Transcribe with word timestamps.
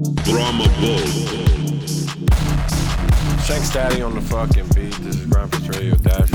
Brahma 0.00 0.64
Bull. 0.80 0.98
Chanks 3.44 3.70
Daddy 3.70 4.00
on 4.00 4.14
the 4.14 4.22
fucking 4.22 4.66
beat. 4.68 4.94
This 5.02 5.16
is 5.16 5.26
Gryndfest 5.26 5.68
Radio 5.74 5.94
Dash 5.96 6.30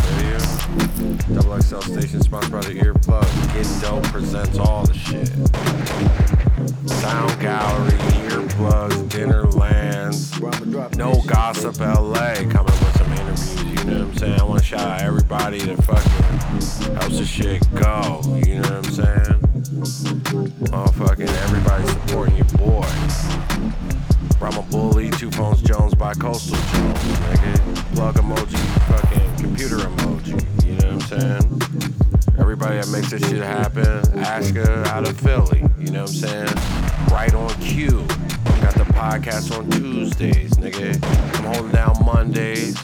Radio. 1.25 1.35
Double 1.35 1.59
XL 1.59 1.79
station 1.79 2.21
sponsored 2.21 2.51
by 2.51 2.61
the 2.61 2.75
Earplug. 2.75 3.25
Getting 3.53 3.79
Dope 3.79 4.03
presents 4.11 4.59
all 4.59 4.85
the 4.85 4.93
shit. 4.93 5.29
Sound 6.99 7.41
Gallery, 7.41 7.97
Earplugs, 8.29 9.09
Dinner 9.09 9.47
Lands. 9.47 10.39
No 10.95 11.23
Gossip 11.25 11.79
LA 11.79 12.35
coming 12.47 12.65
with 12.65 12.97
some 12.97 13.11
interviews. 13.13 13.63
You 13.63 13.83
know 13.85 13.99
what 13.99 14.01
I'm 14.01 14.17
saying? 14.17 14.39
I 14.41 14.43
want 14.43 14.59
to 14.59 14.65
shout 14.65 14.81
out 14.81 15.01
everybody 15.01 15.59
that 15.61 15.83
fucking 15.83 16.95
helps 16.97 17.17
the 17.17 17.25
shit 17.25 17.63
go. 17.73 18.21
You 18.45 18.59
know 18.59 18.61
what 18.61 18.71
I'm 18.71 18.83
saying? 18.91 19.44
Motherfucking 19.75 21.27
everybody 21.43 21.85
supporting 21.87 22.37
your 22.37 22.45
boy. 22.57 22.87
Brahma 24.39 24.61
Bully, 24.71 25.09
Two 25.11 25.29
Phones 25.31 25.61
Jones 25.61 25.93
by 25.93 26.13
Coastal 26.13 26.55
Jones, 26.55 26.99
nigga. 26.99 27.95
Plug 27.95 28.15
emoji, 28.15 28.57
fucking 28.87 29.35
computer 29.35 29.77
emoji. 29.77 30.65
You 30.65 30.77
know 30.77 30.95
what 30.95 31.11
I'm 31.11 31.19
saying? 31.41 31.61
Everybody 32.39 32.77
that 32.77 32.87
makes 32.87 33.11
this 33.11 33.27
shit 33.29 33.43
happen. 33.43 33.83
Ashka 34.23 34.85
out 34.87 35.07
of 35.07 35.19
Philly. 35.19 35.65
You 35.79 35.91
know 35.91 36.03
what 36.03 36.11
I'm 36.11 36.15
saying? 36.15 36.55
Right 37.11 37.33
on 37.33 37.49
cue. 37.59 38.05
Got 38.61 38.75
the 38.75 38.85
podcast 38.93 39.57
on 39.57 39.69
Tuesdays, 39.71 40.51
nigga. 40.51 41.03
I'm 41.37 41.53
holding 41.53 41.71
down 41.73 41.97
Mondays. 42.05 42.81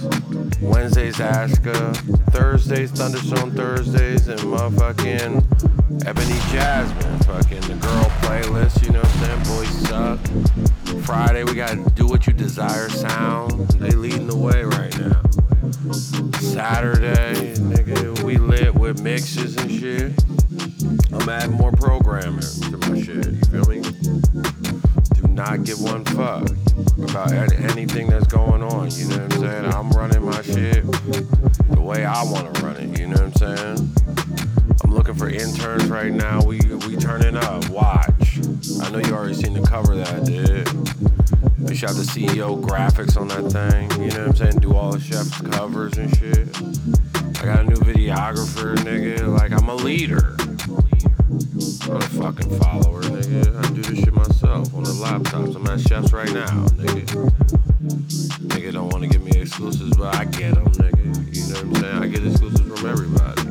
Wednesdays, 0.59 1.17
Ashka. 1.17 1.95
Thursdays, 2.31 2.91
Thunderstone 2.91 3.51
Thursdays. 3.51 4.27
And 4.27 4.39
motherfucking 4.41 5.70
Ebony 6.05 6.39
Jasmine. 6.51 7.19
Fucking 7.19 7.61
the 7.61 7.75
girl 7.79 8.03
playlist, 8.21 8.83
you 8.83 8.91
know 8.91 9.01
what 9.01 9.15
I'm 9.15 9.43
saying? 9.43 9.43
Boys 9.43 9.87
suck. 9.87 10.19
Friday, 11.03 11.43
we 11.43 11.53
got 11.53 11.95
Do 11.95 12.07
What 12.07 12.27
You 12.27 12.33
Desire 12.33 12.89
Sound. 12.89 13.69
They 13.71 13.91
leading 13.91 14.27
the 14.27 14.35
way 14.35 14.63
right 14.63 14.97
now. 14.99 15.21
Saturday, 16.39 17.53
nigga, 17.55 18.23
we 18.23 18.37
lit 18.37 18.73
with 18.73 19.01
mixes 19.01 19.55
and 19.57 19.71
shit. 19.71 20.13
I'm 21.13 21.29
adding 21.29 21.55
more 21.55 21.71
programming 21.71 22.41
to 22.41 22.77
my 22.77 23.01
shit, 23.01 23.25
you 23.25 23.41
feel 23.51 23.65
me? 23.65 23.81
Do 25.13 25.27
not 25.27 25.63
give 25.63 25.81
one 25.81 26.03
fuck 26.05 26.49
about 27.09 27.31
anything 27.31 28.07
that's 28.07 28.27
going 28.27 28.63
on, 28.63 28.91
you 28.91 29.07
know 29.07 29.17
what 29.17 29.33
I'm 29.33 29.39
saying? 29.39 29.65
I'm 29.65 29.91
running 29.91 30.23
my 30.23 30.41
shit 30.41 30.83
the 31.69 31.81
way 31.81 32.05
I 32.05 32.23
want 32.23 32.53
to 32.53 32.61
run 32.63 32.77
it, 32.77 32.99
you 32.99 33.07
know 33.07 33.23
what 33.23 33.43
I'm 33.43 33.57
saying? 33.57 34.20
Looking 35.01 35.15
for 35.15 35.29
interns 35.29 35.87
right 35.87 36.13
now. 36.13 36.43
We 36.43 36.59
we 36.59 36.95
turning 36.95 37.35
up. 37.35 37.67
Watch. 37.69 38.37
I 38.83 38.91
know 38.91 38.99
you 38.99 39.15
already 39.15 39.33
seen 39.33 39.53
the 39.53 39.65
cover 39.67 39.95
that 39.95 40.13
I 40.13 40.19
did. 40.19 40.67
They 41.57 41.73
shot 41.73 41.95
the 41.95 42.03
CEO 42.03 42.61
graphics 42.61 43.19
on 43.19 43.27
that 43.29 43.51
thing. 43.51 43.89
You 43.99 44.11
know 44.11 44.27
what 44.27 44.29
I'm 44.29 44.35
saying? 44.35 44.59
Do 44.59 44.75
all 44.75 44.91
the 44.91 44.99
chef's 44.99 45.41
covers 45.41 45.97
and 45.97 46.15
shit. 46.15 46.55
I 47.41 47.45
got 47.45 47.61
a 47.61 47.63
new 47.63 47.77
videographer, 47.77 48.75
nigga. 48.75 49.27
Like 49.35 49.53
I'm 49.53 49.69
a 49.69 49.73
leader. 49.73 50.35
I'm 51.89 51.97
a 51.97 52.01
fucking 52.01 52.59
follower, 52.59 53.01
nigga. 53.01 53.57
I 53.57 53.73
do 53.73 53.81
this 53.81 54.01
shit 54.01 54.13
myself 54.13 54.71
on 54.75 54.83
the 54.83 54.91
laptops. 54.91 55.55
I'm 55.55 55.65
at 55.65 55.79
chefs 55.79 56.13
right 56.13 56.31
now, 56.31 56.67
nigga. 56.77 57.31
Nigga 58.49 58.71
don't 58.71 58.89
want 58.89 59.03
to 59.03 59.09
give 59.09 59.23
me 59.23 59.31
exclusives, 59.31 59.97
but 59.97 60.13
I 60.15 60.25
get 60.25 60.53
them, 60.53 60.67
nigga. 60.73 61.35
You 61.35 61.53
know 61.53 61.71
what 61.71 61.77
I'm 61.77 61.81
saying? 61.81 62.03
I 62.03 62.07
get 62.07 62.23
exclusives 62.23 62.79
from 62.79 62.87
everybody. 62.87 63.50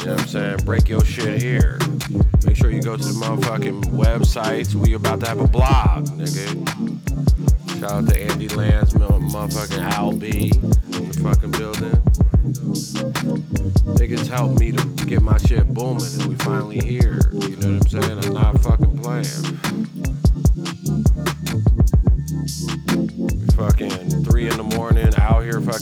You 0.00 0.06
know 0.06 0.12
what 0.12 0.22
I'm 0.22 0.28
saying? 0.28 0.56
Break 0.64 0.88
your 0.88 1.04
shit 1.04 1.42
here. 1.42 1.78
Make 2.46 2.56
sure 2.56 2.70
you 2.70 2.80
go 2.80 2.96
to 2.96 3.02
the 3.02 3.12
motherfucking 3.20 3.82
websites. 3.84 4.74
We 4.74 4.94
about 4.94 5.20
to 5.20 5.28
have 5.28 5.40
a 5.40 5.46
blog, 5.46 6.06
nigga. 6.08 7.78
Shout 7.78 7.92
out 7.92 8.08
to 8.08 8.18
Andy 8.18 8.48
mo- 8.98 9.20
motherfucking 9.20 9.92
Al 9.92 10.12
B 10.12 10.52
in 10.54 10.70
the 11.10 11.20
fucking 11.22 11.50
building. 11.50 11.92
Niggas 13.98 14.26
helped 14.26 14.58
me 14.58 14.72
to 14.72 14.84
get 15.04 15.20
my 15.20 15.36
shit 15.36 15.68
booming, 15.68 16.02
and 16.18 16.26
we 16.26 16.34
finally 16.36 16.80
here. 16.80 17.20
You 17.32 17.56
know 17.56 17.78
what 17.78 17.94
I'm 17.94 18.02
saying? 18.02 18.24
I'm 18.24 18.32
not 18.32 18.60
fucking 18.62 18.98
playing. 19.00 19.99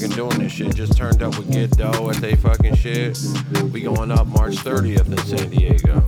Fucking 0.08 0.28
doing 0.28 0.38
this 0.38 0.52
shit. 0.52 0.74
Just 0.74 0.96
turned 0.96 1.22
up 1.22 1.36
with 1.38 1.50
Get 1.52 1.70
Dough 1.72 2.10
at 2.10 2.16
they 2.16 2.34
fucking 2.36 2.76
shit. 2.76 3.19
We 3.72 3.82
going 3.82 4.10
up 4.10 4.26
March 4.26 4.56
30th 4.56 5.06
in 5.06 5.19
San 5.19 5.50
Diego. 5.50 6.06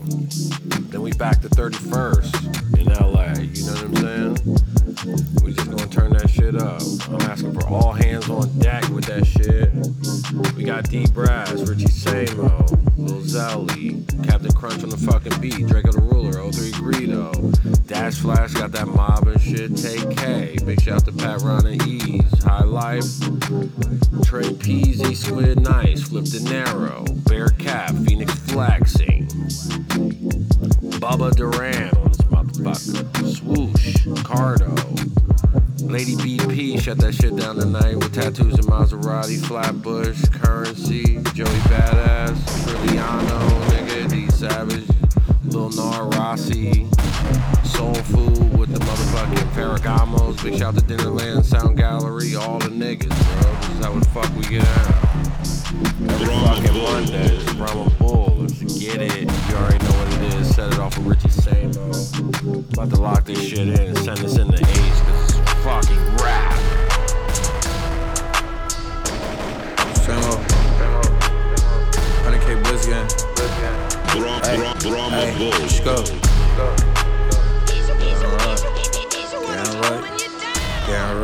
Then 0.90 1.02
we 1.02 1.12
back 1.12 1.40
to 1.42 1.48
31st 1.48 2.78
in 2.78 2.86
LA. 2.86 3.32
You 3.40 3.64
know 3.66 3.72
what 3.72 3.84
I'm 3.84 3.96
saying? 3.96 5.44
We 5.44 5.52
just 5.52 5.70
gonna 5.70 5.86
turn 5.86 6.12
that 6.14 6.28
shit 6.30 6.56
up. 6.56 6.82
I'm 7.08 7.30
asking 7.30 7.54
for 7.54 7.66
all 7.68 7.92
hands 7.92 8.28
on 8.28 8.48
deck 8.58 8.88
with 8.90 9.04
that 9.06 9.26
shit. 9.26 9.72
We 10.56 10.64
got 10.64 10.88
D 10.88 11.06
Brass, 11.06 11.52
Richie 11.68 11.84
Samo, 11.86 12.70
Lil 12.96 13.20
Xelly, 13.22 14.26
Captain 14.28 14.52
Crunch 14.52 14.82
on 14.82 14.90
the 14.90 14.96
fucking 14.96 15.40
beat, 15.40 15.66
Draco 15.66 15.92
the 15.92 16.00
Ruler, 16.00 16.32
03 16.32 16.72
Greedo, 16.72 17.86
Dash 17.86 18.16
Flash 18.16 18.54
got 18.54 18.72
that 18.72 18.88
mob 18.88 19.26
and 19.26 19.40
shit, 19.40 19.76
Tay-K, 19.76 20.58
big 20.64 20.80
shout 20.80 20.96
out 20.96 21.04
to 21.06 21.12
Pat 21.12 21.40
Ron 21.42 21.66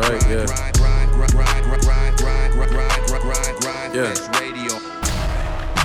right, 0.09 0.23
yeah. 0.31 0.47
Yeah. 3.95 4.13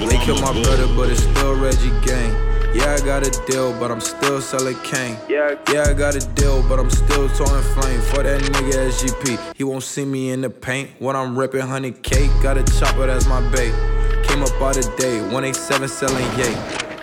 They 0.09 0.17
killed 0.25 0.41
my 0.41 0.51
brother, 0.51 0.87
but 0.95 1.09
it's 1.09 1.23
still 1.23 1.55
Reggie 1.59 1.89
gang. 2.05 2.31
Yeah, 2.73 2.93
I 2.93 3.05
got 3.05 3.25
a 3.25 3.31
deal, 3.47 3.77
but 3.79 3.91
I'm 3.91 3.99
still 4.01 4.41
selling 4.41 4.77
cane. 4.83 5.17
Yeah, 5.29 5.55
yeah, 5.71 5.83
I 5.89 5.93
got 5.93 6.15
a 6.15 6.25
deal, 6.35 6.63
but 6.67 6.79
I'm 6.79 6.89
still 6.89 7.29
towing 7.29 7.63
flame. 7.73 8.01
For 8.01 8.23
that 8.23 8.41
nigga 8.41 8.89
SGP, 8.89 9.55
he 9.55 9.63
won't 9.63 9.83
see 9.83 10.05
me 10.05 10.31
in 10.31 10.41
the 10.41 10.49
paint. 10.49 10.89
When 10.99 11.15
I'm 11.15 11.37
ripping 11.37 11.61
100K, 11.61 12.41
got 12.41 12.57
a 12.57 12.63
chopper, 12.79 13.07
that's 13.07 13.27
my 13.27 13.41
bait. 13.51 13.73
Came 14.23 14.41
up 14.41 14.61
out 14.61 14.77
of 14.77 14.95
day, 14.97 15.19
187 15.21 15.87
selling 15.89 16.25
yay. 16.39 16.53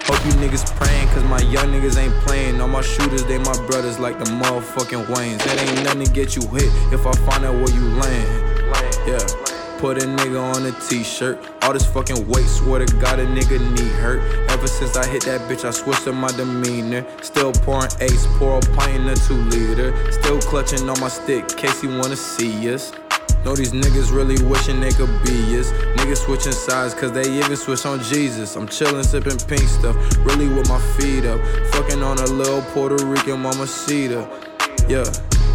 Hope 0.09 0.25
you 0.25 0.33
niggas 0.41 0.75
praying, 0.77 1.08
cause 1.19 1.29
my 1.29 1.51
young 1.51 1.69
niggas 1.69 1.99
ain't 1.99 2.15
playing. 2.25 2.61
All 2.61 2.69
my 2.69 2.81
shooters, 2.81 3.25
they 3.25 3.39
my 3.39 3.67
brothers 3.67 3.99
like 3.99 4.19
the 4.19 4.25
motherfucking 4.27 5.07
Waynes. 5.07 5.45
It 5.47 5.61
ain't 5.61 5.85
nothing 5.85 6.05
to 6.05 6.13
get 6.13 6.37
you 6.37 6.43
hit 6.49 6.71
if 6.93 7.07
I 7.07 7.13
find 7.29 7.45
out 7.45 7.55
where 7.55 7.71
you 7.71 7.89
land. 8.01 8.69
Yeah. 9.07 9.19
Put 9.79 10.03
a 10.03 10.07
nigga 10.07 10.43
on 10.43 10.67
a 10.67 10.73
t-shirt. 10.89 11.39
All 11.63 11.73
this 11.73 11.87
fucking 11.87 12.27
weight, 12.29 12.47
swear 12.47 12.85
to 12.85 12.97
God, 12.97 13.21
a 13.21 13.27
nigga 13.27 13.59
knee 13.61 13.89
hurt. 14.01 14.21
Ever 14.51 14.67
since 14.67 14.97
I 14.97 15.07
hit 15.07 15.25
that 15.25 15.41
bitch, 15.49 15.65
I 15.65 15.71
switched 15.71 16.09
up 16.09 16.15
my 16.15 16.33
demeanor. 16.33 17.07
Still 17.23 17.53
pouring 17.53 17.91
ace, 18.01 18.27
pour 18.39 18.59
a 18.59 18.61
pint 18.61 19.03
in 19.03 19.09
a 19.09 19.15
two 19.15 19.35
liter. 19.35 19.95
Still 20.13 20.41
clutching 20.41 20.89
on 20.91 20.99
my 20.99 21.09
stick, 21.09 21.47
case 21.49 21.81
he 21.81 21.87
wanna 21.87 22.17
see 22.17 22.75
us. 22.75 22.93
Know 23.45 23.55
these 23.55 23.73
niggas 23.73 24.13
really 24.13 24.43
wishing 24.45 24.81
they 24.81 24.91
could 24.91 25.11
be 25.25 25.59
us. 25.59 25.73
Niggas 25.97 26.25
switching 26.25 26.53
sides, 26.53 26.95
cause 26.95 27.13
they 27.13 27.31
even 27.31 27.57
switch 27.57 27.87
on 27.87 28.03
Jesus. 28.03 28.57
I'm 28.57 28.67
chillin', 28.67 29.05
sippin' 29.05 29.47
pink 29.49 29.63
stuff, 29.63 29.97
really 30.27 30.49
with 30.49 30.69
my 30.69 30.81
feet 30.97 31.25
up. 31.25 31.41
Fucking 31.73 32.03
on 32.03 32.19
a 32.19 32.27
little 32.27 32.63
Puerto 32.73 33.05
Rican 33.07 33.41
mama 33.41 33.59
mamacita. 33.59 34.29
Yeah, 34.89 35.05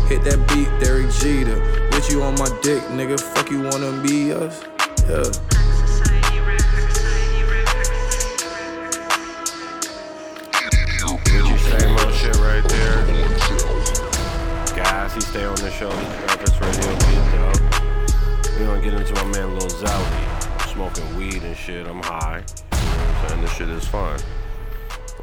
hit 0.08 0.24
that 0.24 0.44
beat, 0.50 0.70
Derek 0.84 1.12
Jeter. 1.12 1.58
Bitch, 1.92 2.12
you 2.12 2.24
on 2.24 2.36
my 2.36 2.50
dick, 2.62 2.82
nigga. 2.94 3.20
Fuck 3.20 3.52
you 3.52 3.62
wanna 3.62 3.92
be 4.02 4.32
us? 4.32 4.64
Yeah. 5.10 5.54
Right 12.24 12.64
there. 12.70 13.06
Cassie 14.68 15.20
stay 15.20 15.44
on 15.44 15.56
the 15.56 15.70
show. 15.72 15.90
This 16.40 16.60
Radio 16.62 16.98
get 17.00 17.73
We 18.58 18.66
gonna 18.66 18.82
get 18.82 18.94
into 18.94 19.14
my 19.16 19.26
man 19.34 19.58
Lil 19.58 19.68
Xelly. 19.68 20.70
Smoking 20.74 21.18
weed 21.18 21.42
and 21.42 21.58
shit. 21.58 21.88
I'm 21.88 22.02
high. 22.04 22.44
You 22.72 22.78
know 22.78 22.86
what 22.86 23.10
I'm 23.10 23.30
saying? 23.30 23.42
This 23.42 23.54
shit 23.54 23.70
is 23.70 23.88
fun. 23.88 24.20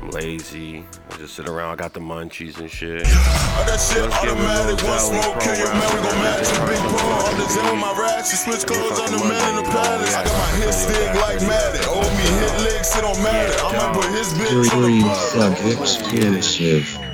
I'm 0.00 0.10
lazy. 0.10 0.84
I 1.10 1.16
just 1.16 1.34
sit 1.34 1.48
around. 1.48 1.72
I 1.72 1.76
got 1.76 1.92
the 1.92 2.00
munchies 2.00 2.58
and 2.58 2.70
shit. 2.70 3.02
Oh, 3.06 3.64
that 3.68 3.78
shit 3.78 4.02
Let's 4.02 4.16
automatic. 4.18 4.82
One 4.82 4.98
smoke, 4.98 5.38
kill 5.38 5.54
your 5.54 5.70
man. 5.70 5.88
We 5.94 6.00
gon' 6.02 6.18
match 6.26 6.48
a 6.50 6.58
big 6.66 6.82
ball. 6.90 7.22
On 7.28 7.36
the 7.38 7.46
zone 7.46 7.70
with 7.70 7.80
my 7.80 7.92
ratchet. 7.94 8.40
Switch 8.40 8.66
clothes 8.66 8.98
on 8.98 9.12
the 9.12 9.22
man 9.22 9.58
in 9.58 9.62
the 9.62 9.70
palace. 9.70 10.14
I 10.14 10.24
got 10.24 10.34
my 10.34 10.50
hit 10.58 10.74
stick 10.74 11.14
like 11.20 11.40
Madden. 11.46 11.86
Owe 11.86 12.02
me 12.16 12.26
hit 12.34 12.54
licks, 12.66 12.96
it 12.96 13.02
don't 13.02 13.22
matter. 13.22 13.54
I 13.62 13.76
might 13.78 13.94
put 13.94 14.10
his 14.10 14.34
bitch 14.34 14.74
on 14.74 14.82
the 14.82 15.06
pod. 15.06 15.52
exclusive. 15.78 17.09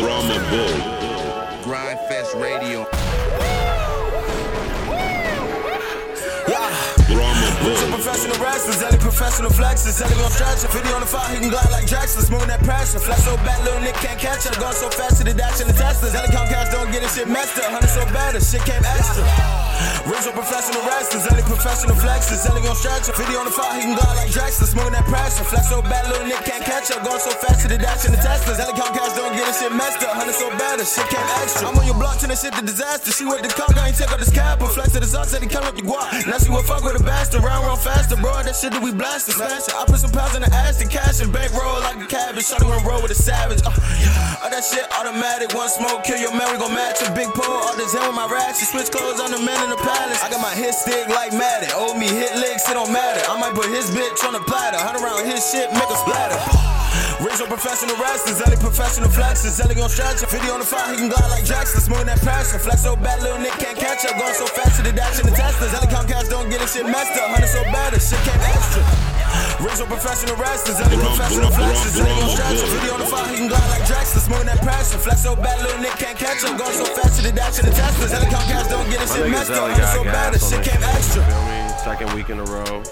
Brahma 0.00 0.38
Bull. 0.50 0.80
Gryndfest 1.62 2.40
Radio. 2.40 2.86
professional 7.90 8.38
wrestlers, 8.42 8.82
Ellie 8.82 8.98
professional 8.98 9.50
flexes. 9.50 10.00
Ellie 10.00 10.14
gon' 10.14 10.30
stretch 10.30 10.64
it. 10.64 10.70
50 10.70 10.92
on 10.94 11.00
the 11.00 11.06
fire, 11.06 11.34
he 11.34 11.40
can 11.40 11.50
glide 11.50 11.70
like 11.70 11.86
Jackson. 11.86 12.22
Smooth 12.22 12.46
that 12.46 12.62
pressure. 12.64 12.98
Flex 12.98 13.24
so 13.24 13.36
bad, 13.38 13.62
little 13.64 13.80
Nick 13.80 13.94
can't 13.94 14.18
catch 14.18 14.46
it. 14.46 14.58
Going 14.58 14.72
so 14.72 14.88
fast 14.88 15.18
to 15.18 15.24
the 15.24 15.34
dash 15.34 15.60
and 15.60 15.68
the 15.68 15.74
Teslas. 15.74 16.14
Ellie 16.14 16.32
count 16.32 16.48
cash, 16.48 16.72
don't 16.72 16.90
get 16.90 17.02
this 17.02 17.14
shit 17.16 17.28
messed 17.28 17.58
up. 17.58 17.70
100 17.72 17.88
so 17.88 18.04
bad, 18.12 18.34
the 18.34 18.40
shit 18.40 18.64
came 18.64 18.82
extra. 18.84 19.59
Rizzo 20.06 20.32
professional 20.32 20.82
wrestlers, 20.88 21.26
Ellie 21.30 21.46
professional 21.46 21.96
flexes. 21.96 22.44
Ellie 22.48 22.62
gon' 22.62 22.76
stretch 22.76 23.08
it. 23.08 23.14
50 23.14 23.36
on 23.36 23.44
the 23.44 23.54
fire, 23.54 23.76
he 23.76 23.82
can 23.86 23.94
glide 23.94 24.16
like 24.16 24.30
Jackson. 24.32 24.66
Smooth 24.66 24.92
that 24.92 25.04
pressure. 25.06 25.44
Flex 25.44 25.68
so 25.68 25.82
bad, 25.82 26.08
little 26.08 26.26
Nick 26.26 26.42
can't 26.44 26.64
catch 26.64 26.90
up. 26.90 27.04
Going 27.04 27.20
so 27.20 27.30
fast 27.40 27.62
to 27.62 27.68
the 27.68 27.78
dash 27.78 28.04
and 28.04 28.14
the 28.14 28.20
Teslas. 28.20 28.58
Ellie 28.58 28.76
count 28.76 28.92
cash, 28.96 29.12
don't 29.14 29.32
get 29.36 29.46
this 29.46 29.60
shit 29.60 29.72
messed 29.72 30.02
up. 30.02 30.16
100 30.16 30.32
so 30.34 30.48
bad, 30.56 30.80
shit 30.82 31.06
came 31.08 31.28
extra. 31.40 31.68
I'm 31.68 31.76
on 31.78 31.86
your 31.86 31.96
block, 31.96 32.18
turn 32.18 32.32
shit 32.34 32.52
to 32.54 32.62
disaster. 32.64 33.12
She 33.12 33.24
with 33.24 33.42
the 33.42 33.52
car, 33.52 33.68
I 33.76 33.88
ain't 33.88 33.96
take 33.96 34.10
out 34.12 34.18
this 34.18 34.32
cap. 34.32 34.60
But 34.60 34.72
flex 34.76 34.92
to 34.92 35.00
the 35.00 35.06
side, 35.06 35.26
said 35.26 35.42
he 35.42 35.48
count 35.48 35.66
up 35.66 35.76
the 35.76 35.82
guap. 35.82 36.10
Now 36.26 36.38
she 36.38 36.50
will 36.50 36.64
fuck 36.64 36.84
with 36.84 37.00
a 37.00 37.04
bastard. 37.04 37.42
Round, 37.42 37.64
round 37.66 37.80
faster, 37.80 38.16
bro. 38.16 38.32
That 38.42 38.56
shit 38.56 38.72
that 38.72 38.82
we 38.82 38.92
blast 38.92 39.28
and 39.28 39.36
smash. 39.40 39.70
I 39.72 39.84
put 39.86 40.00
some 40.00 40.12
pounds 40.12 40.36
in 40.36 40.42
the 40.42 40.52
ass 40.52 40.78
to 40.82 40.86
cash 40.86 41.20
and 41.20 41.32
bankroll 41.32 41.80
like 41.80 41.96
a 42.02 42.06
cabbage. 42.06 42.46
Shot 42.46 42.60
to 42.60 42.66
roll 42.66 43.00
with 43.02 43.12
a 43.12 43.18
savage. 43.18 43.62
Uh, 43.64 43.72
yeah. 44.00 44.42
All 44.42 44.50
that 44.50 44.64
shit 44.64 44.84
automatic. 44.98 45.54
One 45.54 45.68
smoke, 45.68 46.04
kill 46.04 46.18
your 46.18 46.34
man. 46.36 46.50
We 46.52 46.58
gon' 46.58 46.74
match 46.74 47.00
a 47.06 47.10
big 47.14 47.28
pole. 47.32 47.62
All 47.64 47.76
this 47.76 47.94
in 47.94 48.02
with 48.02 48.16
my 48.16 48.26
ratchet. 48.26 48.68
Switch 48.68 48.90
clothes 48.90 49.20
on 49.20 49.30
the 49.30 49.40
man 49.40 49.69
in 49.70 49.78
the 49.78 49.82
palace. 49.86 50.18
I 50.22 50.30
got 50.30 50.42
my 50.42 50.54
hit 50.54 50.74
stick 50.74 51.06
like 51.08 51.30
Madden. 51.30 51.70
Owe 51.78 51.94
me 51.94 52.10
hit 52.10 52.34
licks, 52.34 52.66
it 52.66 52.74
don't 52.74 52.90
matter. 52.90 53.22
I 53.30 53.38
might 53.38 53.54
put 53.54 53.70
his 53.70 53.90
bitch 53.94 54.18
on 54.26 54.34
the 54.34 54.42
platter. 54.42 54.78
Hunt 54.78 54.98
around 54.98 55.26
his 55.26 55.46
shit, 55.46 55.70
make 55.70 55.86
a 55.86 55.98
splatter. 55.98 56.38
Rizzo 57.22 57.46
professional 57.46 57.94
wrestlers, 58.02 58.42
Ellie 58.42 58.58
professional 58.58 59.08
flexes. 59.08 59.62
Ellie 59.62 59.78
gon' 59.78 59.88
stretch 59.88 60.22
it. 60.22 60.28
50 60.28 60.50
on 60.50 60.58
the 60.58 60.66
fire, 60.66 60.90
he 60.90 60.98
can 60.98 61.08
glide 61.08 61.30
like 61.30 61.44
Jackson. 61.44 61.80
Smooth 61.80 62.06
that 62.06 62.18
pressure. 62.20 62.58
Flex 62.58 62.82
so 62.82 62.96
bad, 62.96 63.22
little 63.22 63.38
Nick 63.38 63.54
can't 63.62 63.78
catch 63.78 64.04
up. 64.06 64.18
Going 64.18 64.34
so 64.34 64.46
fast 64.46 64.76
to 64.78 64.82
the 64.82 64.92
dash 64.92 65.20
and 65.20 65.28
the 65.28 65.36
Teslas. 65.36 65.70
Ellie 65.74 65.86
count 65.86 66.08
cash, 66.08 66.26
don't 66.26 66.50
get 66.50 66.60
his 66.60 66.72
shit 66.72 66.86
messed 66.86 67.14
up. 67.14 67.30
Hundred 67.30 67.48
so 67.48 67.62
bad, 67.70 67.92
this 67.92 68.10
shit 68.10 68.18
came 68.26 68.40
extra. 68.42 69.09
Rizzo 69.60 69.86
professional 69.86 70.36
wrestlers, 70.36 70.80
Ellie 70.80 70.96
professional 70.96 71.50
flexes. 71.50 72.00
Ellie 72.00 72.20
gon' 72.20 72.30
stretch. 72.30 72.60
50 72.60 72.90
on 72.90 73.00
the 73.00 73.06
fire, 73.06 73.28
he 73.28 73.36
can 73.36 73.48
glide 73.48 73.68
like 73.70 73.84
Jackson. 73.86 74.20
Smooth 74.20 74.46
that 74.46 74.60
pressure. 74.62 74.98
Flex 74.98 75.22
so 75.22 75.36
bad, 75.36 75.60
little 75.62 75.80
Nick 75.80 75.96
can't 76.00 76.16
catch 76.16 76.44
up. 76.44 76.58
Going 76.58 76.72
so 76.72 76.84
fast 76.84 77.16
to 77.20 77.22
the 77.26 77.32
dash 77.32 77.58
and 77.58 77.68
the 77.68 77.72
Teslas. 77.72 78.10
Count 78.30 78.46
cash, 78.48 78.66
don't 78.68 78.88
get 78.90 79.00
his 79.00 79.12
shit 79.14 79.30
messed 79.30 79.50
up. 79.50 79.76
So 79.94 80.04
bad, 80.04 80.34
this 80.34 80.48
shit 80.48 80.64
came 80.64 80.82
extra. 80.82 81.22
Second 81.84 82.12
week 82.14 82.30
in 82.30 82.38
a 82.40 82.44
row. 82.44 82.82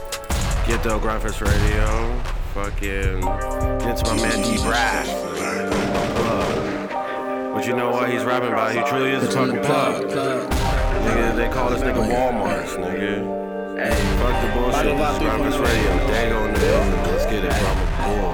Get 0.67 0.83
the 0.83 0.99
Graphics 1.01 1.41
Radio. 1.41 2.21
Fucking 2.55 3.21
get 3.81 3.97
to 3.99 4.05
my 4.07 4.17
man 4.21 4.43
D 4.43 4.57
Brad. 4.63 5.07
But 7.55 7.67
you 7.67 7.75
know 7.75 7.91
what 7.91 8.11
he's 8.11 8.25
rapping 8.25 8.53
about? 8.53 8.75
He 8.75 8.83
truly 8.89 9.11
is 9.11 9.25
a 9.25 9.31
fucking 9.31 9.63
plug. 9.65 10.05
Nigga, 10.05 11.37
they 11.37 11.49
call 11.49 11.71
this 11.71 11.81
nigga 11.81 12.03
Walmart's, 12.07 12.75
nigga. 12.75 13.48
Hey, 13.79 13.95
fuck 14.19 14.35
the 14.43 14.49
bullshit. 14.59 14.87
This 14.87 15.19
Graphics 15.23 15.59
Radio. 15.63 15.91
Dang 16.09 16.33
on 16.33 16.53
this. 16.53 17.07
Let's 17.07 17.27
get 17.27 17.45
it, 17.45 17.51
bro. 17.61 17.71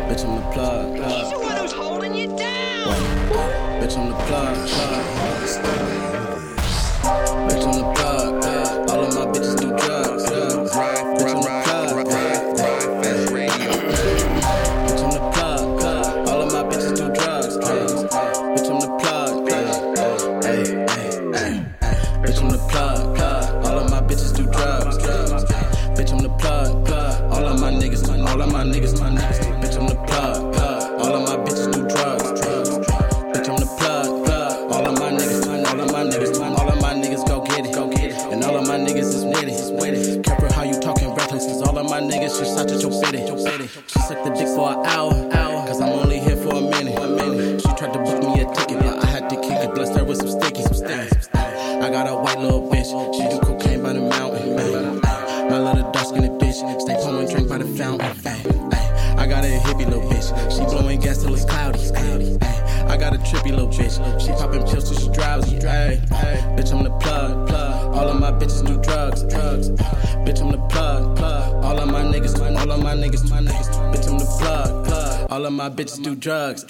Bitch, 0.08 0.24
I'm 0.24 0.36
the 0.36 0.42
plug. 0.52 0.86
He's 0.94 1.30
the 1.30 1.38
one 1.38 1.56
who's 1.58 1.72
holding 1.72 2.14
you 2.14 2.28
down. 2.28 2.88
Bitch, 3.78 3.98
I'm 3.98 4.08
the 4.08 4.16
plug. 4.24 4.56
Bitch, 7.46 7.62
I'm 7.62 7.72
the 7.76 7.92
plug. 7.92 8.23
Drugs, 76.24 76.63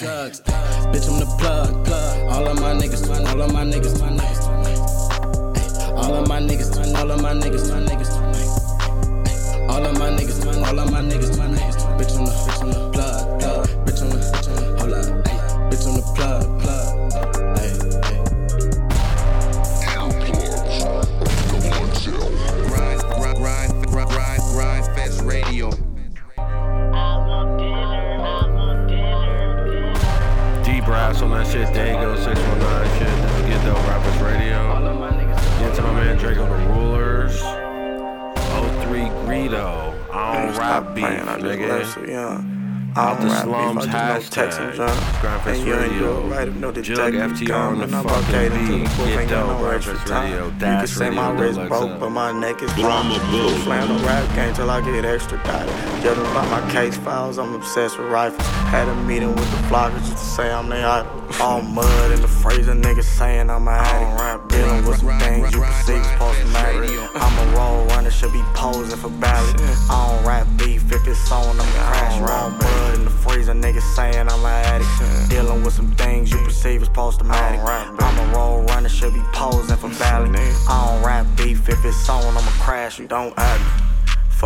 Jug 46.84 47.14
FTR 47.14 47.54
on 47.54 47.78
the 47.78 47.88
fucking 47.88 48.84
beat. 48.84 49.16
Get 49.16 49.30
Dough, 49.30 49.56
Gryndfest 50.04 50.22
Radio. 50.22 50.46
You 50.46 50.52
can 50.58 50.86
say 50.86 51.10
my 51.10 51.30
wrist 51.30 51.58
broke, 51.68 51.98
but 52.00 52.10
my 52.10 52.32
neck 52.32 52.62
is 52.62 52.72
Brahma 52.74 53.18
Bull. 53.30 53.50
Flannel 53.60 53.98
rap 54.04 54.34
game 54.34 54.54
till 54.54 54.70
I 54.70 54.80
get 54.80 55.04
extra 55.04 55.38
extradited. 55.38 56.02
Judging 56.02 56.24
by 56.34 56.46
my 56.48 56.70
case 56.70 56.96
files, 56.96 57.38
I'm 57.38 57.54
obsessed 57.54 57.98
with 57.98 58.08
rifles. 58.08 58.46
Had 58.68 58.88
a 58.88 58.94
meeting 59.04 59.34
with 59.34 59.50
the 59.50 59.56
flockers 59.68 60.00
just 60.00 60.12
to 60.12 60.24
say 60.24 60.52
I'm 60.52 60.68
their 60.68 60.86
idol. 60.86 61.24
All 61.40 61.62
mud 61.76 62.10
in 62.12 62.20
the 62.20 62.28
freezer, 62.28 62.74
niggas 62.74 63.04
saying 63.04 63.50
I'm 63.50 63.68
an 63.68 63.74
addict. 63.74 64.20
Rap 64.20 64.48
Dealing 64.48 64.84
with 64.84 64.98
some 64.98 65.18
things 65.18 65.54
you 65.54 65.60
perceive 65.60 65.96
as 65.96 66.18
post-traumatic. 66.18 66.90
I'm 67.14 67.48
a 67.48 67.56
roll 67.56 67.86
runner, 67.86 68.10
should 68.10 68.32
be 68.32 68.42
posing 68.54 68.98
for 68.98 69.10
ballot. 69.20 69.60
I 69.90 70.16
don't 70.16 70.26
rap 70.26 70.46
beef 70.58 70.90
if 70.92 71.06
it's 71.06 71.32
on, 71.32 71.58
I'm 71.58 71.60
a 71.60 71.72
crash. 71.72 72.30
All 72.30 72.50
mud 72.50 72.60
blood 72.60 72.94
in 72.94 73.04
the 73.04 73.10
freezer, 73.10 73.54
niggas 73.54 73.94
saying 73.94 74.28
I'm 74.28 74.44
an 74.44 74.64
addict. 74.66 75.30
Dealing 75.30 75.62
with 75.62 75.74
some 75.74 75.90
things 75.96 76.30
you 76.30 76.38
perceive 76.38 76.82
as 76.82 76.88
post-traumatic. 76.88 77.60
I'm 77.64 78.18
a 78.18 78.32
roll 78.34 78.62
runner, 78.62 78.88
should 78.88 79.14
be 79.14 79.22
posing 79.32 79.76
for 79.76 79.90
valley. 79.94 80.52
I 80.68 80.94
don't 80.94 81.04
rap 81.04 81.26
beef, 81.36 81.68
if 81.68 81.84
it's 81.84 82.08
on, 82.08 82.24
I'ma 82.24 82.50
crash, 82.62 82.98
you 82.98 83.06
don't 83.06 83.34
act. 83.36 83.62
Fuck 83.62 83.83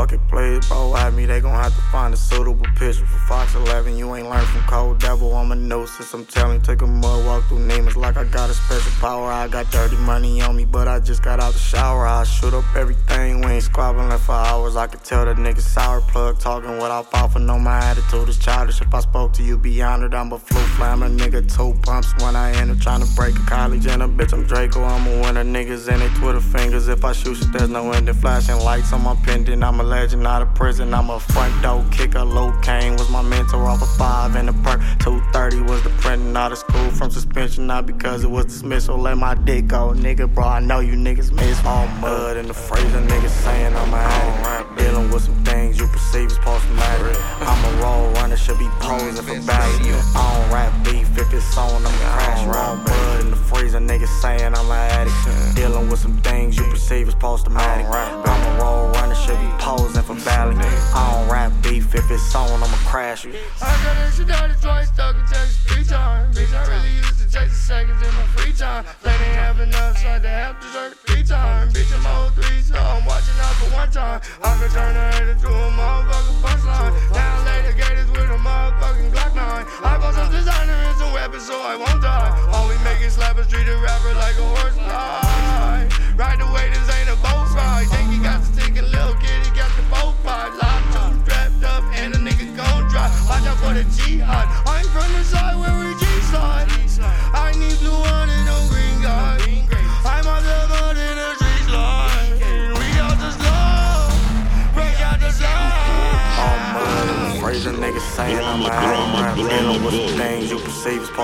it, 0.06 0.20
please, 0.28 0.66
bro. 0.68 0.96
At 0.96 1.12
me, 1.14 1.26
they 1.26 1.40
gon' 1.40 1.52
have 1.52 1.74
to 1.74 1.82
find 1.92 2.14
a 2.14 2.16
suitable 2.16 2.66
picture 2.76 3.04
for 3.04 3.18
Fox 3.26 3.54
11. 3.54 3.96
You 3.96 4.14
ain't 4.14 4.28
learned 4.28 4.46
from 4.46 4.62
Cold 4.62 5.00
Devil, 5.00 5.34
I'm 5.34 5.50
a 5.52 5.56
nuisance. 5.56 6.14
I'm 6.14 6.24
telling, 6.24 6.60
take 6.62 6.82
a 6.82 6.86
mud 6.86 7.26
walk 7.26 7.44
through 7.48 7.66
Neiman's 7.66 7.96
like 7.96 8.16
I 8.16 8.24
got 8.24 8.48
a 8.48 8.54
special 8.54 8.92
power. 9.00 9.30
I 9.30 9.48
got 9.48 9.70
dirty 9.70 9.96
money 9.96 10.40
on 10.40 10.56
me, 10.56 10.64
but 10.64 10.86
I 10.88 11.00
just 11.00 11.22
got 11.22 11.40
out 11.40 11.52
the 11.52 11.58
shower. 11.58 12.06
I 12.06 12.24
shoot 12.24 12.54
up 12.54 12.64
everything, 12.76 13.40
we 13.40 13.52
ain't 13.52 13.64
squabbling 13.64 14.16
for 14.18 14.32
hours. 14.32 14.76
I 14.76 14.86
could 14.86 15.04
tell 15.04 15.24
that 15.24 15.36
nigga 15.36 15.60
sour 15.60 16.00
plug 16.00 16.38
talking 16.38 16.72
without 16.78 17.10
for 17.32 17.38
know 17.38 17.58
my 17.58 17.78
attitude 17.78 18.28
is 18.28 18.38
childish. 18.38 18.80
If 18.80 18.94
I 18.94 19.00
spoke 19.00 19.32
to 19.34 19.42
you 19.42 19.58
beyond 19.58 20.04
it, 20.04 20.14
I'm 20.14 20.32
a 20.32 20.38
flu 20.38 20.60
flammer. 20.76 21.08
Nigga, 21.14 21.42
two 21.54 21.78
pumps 21.82 22.12
when 22.22 22.36
I 22.36 22.52
enter, 22.52 22.74
trying 22.76 23.02
to 23.02 23.14
break 23.14 23.36
a 23.36 23.44
college 23.46 23.86
and 23.86 24.02
a 24.02 24.06
bitch. 24.08 24.32
I'm 24.32 24.44
Draco, 24.44 24.82
I'm 24.82 25.06
a 25.06 25.20
winner. 25.22 25.44
Niggas 25.44 25.92
in 25.92 26.00
they 26.00 26.08
Twitter 26.20 26.40
fingers. 26.40 26.88
If 26.88 27.04
I 27.04 27.12
shoot 27.12 27.36
shit, 27.36 27.52
there's 27.52 27.68
no 27.68 27.90
ending. 27.92 28.14
Flashing 28.14 28.58
lights 28.58 28.92
on 28.92 29.02
my 29.02 29.14
pendant. 29.24 29.64
I'm 29.64 29.80
a 29.80 29.82
legend, 29.88 30.22
not 30.22 30.42
a 30.42 30.46
prison. 30.46 30.92
I'm 30.92 31.10
a 31.10 31.18
front 31.18 31.62
door 31.62 31.84
kicker. 31.90 32.24
Low 32.24 32.52
Kane 32.60 32.92
was 32.92 33.10
my 33.10 33.22
mentor 33.22 33.64
off 33.66 33.80
a 33.80 33.84
of 33.84 33.96
five 33.96 34.36
and 34.36 34.48
a 34.48 34.52
perk. 34.52 34.80
230 35.00 35.62
was 35.62 35.82
the 35.82 35.90
printing 36.00 36.36
out 36.36 36.52
of 36.52 36.58
school 36.58 36.90
from 36.90 37.10
suspension, 37.10 37.66
not 37.66 37.86
because 37.86 38.22
it 38.22 38.30
was 38.30 38.44
dismissal. 38.46 38.98
Let 38.98 39.16
my 39.16 39.34
dick 39.34 39.66
go, 39.66 39.92
nigga, 39.96 40.32
bro. 40.32 40.44
I 40.44 40.60
know 40.60 40.80
you 40.80 40.92
niggas 40.92 41.32
miss 41.32 41.64
all 41.64 41.86
mud 42.02 42.36
in 42.36 42.46
the 42.46 42.54
freezer. 42.54 43.00
Niggas 43.00 43.36
saying 43.44 43.74
I'm 43.74 43.94
a 43.94 43.96
addict. 43.96 44.78
Dealing 44.78 45.10
with 45.10 45.22
some 45.22 45.44
things 45.44 45.78
you 45.78 45.86
perceive 45.88 46.30
as 46.30 46.38
post 46.38 46.64
traumatic. 46.66 47.16
I'm 47.40 47.64
a 47.64 47.82
roll 47.82 48.12
runner, 48.12 48.36
should 48.36 48.58
be 48.58 48.68
posing 48.80 49.24
for 49.24 49.40
value. 49.40 49.94
I 50.14 50.34
don't 50.34 50.52
rap 50.52 50.84
beef 50.84 51.16
if 51.18 51.32
it's 51.32 51.56
on, 51.56 51.84
I'm 51.84 51.92
crash. 51.92 52.46
Raw 52.46 52.76
blood 53.18 53.24
in 53.24 53.30
the 53.30 53.36
freezer, 53.36 53.78
niggas 53.78 54.08
saying 54.20 54.54
I'm 54.54 54.70
an 54.70 54.90
addict. 54.90 55.56
Dealing 55.56 55.88
with 55.88 56.00
some 56.00 56.16
things 56.22 56.56
you 56.56 56.64
perceive 56.64 57.08
as 57.08 57.14
post 57.14 57.44
traumatic. 57.44 57.86
I'm 57.86 58.26
a 58.26 58.62
roll 58.62 58.88
runner, 58.92 59.14
should 59.14 59.38
be 59.38 59.50
posing 59.58 60.02
for 60.02 60.14
value. 60.14 60.58
I 60.58 61.12
don't 61.12 61.32
rap 61.32 61.52
beef 61.62 61.94
if 61.94 62.10
it's 62.10 62.34
on, 62.34 62.50
I'ma 62.50 62.76
crash 62.86 63.24
you. 63.24 63.32
I 63.60 63.66
got 63.84 63.94
that 63.96 64.14
shit 64.14 64.28
down 64.28 64.54
twice, 64.60 64.88
stuck 64.88 65.16
in 65.16 65.22
Texas 65.22 65.56
three 65.66 65.84
times. 65.84 66.36
Bitch, 66.36 66.54
I 66.54 66.66
really 66.68 66.94
used 66.96 67.18
to 67.18 67.24
chase 67.24 67.50
the 67.50 67.62
seconds 67.72 68.02
in 68.02 68.14
my 68.14 68.26
free 68.36 68.52
time. 68.52 68.84
They 69.02 69.12
didn't 69.12 69.34
have 69.34 69.60
enough, 69.60 69.98
so 69.98 70.08
I 70.08 70.12
had 70.12 70.22
to 70.22 70.28
have 70.28 70.60
dessert 70.60 70.94
three 71.06 71.22
times. 71.22 71.74
Bitch, 71.74 71.90
I'm 71.96 72.06
old 72.06 72.34
three, 72.34 72.60
so 72.60 72.78
I'm 72.78 73.04
watching 73.04 73.38
out 73.40 73.54
for 73.60 73.70
one 73.74 73.90
time. 73.90 74.20
I 74.42 74.56
could 74.58 74.70
turn 74.70 74.96
a 74.96 75.12
head 75.12 75.28
into 75.28 75.48
a 75.48 75.70
motherfucking 75.74 76.38
punchline. 76.42 76.94
Now 77.12 77.44
later 77.44 77.74
gators 77.76 78.10
with 78.10 78.30
a 78.30 78.38
motherfucking 78.38 79.10
Glock 79.12 79.34
9. 79.34 79.66
I 79.84 79.98
bought 79.98 80.14
some 80.14 80.30
designer 80.30 80.72
and 80.72 80.98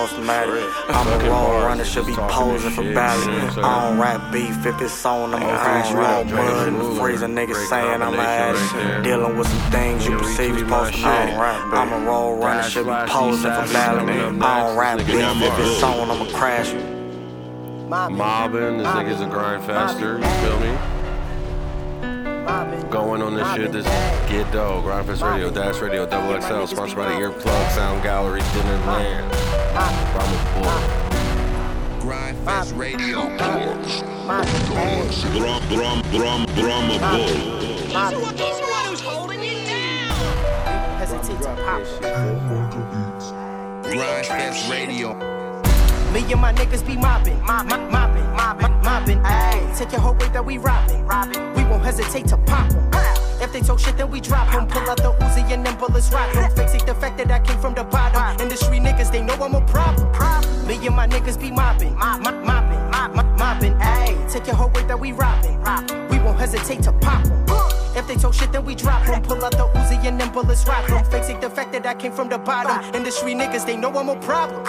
perceive 0.06 0.14
as 0.14 0.14
post 0.14 0.14
traumatic. 0.14 0.64
I'm 0.88 1.20
a 1.20 1.30
roll 1.30 1.62
runner, 1.62 1.84
should 1.84 2.06
be 2.06 2.14
posing 2.14 2.70
for 2.70 2.82
balance. 2.94 3.56
I 3.56 3.88
don't 3.88 3.98
rap 3.98 4.32
beef 4.32 4.66
if 4.66 4.80
it's 4.80 5.04
on, 5.04 5.34
I'ma 5.34 5.46
crash 5.58 5.90
you. 5.90 5.98
All 5.98 6.24
mud 6.24 6.68
in 6.68 6.78
the 6.78 6.94
freezer, 7.00 7.26
niggas 7.26 7.68
saying 7.68 8.02
I'm 8.02 8.14
a 8.14 8.18
addict. 8.18 9.04
Dealing 9.04 9.36
with 9.36 9.48
some 9.48 9.70
things 9.70 10.06
you 10.06 10.16
perceive 10.16 10.56
as 10.56 10.64
post 10.64 10.94
traumatic. 10.94 11.34
I'm 11.38 11.92
a 11.92 12.06
roll 12.06 12.38
runner, 12.38 12.62
should 12.62 12.86
be 12.86 12.92
posing 13.06 13.52
for 13.52 13.72
balance. 13.72 14.42
I 14.42 14.66
don't 14.66 14.76
rap 14.78 14.98
beef 14.98 15.08
if 15.08 15.58
it's 15.58 15.82
on, 15.82 16.10
I'ma 16.10 16.26
crash 16.36 16.72
you. 16.72 16.80
Mobbing, 17.88 18.78
this 18.78 18.86
nigga's 18.88 19.20
a 19.20 19.26
grind 19.26 19.64
faster, 19.64 20.18
you 20.18 20.24
feel 20.24 20.60
me? 20.60 20.93
Going 22.44 23.22
on 23.22 23.34
this 23.34 23.50
shit, 23.54 23.72
this 23.72 23.86
Get 24.28 24.50
Dough, 24.52 24.82
Gryndfest 24.84 25.22
Radio, 25.32 25.50
Dash 25.50 25.80
Radio, 25.80 26.04
Double 26.04 26.38
XL, 26.40 26.66
sponsored 26.66 26.98
by 26.98 27.06
the 27.06 27.14
Earplug 27.14 27.70
Sound 27.70 28.02
Gallery, 28.02 28.42
Dinner 28.52 28.76
Land. 28.84 29.32
I'm 29.74 29.94
boy. 30.62 31.04
Gryndfest 32.00 32.76
Radio. 32.76 33.22
Drum, 35.32 35.62
drum, 35.68 36.02
drum, 36.12 36.44
drummer 36.54 36.98
boy. 36.98 37.32
He's 37.32 37.92
the 37.92 38.20
one, 38.20 38.36
he's 38.36 38.58
the 38.58 38.66
one 38.70 38.84
who's 38.88 39.00
holding 39.00 39.42
you 39.42 39.64
down. 39.64 40.10
Hesitate 40.98 41.40
to 41.40 41.54
pop. 41.64 41.82
Gryndfest 43.84 44.70
Radio. 44.70 45.43
Me 46.14 46.20
and 46.30 46.40
my 46.40 46.52
niggas 46.52 46.86
be 46.86 46.96
mobbing, 46.96 47.42
mobbing, 47.44 47.90
mobbing, 47.90 48.30
mobbing. 48.36 49.18
Ayy, 49.24 49.76
take 49.76 49.90
your 49.90 50.00
whole 50.00 50.14
way 50.14 50.28
that 50.28 50.46
we 50.46 50.58
robbing, 50.58 51.04
robbing. 51.06 51.42
We 51.54 51.64
won't 51.64 51.82
hesitate 51.82 52.28
to 52.28 52.36
pop 52.36 52.70
'em. 52.70 52.88
If 53.42 53.52
they 53.52 53.60
talk 53.60 53.80
shit, 53.80 53.96
then 53.96 54.12
we 54.12 54.20
drop 54.20 54.54
'em. 54.54 54.68
Pull 54.68 54.88
out 54.88 54.98
the 54.98 55.12
Uzi 55.24 55.42
and 55.52 55.66
then 55.66 55.74
bullets 55.74 56.12
rock 56.12 56.28
'em. 56.36 56.48
Fixing 56.52 56.86
the 56.86 56.94
fact 56.94 57.18
that 57.18 57.32
I 57.32 57.40
came 57.40 57.58
from 57.58 57.74
the 57.74 57.82
bottom. 57.82 58.40
Industry 58.40 58.78
niggas, 58.78 59.10
they 59.10 59.22
know 59.22 59.34
I'm 59.42 59.56
a 59.56 59.60
problem. 59.62 60.06
Me 60.68 60.74
and 60.86 60.94
my 60.94 61.08
niggas 61.08 61.36
be 61.36 61.50
mobbing, 61.50 61.98
mobbing, 61.98 62.46
mobbing, 62.46 63.36
mobbing. 63.36 63.74
Ayy, 63.80 64.14
take 64.32 64.46
your 64.46 64.54
whole 64.54 64.70
way 64.70 64.84
that 64.84 65.00
we 65.00 65.10
robbing, 65.10 65.58
we 66.10 66.20
won't 66.20 66.38
hesitate 66.38 66.80
to 66.84 66.92
pop 66.92 67.24
pop 67.24 67.26
'em. 67.26 67.73
If 67.96 68.06
they 68.06 68.16
talk 68.16 68.34
shit, 68.34 68.52
then 68.52 68.64
we 68.64 68.74
drop 68.74 69.04
drop 69.04 69.18
'em. 69.18 69.22
Pull 69.22 69.44
out 69.44 69.52
the 69.52 69.66
Uzi 69.78 70.04
and 70.06 70.20
then 70.20 70.30
bullets 70.32 70.66
rock 70.66 70.88
'em. 70.90 71.04
Fixing 71.04 71.40
the 71.40 71.50
fact 71.50 71.72
that 71.72 71.86
I 71.86 71.94
came 71.94 72.12
from 72.12 72.28
the 72.28 72.38
bottom. 72.38 72.94
Industry 72.94 73.34
niggas, 73.34 73.64
they 73.64 73.76
know 73.76 73.90
I'm 73.96 74.08
a 74.08 74.16
problem. 74.16 74.64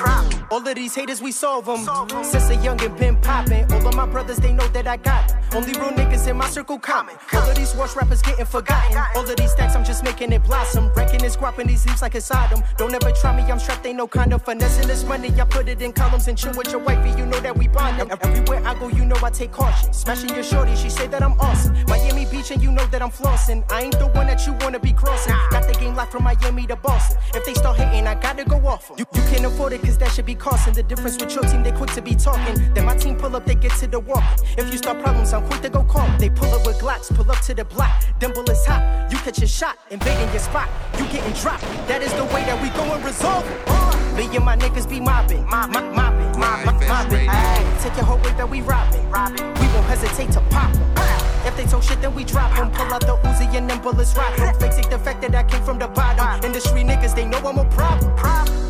All 0.52 0.68
of 0.68 0.76
these 0.76 0.96
haters, 0.96 1.22
we 1.22 1.32
solve 1.32 1.68
'em. 1.68 1.86
Since 2.24 2.50
a 2.50 2.58
youngin' 2.58 2.98
been 2.98 3.16
poppin'. 3.18 3.66
All 3.74 3.88
of 3.88 3.96
my 3.96 4.06
brothers, 4.06 4.38
they 4.38 4.54
know 4.54 4.68
that 4.70 4.88
I 4.88 4.98
got 4.98 5.32
'em. 5.32 5.38
Only 5.56 5.74
real 5.74 5.92
niggas 5.92 6.28
in 6.28 6.38
my 6.38 6.50
circle 6.50 6.80
common. 6.80 7.16
All 7.34 7.50
of 7.50 7.56
these 7.56 7.74
wash 7.76 7.96
rappers 7.96 8.22
getting 8.22 8.46
forgotten. 8.46 8.98
All 9.16 9.24
of 9.24 9.36
these 9.36 9.52
stacks, 9.52 9.76
I'm 9.76 9.84
just 9.84 10.04
making 10.04 10.32
it 10.32 10.44
blossom. 10.44 10.92
Wrecking 10.96 11.24
and 11.24 11.32
squapping 11.32 11.68
these 11.68 11.86
leaves 11.86 12.02
like 12.02 12.16
it's 12.16 12.30
autumn. 12.32 12.64
Don't 12.78 12.94
ever 12.94 13.12
try 13.12 13.36
me, 13.36 13.44
I'm 13.52 13.60
strapped, 13.60 13.86
ain't 13.86 13.98
no 13.98 14.08
condom. 14.08 14.40
Finessing 14.40 14.88
this 14.88 15.04
money, 15.04 15.30
I 15.42 15.46
put 15.46 15.68
it 15.68 15.82
in 15.82 15.92
columns 15.94 16.28
and 16.28 16.38
chill 16.38 16.54
with 16.54 16.72
your 16.72 16.82
wifey. 16.82 17.12
You 17.20 17.26
know 17.26 17.40
that 17.40 17.58
we 17.58 17.68
bond 17.68 18.00
'em. 18.00 18.10
Everywhere 18.12 18.62
I 18.66 18.74
go, 18.76 18.88
you 18.88 19.06
know 19.06 19.18
I 19.24 19.30
take 19.30 19.52
caution. 19.52 19.94
Smashing 19.94 20.34
your 20.36 20.44
shorty, 20.44 20.76
she 20.76 20.90
say 20.90 21.08
that 21.08 21.22
I'm 21.24 21.36
awesome. 21.40 21.74
Miami 21.88 22.15
Beach, 22.32 22.52
and 22.52 22.62
you 22.62 22.72
know 22.72 22.86
that 22.88 23.02
I'm 23.02 23.10
flossing. 23.12 23.64
I 23.72 23.82
ain't 23.84 23.98
the 24.00 24.08
one 24.08 24.28
that 24.28 24.46
you 24.46 24.54
wanna 24.62 24.80
be 24.80 24.92
crossing. 24.94 25.34
Got 25.52 25.68
the 25.68 25.74
game 25.74 25.96
locked 25.96 26.12
from 26.12 26.24
Miami 26.24 26.66
to 26.68 26.76
Boston. 26.76 27.18
If 27.34 27.46
they 27.46 27.54
start 27.54 27.78
hating, 27.78 28.08
I 28.08 28.16
gotta 28.16 28.44
go 28.44 28.58
off 28.68 28.90
'em. 28.92 28.98
You, 29.00 29.06
you 29.14 29.22
can't 29.30 29.46
afford 29.46 29.74
it, 29.74 29.82
cause 29.82 29.98
that 30.00 30.12
should 30.12 30.26
be 30.26 30.36
costing. 30.36 30.74
The 30.74 30.84
difference 30.84 31.18
with 31.20 31.34
your 31.36 31.44
team, 31.44 31.64
they 31.64 31.72
quick 31.72 31.92
to 31.92 32.02
be 32.02 32.16
talking. 32.16 32.56
Then 32.74 32.86
my 32.86 32.96
team 32.96 33.16
pull 33.16 33.36
up, 33.36 33.46
they 33.46 33.56
get 33.56 33.72
to 33.80 33.88
the 33.88 34.00
walk. 34.00 34.24
If 34.58 34.72
you 34.72 34.78
start 34.78 35.02
problems, 35.02 35.34
I'm 35.34 35.46
quick 35.48 35.62
to 35.62 35.70
go 35.70 35.84
call. 35.84 36.08
They 36.18 36.30
pull 36.30 36.52
up 36.54 36.66
with 36.66 36.80
Glocks, 36.80 37.14
pull 37.16 37.30
up 37.32 37.40
to 37.42 37.54
the 37.54 37.66
block. 37.66 37.92
Dimple 38.20 38.50
is 38.50 38.66
hot, 38.66 38.82
you 39.12 39.18
catch 39.20 39.42
a 39.42 39.48
shot, 39.48 39.78
invading 39.92 40.30
your 40.32 40.40
spot. 40.40 40.68
You 40.98 41.06
getting 41.08 41.34
dropped. 41.34 41.64
That 41.88 42.02
is 42.02 42.14
the 42.14 42.26
way 42.26 42.44
that 42.46 42.62
we 42.62 42.70
go 42.70 42.84
and 42.94 43.04
resolve 43.06 43.46
it. 43.50 43.58
Uh, 43.68 43.96
me 44.18 44.36
and 44.36 44.46
my 44.46 44.56
niggas 44.58 44.90
be 44.90 45.00
mobbing, 45.00 45.46
mobbing, 45.50 45.94
mobbing, 45.96 46.40
mobbing, 46.40 47.30
take 47.82 47.96
your 47.96 48.06
whole 48.06 48.18
way 48.18 48.34
that 48.34 48.50
we 48.50 48.62
robbing, 48.62 49.10
robbing. 49.10 49.46
We 49.56 49.68
won't 49.74 49.86
hesitate 49.88 50.32
to 50.34 50.42
pop 50.50 50.74
'em. 50.74 51.15
If 51.46 51.56
they 51.56 51.66
talk 51.66 51.84
shit, 51.84 52.02
then 52.02 52.14
we 52.16 52.24
drop 52.24 52.58
'em. 52.58 52.72
Pull 52.72 52.94
out 52.94 53.02
the 53.02 53.16
Uzi 53.28 53.46
and 53.56 53.70
then 53.70 53.80
bullets 53.82 54.16
rock 54.18 54.38
'em. 54.40 54.54
Fixing 54.60 54.90
the 54.90 54.98
fact 54.98 55.22
that 55.22 55.36
I 55.36 55.44
came 55.44 55.64
from 55.64 55.78
the 55.80 55.88
bottom. 55.88 56.44
Industry 56.44 56.84
niggas, 56.84 57.14
they 57.16 57.26
know 57.26 57.38
I'm 57.46 57.60
a 57.60 57.66
problem. 57.66 58.12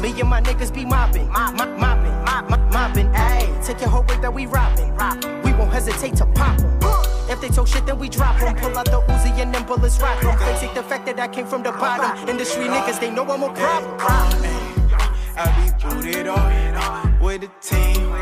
Me 0.02 0.10
and 0.20 0.30
my 0.30 0.42
niggas 0.42 0.72
be 0.74 0.86
mobbing, 0.86 1.32
mobbing, 1.32 1.80
mobbing, 1.80 2.70
mobbing. 2.72 3.10
Ayy, 3.14 3.66
take 3.66 3.80
your 3.80 3.90
whole 3.90 4.04
way 4.04 4.18
that 4.18 4.34
we 4.34 4.46
robbing, 4.46 4.92
we 5.44 5.54
won't 5.54 5.72
hesitate 5.74 6.16
to 6.18 6.26
pop 6.26 6.60
'em. 6.60 6.72
If 7.28 7.42
they 7.42 7.50
talk 7.50 7.68
shit, 7.68 7.86
then 7.86 7.98
we 7.98 8.08
drop 8.08 8.40
'em. 8.42 8.56
Pull 8.56 8.78
out 8.78 8.86
the 8.86 9.02
Uzi 9.08 9.32
and 9.42 9.54
then 9.54 9.64
bullets 9.64 10.00
rock 10.00 10.24
'em. 10.24 10.38
Fixing 10.38 10.74
the 10.74 10.84
fact 10.84 11.06
that 11.08 11.20
I 11.20 11.28
came 11.28 11.48
from 11.48 11.64
the 11.64 11.72
bottom. 11.72 12.12
Industry 12.30 12.68
niggas, 12.68 13.00
they 13.00 13.10
know 13.10 13.24
I'm 13.24 13.44
a 13.44 13.50
problem. 13.50 13.98
I 15.38 15.46
be 15.58 15.68
booted 15.82 16.28
up 16.28 17.22
with 17.22 17.42
the 17.42 17.50
team. 17.62 18.14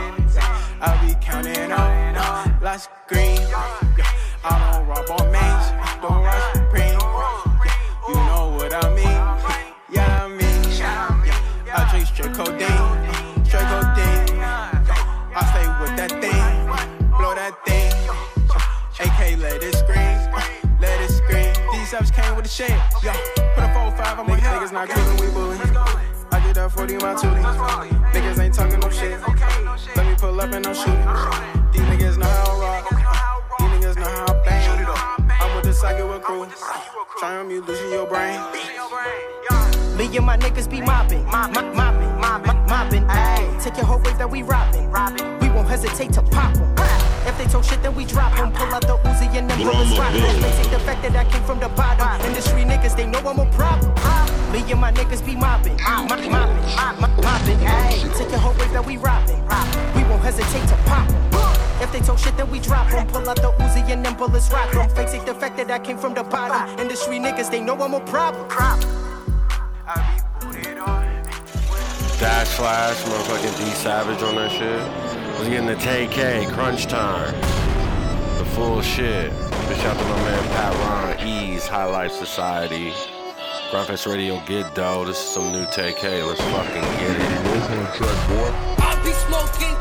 I 0.81 0.97
be 1.01 1.15
counting 1.21 1.71
up 1.71 2.61
lots 2.61 2.87
of 2.87 2.91
green. 3.07 3.39
I 4.45 4.73
don't 4.73 4.87
rob 4.87 5.09
on 5.09 5.31
mains, 5.31 5.71
don't 6.01 6.21
rush 6.21 6.53
supreme. 6.53 6.99
You 8.09 8.15
know 8.27 8.51
what 8.57 8.73
I 8.73 8.89
mean? 8.89 9.21
Yeah, 9.89 10.23
I 10.23 10.27
mean. 10.27 10.43
I 11.71 11.89
drink 11.89 12.07
straight 12.07 12.33
codeine, 12.33 13.45
straight 13.45 13.63
codeine. 13.71 14.43
I 15.35 15.41
stay 15.47 15.65
with 15.79 15.95
that 15.95 16.11
thing, 16.19 16.43
blow 17.17 17.33
that 17.35 17.55
thing. 17.63 17.93
AK 18.99 19.39
let 19.39 19.63
it 19.63 19.75
scream, 19.75 20.19
let 20.81 20.99
it 21.01 21.09
scream. 21.09 21.53
These 21.71 21.93
ups 21.93 22.11
came 22.11 22.35
with 22.35 22.43
the 22.43 22.51
shade, 22.51 22.69
yo. 23.01 23.13
Put 23.55 23.63
a 23.63 23.71
4-5 23.71 24.19
on 24.19 24.27
my 24.27 24.35
head. 24.35 24.61
Niggas 24.61 24.73
not 24.73 24.89
coolin', 24.89 25.17
we 25.21 25.31
bullin'. 25.33 25.59
I 26.31 26.39
get 26.45 26.55
that 26.55 26.69
40 26.69 26.95
in 26.95 26.99
my 26.99 27.13
tootie. 27.13 28.11
Niggas 28.11 28.39
ain't 28.39 28.53
talking 28.53 28.79
no 28.79 28.89
shit. 28.89 29.19
Let 29.95 30.05
me 30.05 30.15
pull 30.15 30.39
up 30.41 30.51
and 30.51 30.67
I'm 30.67 30.75
shooting. 30.75 31.71
These 31.71 31.81
niggas 31.81 32.17
know 32.17 32.25
how 32.25 32.57
I 32.57 32.81
rock. 32.81 33.02
These 35.73 35.81
niggas 35.81 35.97
know 35.97 36.19
how 36.19 36.19
I 36.19 36.19
bang. 36.19 36.29
I'm 36.29 36.39
with 36.39 37.07
crew. 37.07 37.27
On 37.27 37.47
me, 37.47 37.59
losing 37.59 37.89
your 37.89 38.05
brain. 38.05 38.39
Me 39.97 40.17
and 40.17 40.25
my 40.25 40.37
niggas 40.37 40.69
be 40.69 40.81
mopping, 40.81 41.25
mopping, 41.25 41.75
mopping, 41.75 42.19
mopping, 42.19 42.65
mopping. 42.67 43.03
Ayy, 43.07 43.63
take 43.63 43.77
your 43.77 43.85
whole 43.85 43.99
wave 43.99 44.17
that 44.19 44.29
we 44.29 44.43
robbing. 44.43 44.91
We 45.39 45.49
won't 45.49 45.67
hesitate 45.67 46.13
to 46.13 46.21
pop 46.21 46.55
'em. 46.55 46.75
If 47.25 47.37
they 47.39 47.45
talk 47.45 47.63
shit, 47.63 47.81
then 47.81 47.95
we 47.95 48.05
drop 48.05 48.35
drop 48.35 48.45
'em. 48.45 48.51
Pull 48.51 48.73
out 48.73 48.81
the 48.81 48.97
Uzi 49.09 49.27
and 49.35 49.49
then 49.49 49.57
bullets 49.63 49.97
rock. 49.97 50.13
They 50.13 50.51
take 50.61 50.69
the 50.69 50.79
fact 50.79 51.01
that 51.01 51.15
I 51.15 51.25
came 51.25 51.43
from 51.43 51.59
the 51.59 51.69
bottom. 51.69 52.21
Industry 52.21 52.63
niggas, 52.65 52.95
they 52.95 53.07
know 53.07 53.19
I'm 53.19 53.39
a 53.39 53.45
problem. 53.57 53.93
Me 54.51 54.59
and 54.71 54.79
my 54.79 54.91
niggas 54.91 55.25
be 55.25 55.35
mopping, 55.35 55.77
mopping, 55.81 56.31
mopping, 56.31 57.01
mopping. 57.01 57.59
Ayy, 57.65 58.15
take 58.15 58.29
your 58.29 58.39
whole 58.39 58.53
wave 58.59 58.73
that 58.73 58.85
we 58.85 58.97
robbing, 58.97 59.41
we 59.95 60.03
won't 60.03 60.21
hesitate 60.21 60.67
to 60.67 60.75
pop 60.85 61.07
pop 61.07 61.09
'em. 61.09 61.42
If 61.83 61.91
they 61.91 61.99
talk 61.99 62.17
shit, 62.17 62.37
then 62.37 62.49
we 62.49 62.59
drop 62.59 62.91
'em. 62.93 63.05
Pull 63.07 63.29
out 63.29 63.35
the 63.35 63.51
Uzi 63.59 63.83
and 63.91 64.05
then 64.05 64.15
bullets 64.15 64.49
rock 64.51 64.73
'em. 64.73 64.89
Fake 64.95 65.11
take 65.11 65.25
the 65.25 65.33
fact 65.35 65.57
that 65.57 65.69
I 65.69 65.79
came 65.79 65.97
from 65.97 66.13
the 66.13 66.23
bottom. 66.23 66.79
Industry 66.79 67.19
niggas, 67.19 67.51
they 67.51 67.59
know 67.59 67.75
I'm 67.83 67.93
a 67.93 67.99
problem. 67.99 68.47
Dash 72.19 72.47
Flash, 72.55 73.03
motherfucking 73.03 73.57
D 73.57 73.65
Savage 73.71 74.23
on 74.23 74.35
that 74.35 74.51
shit. 74.51 74.81
Was 75.37 75.49
getting 75.49 75.65
the 75.65 75.75
TK, 75.75 76.45
Crunch 76.53 76.87
Time. 76.87 77.35
The 78.37 78.45
full 78.55 78.81
shit. 78.81 79.33
Big 79.67 79.77
shout 79.79 79.97
to 79.99 80.05
my 80.05 80.19
man 80.23 80.43
Pat 80.55 80.73
Ron, 80.83 81.27
Ease, 81.27 81.67
High 81.67 81.83
Life 81.83 82.13
Society. 82.13 82.93
Gryndfest 83.71 84.09
Radio, 84.09 84.41
get 84.45 84.73
dough. 84.73 85.03
This 85.03 85.17
is 85.17 85.29
some 85.35 85.51
new 85.51 85.65
TK. 85.65 86.23
Let's 86.23 86.39
fucking 86.39 86.87
get 86.99 87.17
it. 87.25 87.45
Listen 87.51 87.77
to 87.85 87.91
track, 87.97 88.19
boy. 88.29 88.51
I 88.79 88.95
be 89.03 89.11
smoking 89.27 89.72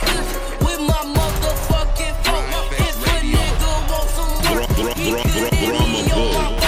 work, 5.13 5.27
he 5.27 6.62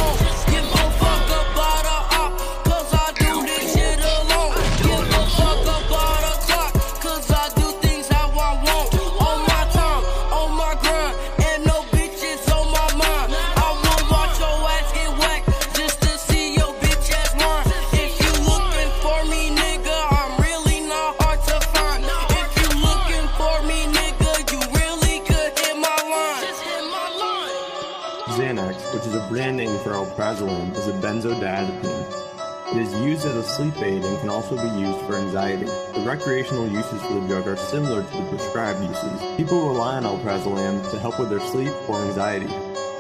alprazolam, 30.34 30.76
is 30.76 30.88
a 30.88 30.92
benzodiazepine. 30.92 32.74
It 32.74 32.80
is 32.80 32.94
used 32.94 33.24
as 33.26 33.36
a 33.36 33.42
sleep 33.42 33.76
aid 33.78 34.02
and 34.02 34.18
can 34.20 34.28
also 34.28 34.56
be 34.56 34.80
used 34.80 34.98
for 35.06 35.16
anxiety. 35.16 35.66
The 35.66 36.04
recreational 36.04 36.66
uses 36.66 37.00
for 37.02 37.20
the 37.20 37.26
drug 37.28 37.46
are 37.46 37.56
similar 37.56 38.02
to 38.02 38.16
the 38.16 38.28
prescribed 38.30 38.82
uses. 38.82 39.36
People 39.36 39.68
rely 39.68 39.96
on 39.96 40.04
alprazolam 40.04 40.90
to 40.90 40.98
help 40.98 41.20
with 41.20 41.30
their 41.30 41.40
sleep 41.40 41.72
or 41.88 42.02
anxiety, 42.02 42.52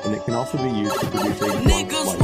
and 0.04 0.14
it 0.14 0.24
can 0.24 0.34
also 0.34 0.58
be 0.58 0.70
used 0.70 0.98
to 1.00 1.06
produce 1.06 1.40
a 1.40 2.23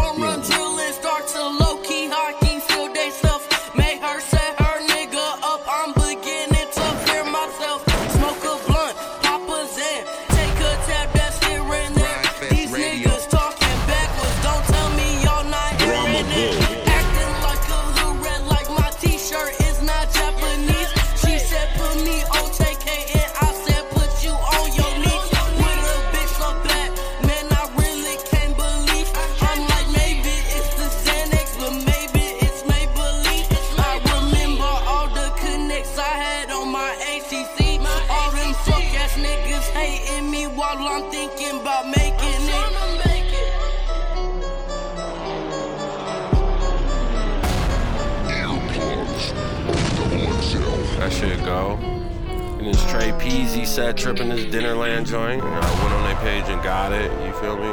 Peasy 53.70 53.74
set 53.76 53.96
tripping 53.96 54.28
this 54.30 54.46
Dinnerland 54.46 55.06
joint. 55.06 55.42
And 55.42 55.54
I 55.54 55.82
went 55.82 55.94
on 55.94 56.02
their 56.04 56.16
page 56.16 56.48
and 56.48 56.62
got 56.62 56.92
it. 56.92 57.10
You 57.24 57.32
feel 57.34 57.56
me? 57.56 57.70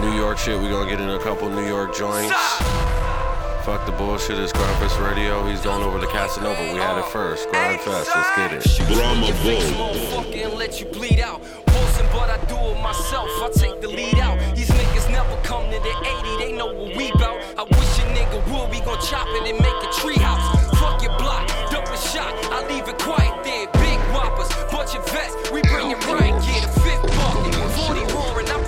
New 0.00 0.16
York 0.16 0.38
shit, 0.38 0.58
we 0.60 0.68
gonna 0.68 0.90
get 0.90 1.00
in 1.00 1.10
a 1.10 1.18
couple 1.20 1.48
New 1.48 1.66
York 1.66 1.94
joints. 1.94 2.34
Fuck 3.64 3.86
the 3.86 3.92
bullshit, 3.92 4.38
it's 4.38 4.52
Gryndfest 4.52 4.98
Radio. 5.06 5.46
He's 5.46 5.60
going 5.60 5.82
over 5.82 6.00
to 6.00 6.06
Casanova. 6.06 6.60
We 6.72 6.78
had 6.78 6.98
it 6.98 7.04
first. 7.06 7.48
Gryndfest, 7.50 8.08
let's 8.14 8.36
get 8.36 8.52
it. 8.52 8.88
Brahma 8.88 9.26
Bull. 9.42 9.60
motherfucker 9.78 10.46
and 10.46 10.54
let 10.54 10.80
you 10.80 10.86
bleed 10.86 11.20
out. 11.20 11.40
Wilson, 11.68 12.06
but 12.12 12.30
I 12.30 12.38
do 12.46 12.56
it 12.56 12.82
myself. 12.82 13.28
I 13.42 13.50
take 13.54 13.80
the 13.80 13.88
lead 13.88 14.18
out. 14.18 14.38
These 14.56 14.70
niggas 14.70 15.10
never 15.10 15.36
come 15.42 15.70
to 15.70 15.78
the 15.78 15.94
80, 16.38 16.44
they 16.44 16.52
know 16.52 16.66
what 16.66 16.96
we 16.96 17.12
bout. 17.12 17.38
I 17.56 17.62
wish 17.62 17.98
a 18.00 18.06
nigga 18.10 18.42
would, 18.50 18.70
we 18.70 18.80
gon' 18.80 19.00
chop 19.02 19.28
it 19.28 19.48
and 19.50 19.60
make 19.60 19.80
a 19.86 19.90
treehouse. 20.00 20.78
Fuck 20.80 21.02
your 21.02 21.16
block, 21.18 21.46
dump 21.70 21.86
a 21.86 21.96
shot. 21.96 22.32
I 22.50 22.66
leave 22.66 22.88
it 22.88 22.98
quiet 22.98 23.44
there. 23.44 23.79
Bunch 24.80 24.94
of 24.94 25.04
vets. 25.12 25.36
We 25.52 25.60
bring 25.60 25.90
it 25.90 26.06
right, 26.06 26.32
yeah. 26.48 26.64
The 26.64 26.80
fifth 26.80 27.02
bucket, 27.14 27.54
40 27.84 28.00
roaring. 28.14 28.48
I 28.48 28.59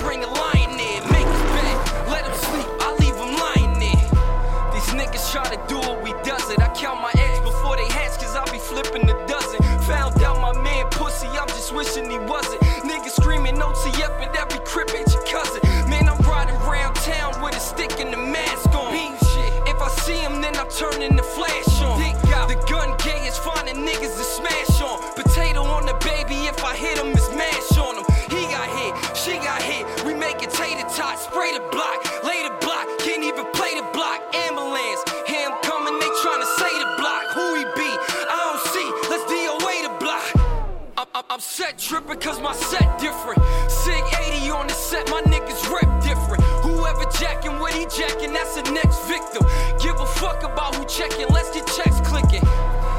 I'm, 41.33 41.41
set 41.41 41.79
tripping 41.79 42.21
cause 42.21 42.39
my 42.43 42.53
set 42.53 43.01
different. 43.01 43.41
Sig 43.71 44.05
80 44.21 44.51
on 44.51 44.67
the 44.67 44.75
set, 44.75 45.09
my 45.09 45.23
niggas 45.23 45.65
rep 45.73 45.89
different. 46.05 46.45
Whoever 46.61 47.09
jacking 47.09 47.59
what 47.59 47.73
he 47.73 47.87
jacking, 47.87 48.35
that's 48.35 48.61
the 48.61 48.71
next 48.71 49.01
victim. 49.09 49.41
Give 49.81 49.99
a 49.99 50.05
fuck 50.05 50.43
about 50.43 50.75
who 50.75 50.85
checking, 50.85 51.27
let's 51.29 51.49
get 51.51 51.67
checks 51.69 52.05
clicking. 52.05 52.45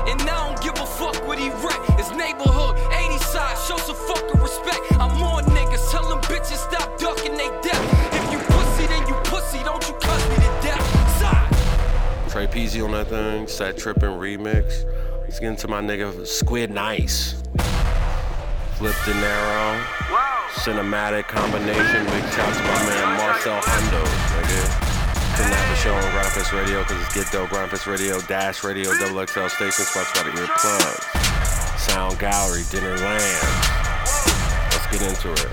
And 0.10 0.19
I 0.26 0.50
don't 0.50 0.60
give 0.63 0.74
a 0.82 0.86
fuck 0.98 1.13
what 1.28 1.38
he 1.38 1.52
rep. 1.62 1.78
It's 2.02 2.10
neighborhood, 2.10 2.74
80 3.06 3.19
side, 3.19 3.56
show 3.69 3.78
some 3.78 4.02
fucking 4.10 4.41
respect. 4.41 4.82
I'm 4.93 5.13
on 5.22 5.43
niggas, 5.54 5.91
tell 5.91 6.10
them 6.10 6.19
bitches 6.22 6.58
stop 6.58 6.98
ducking 6.98 7.38
they 7.38 7.50
death. 7.62 7.86
If 8.17 8.34
you 8.34 8.39
pussy, 8.50 8.88
then 8.88 9.08
you 9.08 9.13
pussy, 9.30 9.62
don't 9.62 9.86
you 9.88 9.93
cuss 10.02 10.30
me 10.30 10.36
to 10.41 10.52
death. 10.65 11.22
Side. 11.22 12.50
Peasy 12.50 12.84
on 12.84 12.93
that 12.93 13.10
thing. 13.10 13.48
Set 13.48 13.78
tripping 13.78 14.17
remix. 14.17 14.89
Let's 15.22 15.39
get 15.39 15.50
into 15.50 15.67
my 15.67 15.82
nigga 15.82 16.26
Squid 16.26 16.72
Nice. 16.72 17.43
Flip 18.84 19.06
De 19.06 19.13
Niro. 19.13 19.80
Cinematic 20.60 21.30
combination. 21.30 22.04
Big 22.04 22.26
to 22.36 22.43
my 22.67 22.80
man 22.84 23.15
Marcel 23.15 23.62
Hondo. 23.63 24.04
Nigga. 24.04 24.60
Couldn't 25.38 25.54
have 25.56 25.72
a 25.72 25.80
show 25.80 25.93
on 25.96 26.04
Gryndfest 26.12 26.52
Radio 26.52 26.84
because 26.84 27.02
it's 27.02 27.13
Get 27.15 27.32
Dough 27.32 27.46
Gryndfest 27.48 27.88
Radio, 27.88 28.19
Dash 28.28 28.62
Radio, 28.62 28.91
Double 29.00 29.26
XL 29.26 29.48
Station, 29.48 29.86
sponsored 29.86 30.26
by 30.26 30.30
the 30.30 30.36
Earplugs. 30.36 31.80
Sound 31.80 32.19
Gallery, 32.19 32.63
Dinner 32.72 32.98
Land. 32.98 33.48
Let's 34.76 34.88
get 34.91 35.02
into 35.08 35.32
it. 35.32 35.48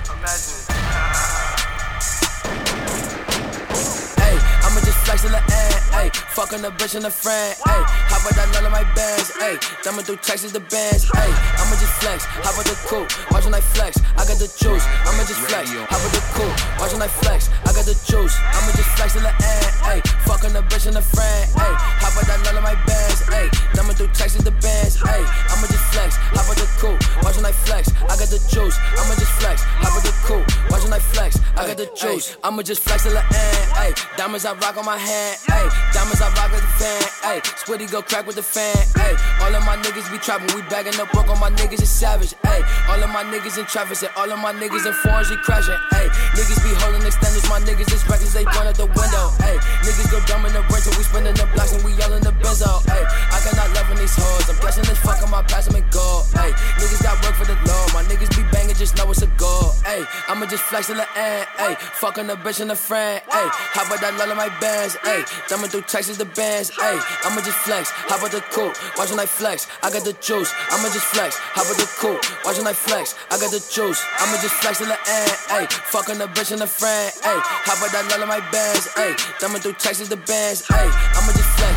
Hey, 4.19 4.35
I'ma 4.67 4.81
just 4.83 4.99
flex 5.07 5.23
a 5.23 5.31
little 5.31 5.39
ad, 5.39 5.70
ayy. 6.01 6.11
Fucking 6.33 6.65
a 6.65 6.71
bitch 6.71 6.95
and 6.95 7.05
a 7.05 7.11
friend, 7.11 7.57
ayy. 7.69 7.85
How 8.09 8.21
about 8.21 8.35
that 8.37 8.49
none 8.53 8.65
of 8.65 8.73
my 8.73 8.85
bands, 8.95 9.31
ayy. 9.45 9.61
Thumbing 9.85 10.05
through 10.05 10.21
Texas, 10.25 10.53
the 10.53 10.61
bands, 10.61 11.05
ayy. 11.13 11.33
I'ma 11.61 11.77
just 11.77 11.93
flex, 12.01 12.25
how 12.25 12.53
about 12.53 12.65
the 12.65 12.77
coupe? 12.89 13.11
Watching 13.31 13.55
I 13.55 13.61
flex, 13.61 14.01
I 14.17 14.25
got 14.25 14.39
the 14.41 14.49
juice. 14.49 14.85
I'ma 15.05 15.23
just 15.29 15.41
flex, 15.45 15.71
how 15.71 15.99
about 15.99 16.13
the 16.13 16.23
coupe? 16.37 16.57
Watching 16.81 17.03
I 17.03 17.09
flex, 17.09 17.49
I 17.67 17.71
got 17.73 17.85
the 17.85 17.97
juice. 18.09 18.35
I'ma 18.41 18.71
just 18.73 18.91
flex 18.97 19.17
in 19.17 19.23
the 19.23 19.35
end, 19.35 19.71
ayy. 19.91 20.01
Fucking 20.25 20.55
a 20.57 20.63
bitch 20.63 20.87
and 20.87 20.97
a 20.97 21.05
friend, 21.05 21.45
ayy. 21.61 21.75
How 22.01 22.11
about 22.11 22.27
that 22.27 22.41
none 22.45 22.57
of 22.57 22.65
my 22.65 22.77
bands, 22.89 23.21
ayy. 23.29 23.49
Thumbing 23.77 23.97
through 23.97 24.13
Texas, 24.17 24.43
the 24.43 24.55
bands, 24.65 24.97
ayy. 25.05 25.25
I'ma 25.53 25.67
just 25.69 25.87
flex, 25.93 26.17
how 26.17 26.45
about 26.45 26.57
the 26.57 26.69
coupe? 26.81 27.01
Watching 27.23 27.45
I 27.45 27.53
flex, 27.53 27.93
I 28.09 28.15
got 28.17 28.31
the 28.33 28.41
juice. 28.49 28.77
I'ma 28.97 29.15
just 29.19 29.35
flex, 29.41 29.63
how 29.63 29.91
about 29.93 30.05
the 30.05 30.15
coupe? 30.25 30.49
Watching 30.71 30.93
I 30.93 30.99
flex, 30.99 31.39
I 31.57 31.67
got 31.67 31.77
the 31.77 31.89
juice. 31.93 32.37
I'ma 32.43 32.63
just 32.63 32.83
flex 32.83 33.05
till 33.05 33.13
the 33.13 33.25
end, 33.25 33.67
ayy. 33.83 33.93
Diamonds 34.17 34.45
I 34.45 34.55
rock 34.55 34.77
on 34.77 34.85
my 34.85 34.97
hand, 34.97 35.37
ayy. 35.51 35.69
Diamonds 35.93 36.23
I 36.23 36.29
rock 36.39 36.53
with 36.53 36.63
the 36.63 36.73
fan, 36.79 37.03
ayy. 37.27 37.41
Squiddy 37.59 37.91
go 37.91 38.03
crack 38.03 38.27
with 38.27 38.37
the 38.37 38.43
fan, 38.43 38.77
ayy. 39.03 39.15
All 39.43 39.55
of 39.55 39.65
my 39.67 39.77
niggas 39.77 40.11
be 40.11 40.19
trapping, 40.19 40.55
we 40.55 40.63
bagging 40.71 40.99
up 41.01 41.11
broke. 41.13 41.29
All 41.29 41.37
my 41.37 41.51
niggas 41.51 41.83
is 41.83 41.91
savage, 41.91 42.35
ayy. 42.47 42.63
All 42.89 43.03
of 43.03 43.11
my 43.11 43.25
niggas 43.25 43.59
in 43.59 43.67
traffic, 43.67 44.03
and 44.03 44.13
all 44.17 44.31
of 44.31 44.39
my 44.39 44.53
niggas 44.53 44.87
in 44.87 44.95
foreigns, 45.03 45.31
we 45.31 45.37
crashing, 45.37 45.75
ayy. 45.99 46.09
Niggas 46.39 46.63
be 46.63 46.71
holding 46.81 47.03
extenders, 47.03 47.47
my 47.51 47.59
niggas 47.61 47.93
is 47.93 48.03
reckless, 48.09 48.33
they 48.33 48.45
point 48.45 48.71
at 48.71 48.77
the 48.77 48.87
window, 48.87 49.35
ayy. 49.43 49.59
Niggas 49.83 50.11
go 50.11 50.19
dumb 50.27 50.47
in 50.47 50.53
the 50.53 50.63
rental, 50.71 50.95
we 50.97 51.03
spinning 51.03 51.35
the 51.35 51.47
blocks 51.55 51.75
and 51.75 51.83
we 51.85 51.93
yelling 51.99 52.23
the 52.23 52.33
benzo, 52.39 52.71
ayy. 52.87 53.05
I 53.35 53.39
cannot 53.43 53.69
love 53.75 53.91
in 53.91 53.99
these 53.99 54.15
hoes, 54.15 54.49
I'm 54.49 54.57
blessing 54.63 54.85
this 54.87 54.99
fuck 55.03 55.23
on 55.23 55.31
my 55.31 55.43
pass 55.43 55.67
them 55.67 55.75
and 55.75 55.91
go, 55.91 56.23
ayy. 56.39 56.55
Niggas 56.79 57.03
got 57.03 57.19
work 57.27 57.35
for 57.35 57.47
the 57.51 57.59
law, 57.67 57.85
my 57.93 58.07
niggas 58.07 58.31
be 58.39 58.47
banging, 58.55 58.79
just 58.79 58.97
know 58.97 59.11
it's 59.11 59.23
a 59.23 59.29
goal, 59.35 59.75
ayy. 59.91 60.07
I'ma 60.29 60.47
just 60.47 60.63
flex 60.65 60.87
till 60.87 60.97
the 60.97 61.07
end, 61.19 61.47
ayy. 61.59 61.75
Fucking 61.99 62.31
a 62.31 62.37
bitch 62.37 62.61
and 62.61 62.71
a 62.71 62.77
friend, 62.77 63.23
ayy. 63.27 63.49
How 63.75 63.87
about 63.87 64.01
that 64.01 64.15
lull 64.15 64.31
of 64.31 64.37
my 64.37 64.49
bands, 64.61 64.95
ayy. 65.03 65.27
Thumbing 65.51 65.71
through 65.71 65.80
Texas, 65.83 66.17
the 66.17 66.25
bands, 66.25 66.71
ayy. 66.71 67.01
I'ma 67.25 67.41
just 67.43 67.59
flex, 67.59 67.91
how 67.91 68.19
about 68.19 68.33
the 68.33 68.41
coupe? 68.53 68.77
Watching 68.97 69.19
I 69.19 69.27
flex, 69.27 69.67
I 69.83 69.91
got 69.91 70.05
the 70.05 70.13
juice. 70.15 70.53
I'ma 70.71 70.89
just 70.93 71.07
flex, 71.07 71.37
how 71.37 71.63
about 71.63 71.77
the 71.77 71.89
coupe? 71.99 72.21
Watching 72.45 72.67
I 72.67 72.73
flex, 72.73 73.15
I 73.31 73.39
got 73.39 73.51
the 73.51 73.61
juice. 73.61 74.01
I'ma 74.19 74.41
just 74.41 74.55
flex 74.61 74.79
till 74.79 74.89
the 74.89 74.99
end, 75.09 75.33
ayy. 75.57 75.73
Fucking 75.93 76.21
a 76.21 76.27
bitch 76.27 76.53
and 76.53 76.63
a 76.63 76.67
friend, 76.67 77.13
ayy. 77.23 77.41
How 77.67 77.77
about 77.77 77.93
that 77.93 78.21
of 78.21 78.29
my 78.29 78.41
bands, 78.51 78.89
ayy. 78.97 79.15
Thumbing 79.41 79.63
through 79.63 79.75
Texas, 79.75 80.09
the 80.09 80.17
bands, 80.17 80.63
ayy. 80.69 80.91
I'ma 81.17 81.33
just 81.33 81.51
flex, 81.59 81.77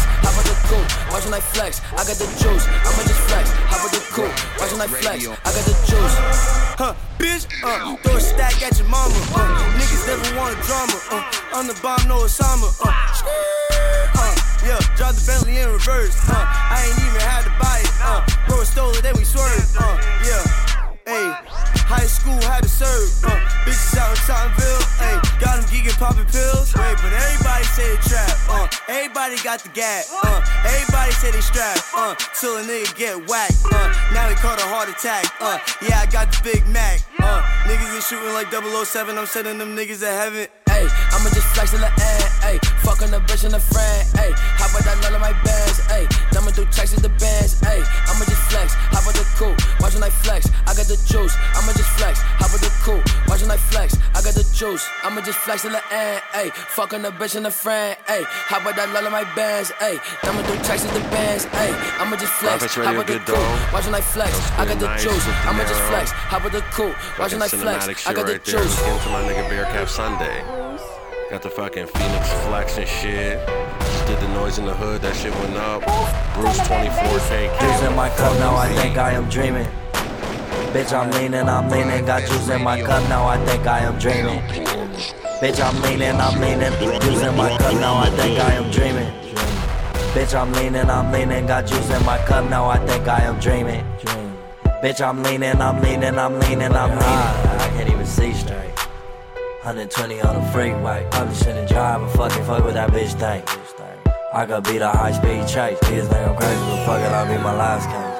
how 0.73 0.89
about 0.89 0.89
the 0.89 1.05
coupe? 1.05 1.11
Watching 1.11 1.33
I 1.33 1.39
flex, 1.39 1.81
I 1.93 2.03
got 2.03 2.17
the 2.17 2.25
juice. 2.41 2.65
I'ma 2.65 3.01
just 3.05 3.21
flex, 3.29 3.49
how 3.69 3.77
about 3.77 3.91
the 3.93 4.01
coupe? 4.09 4.33
Watching 4.59 4.81
I 4.81 4.87
flex, 4.87 5.05
I 5.05 5.49
got 5.53 5.65
the 5.65 5.75
juice. 5.85 6.15
Huh, 6.77 6.93
bitch, 7.19 7.45
uh, 7.63 7.95
throw 7.97 8.15
a 8.15 8.21
stack 8.21 8.61
at 8.63 8.77
your 8.77 8.87
mama. 8.87 9.13
Uh, 9.33 9.77
niggas 9.77 10.07
never 10.07 10.37
want 10.37 10.57
a 10.57 10.59
drama. 10.65 10.97
Uh, 11.11 11.23
I'm 11.53 11.67
the 11.67 11.77
bomb, 11.81 12.07
no 12.07 12.25
Osama. 12.25 12.69
Uh, 12.81 12.89
uh, 12.89 14.35
yeah, 14.65 14.79
drive 14.97 15.15
the 15.15 15.23
Bentley 15.27 15.59
in 15.59 15.69
reverse. 15.69 16.17
Uh, 16.29 16.33
I 16.33 16.89
ain't 16.89 16.97
even 16.97 17.21
had 17.21 17.43
to 17.45 17.53
buy 17.61 17.79
it. 17.83 17.93
Uh, 18.01 18.25
bro 18.47 18.63
stole 18.63 18.91
it, 18.97 19.03
then 19.03 19.15
we 19.17 19.23
swerved. 19.23 19.75
Uh, 19.77 19.97
yeah, 20.25 20.41
hey, 21.05 21.31
high 21.85 22.07
school 22.07 22.39
had 22.47 22.63
to 22.63 22.69
serve. 22.69 23.09
Uh, 23.23 23.35
bitches 23.65 23.97
out 23.97 24.11
in 24.11 24.21
Tottenville. 24.23 24.83
Hey, 24.99 25.15
got 25.39 25.59
them 25.59 25.65
geeking, 25.69 25.97
popping 25.99 26.25
pills. 26.25 26.73
Wait, 26.75 26.95
but 27.01 27.11
everybody 27.13 27.63
say 27.75 27.95
they 27.95 28.01
trap. 28.07 28.35
Uh, 28.49 28.67
everybody 28.87 29.35
got 29.43 29.59
the 29.63 29.69
gap. 29.69 30.05
Uh, 30.23 30.41
everybody 30.65 31.11
say 31.11 31.31
they 31.31 31.41
strap. 31.41 31.77
Uh, 31.95 32.15
till 32.39 32.57
a 32.57 32.63
nigga 32.63 32.95
get 32.95 33.15
whacked. 33.27 33.55
Uh, 33.71 33.91
now 34.13 34.27
they 34.29 34.35
caught 34.35 34.59
a 34.59 34.67
heart 34.67 34.89
attack. 34.89 35.25
Uh, 35.39 35.59
yeah, 35.81 35.99
I 35.99 36.05
got 36.07 36.31
the 36.31 36.39
Big 36.43 36.65
Mac. 36.67 37.01
Uh, 37.19 37.41
niggas 37.65 37.97
is 37.97 38.07
shooting 38.07 38.33
like 38.33 38.51
007. 38.51 39.17
I'm 39.17 39.25
sending 39.25 39.57
them 39.57 39.75
niggas 39.75 39.99
to 39.99 40.11
heaven. 40.11 40.47
Ayy, 40.67 40.89
I'ma 41.23 41.31
just 41.31 41.47
flex 41.55 41.71
till 41.71 41.79
the 41.79 41.87
end, 41.87 42.27
ayy. 42.43 42.59
Fucking 42.83 43.13
a 43.15 43.19
bitch 43.23 43.47
and 43.47 43.55
a 43.55 43.59
friend, 43.59 44.03
ayy. 44.19 44.35
How 44.59 44.67
about 44.67 44.83
that 44.83 44.99
none 44.99 45.15
of 45.15 45.21
my 45.23 45.31
bands, 45.39 45.79
ayy. 45.87 46.03
Thumbing 46.35 46.51
through 46.51 46.67
Texas, 46.67 46.99
the 46.99 47.07
bands, 47.15 47.63
ayy. 47.63 47.79
I'ma 48.11 48.27
just 48.27 48.43
flex, 48.51 48.75
how 48.91 48.99
about 48.99 49.15
the 49.15 49.23
coupe? 49.39 49.55
Watching 49.79 50.03
I 50.03 50.11
flex, 50.11 50.51
I 50.67 50.75
got 50.75 50.83
the 50.91 50.99
juice. 51.07 51.31
I'ma 51.55 51.71
just 51.79 51.87
flex, 51.95 52.19
how 52.19 52.51
about 52.51 52.59
the 52.59 52.67
coupe? 52.83 53.07
Watching 53.31 53.47
I 53.47 53.55
flex, 53.55 53.95
I 54.11 54.19
got 54.19 54.35
the 54.35 54.43
juice. 54.51 54.83
I'ma 55.07 55.21
just 55.23 55.39
flex 55.39 55.61
till 55.61 55.71
the 55.71 55.79
end, 55.95 56.19
ayy. 56.35 56.51
Fucking 56.75 57.05
a 57.07 57.11
bitch 57.15 57.39
and 57.39 57.47
a 57.47 57.51
friend, 57.51 57.95
ayy. 58.11 58.27
How 58.27 58.59
about 58.59 58.75
that 58.75 58.91
none 58.91 59.07
of 59.07 59.15
my 59.15 59.23
bands, 59.31 59.71
ayy. 59.79 60.03
Thumbing 60.27 60.43
through 60.43 60.59
Texas, 60.67 60.91
the 60.91 60.99
bands, 61.07 61.47
ayy. 61.55 61.71
I'ma 62.03 62.19
just 62.19 62.35
flex, 62.35 62.75
how 62.75 62.91
about 62.91 63.07
the 63.07 63.23
coupe? 63.23 63.39
Dog. 63.39 63.95
I 63.95 64.01
flex, 64.03 64.35
I 64.59 64.67
got 64.67 64.75
the 64.75 64.91
juice. 64.99 65.23
I'ma 65.47 65.63
just 65.63 65.79
flex, 65.87 66.11
how 66.11 66.43
about 66.43 66.51
the 66.51 66.59
coupe? 66.75 66.91
Watching 67.15 67.39
I 67.39 67.47
flex, 67.47 68.03
I 68.03 68.11
got 68.11 68.27
the 68.27 68.33
right 68.33 68.43
there. 68.43 68.59
Let's 68.59 68.75
juice. 68.75 68.91
into 68.91 69.07
my 69.07 69.23
nigga 69.23 69.47
Bear 69.47 69.63
Cap 69.71 69.87
Sunday. 69.87 70.43
Got 71.33 71.41
the 71.41 71.49
fucking 71.49 71.87
Fenix 71.87 72.31
flex 72.45 72.77
and 72.77 72.87
shit. 72.87 73.43
Just 73.47 74.05
did 74.05 74.19
the 74.19 74.27
noise 74.35 74.59
in 74.59 74.67
the 74.67 74.75
hood, 74.75 75.01
that 75.01 75.15
shit 75.15 75.33
went 75.33 75.57
up. 75.57 75.81
Bruce 76.35 76.59
24K. 76.59 77.49
Juice 77.59 77.81
in 77.89 77.95
my 77.95 78.09
cup, 78.09 78.37
now 78.37 78.55
I 78.55 78.67
think 78.75 78.97
I 78.97 79.13
am 79.13 79.27
dreaming. 79.29 79.65
Bitch, 80.73 80.93
I'm 80.93 81.09
leaning, 81.09 81.49
I'm 81.49 81.67
leaning. 81.71 82.05
Got 82.05 82.21
juice 82.29 82.49
in 82.49 82.61
my 82.61 82.79
cup, 82.79 83.01
now 83.09 83.25
I 83.25 83.43
think 83.47 83.65
I 83.65 83.79
am 83.79 83.97
dreaming. 83.97 84.41
Bitch, 85.41 85.59
I'm 85.59 85.81
leaning, 85.81 86.13
I'm 86.21 86.39
leaning. 86.39 87.01
Juice 87.01 87.23
in 87.23 87.35
my 87.35 87.49
cup, 87.57 87.73
now 87.81 87.97
I 87.97 88.11
think 88.11 88.39
I 88.39 88.53
am 88.53 88.69
dreaming. 88.69 89.11
Bitch, 90.13 90.39
I'm 90.39 90.53
leaning, 90.53 90.87
I'm 90.87 91.11
leaning. 91.11 91.47
Got 91.47 91.65
juice 91.65 91.89
in 91.89 92.05
my 92.05 92.19
cup, 92.27 92.47
now 92.47 92.67
I 92.67 92.77
think 92.85 93.07
I 93.07 93.21
am 93.21 93.39
dreaming. 93.39 93.83
Bitch, 94.83 95.01
I'm 95.01 95.23
leaning, 95.23 95.59
I'm 95.59 95.81
leaning, 95.81 96.15
I'm 96.15 96.39
leaning, 96.39 96.73
I'm 96.73 96.91
leaning. 96.91 97.01
I 97.01 97.71
can't 97.73 97.89
even 97.89 98.05
see 98.05 98.33
straight. 98.33 98.82
120 99.63 100.19
on 100.19 100.43
the 100.43 100.51
freeway. 100.51 101.07
I 101.13 101.23
be 101.23 101.33
shouldn't 101.35 101.69
drive, 101.69 102.01
but 102.01 102.27
fucking 102.27 102.43
fuck 102.43 102.65
with 102.65 102.73
that 102.73 102.91
bitch 102.91 103.15
thing. 103.15 103.39
I 104.33 104.45
could 104.45 104.65
beat 104.65 104.83
a 104.83 104.89
high 104.89 105.13
speed 105.15 105.47
chase. 105.47 105.79
Niggas 105.87 106.11
think 106.11 106.19
I'm 106.19 106.35
crazy, 106.35 106.59
but 106.67 106.83
fuck 106.83 106.99
it, 106.99 107.07
I'll 107.15 107.23
be 107.31 107.39
my 107.39 107.55
last 107.55 107.87
case. 107.87 108.19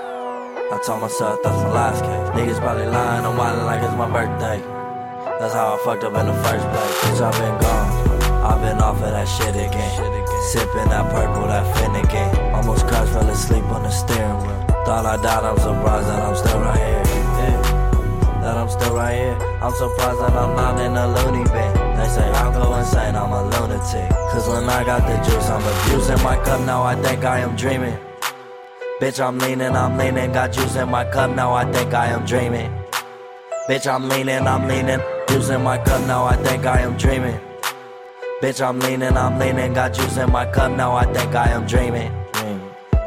I 0.72 0.80
told 0.88 1.02
myself 1.02 1.44
that's 1.44 1.60
my 1.68 1.74
last 1.76 2.00
case. 2.00 2.28
Niggas 2.32 2.60
probably 2.64 2.88
lying, 2.88 3.26
I'm 3.28 3.36
wildin' 3.36 3.66
like 3.68 3.84
it's 3.84 3.92
my 3.92 4.08
birthday. 4.08 4.64
That's 5.44 5.54
how 5.54 5.76
I 5.76 5.84
fucked 5.84 6.06
up 6.06 6.16
in 6.16 6.32
the 6.32 6.38
first 6.48 6.64
place. 6.64 6.96
Bitch, 7.12 7.20
I've 7.20 7.36
been 7.36 7.58
gone. 7.60 7.92
I've 8.48 8.62
been 8.64 8.80
off 8.80 9.04
of 9.04 9.12
that 9.12 9.28
shit 9.28 9.52
again. 9.52 10.00
Sipping 10.48 10.96
that 10.96 11.12
purple, 11.12 11.44
that 11.52 11.68
Finnegan. 11.76 12.56
Almost 12.56 12.88
crashed, 12.88 13.12
fell 13.12 13.28
asleep 13.28 13.68
on 13.68 13.84
the 13.84 13.92
steering 13.92 14.40
wheel. 14.48 14.64
Thought 14.88 15.06
I 15.12 15.20
died, 15.20 15.44
I'm 15.44 15.60
surprised 15.60 16.08
that 16.08 16.24
I'm 16.24 16.36
still 16.40 16.60
right 16.62 16.80
here. 16.80 17.13
That 18.44 18.58
I'm 18.58 18.70
still 18.70 18.94
right 18.94 19.16
here. 19.16 19.38
I'm 19.64 19.72
surprised 19.72 20.20
that 20.20 20.34
I'm 20.34 20.54
not 20.58 20.78
in 20.78 20.98
a 20.98 21.08
loony 21.16 21.46
bin. 21.46 21.72
They 21.96 22.10
say 22.10 22.30
I'm 22.30 22.52
go 22.52 22.76
insane, 22.76 23.16
I'm 23.16 23.32
a 23.32 23.42
lunatic. 23.44 24.10
Cause 24.32 24.50
when 24.50 24.70
I 24.70 24.84
got 24.84 25.08
the 25.08 25.16
juice, 25.24 25.48
I'm 25.48 25.64
abusing 25.64 26.22
my 26.26 26.36
cup, 26.44 26.60
now 26.66 26.84
I 26.84 26.96
think 27.02 27.24
I 27.24 27.40
am 27.40 27.56
dreaming. 27.56 27.98
Bitch, 29.00 29.26
I'm 29.26 29.38
leaning, 29.40 29.74
I'm 29.76 29.98
leaning, 29.98 30.34
got 30.34 30.52
juice 30.52 30.76
in 30.76 30.90
my 30.90 31.06
cup, 31.06 31.34
now 31.34 31.54
I 31.54 31.72
think 31.72 31.94
I 31.94 32.08
am 32.08 32.26
dreaming. 32.26 32.70
Bitch, 33.70 33.88
I'm 33.88 34.10
leaning, 34.10 34.46
I'm 34.46 34.68
leaning, 34.68 35.00
juice 35.30 35.50
in 35.50 35.64
my 35.64 35.78
cup, 35.78 36.06
now 36.06 36.26
I 36.26 36.36
think 36.36 36.66
I 36.66 36.82
am 36.82 36.98
dreaming. 36.98 37.40
Bitch, 38.42 38.60
I'm 38.60 38.78
leaning, 38.82 39.16
I'm 39.16 39.40
leaning, 39.40 39.74
got 39.74 39.94
juice 39.94 40.18
in 40.18 40.30
my 40.30 40.46
cup, 40.52 40.74
now 40.74 40.94
I 40.98 41.06
think 41.14 41.34
I 41.34 41.48
am 41.48 41.66
dreaming. 41.66 42.12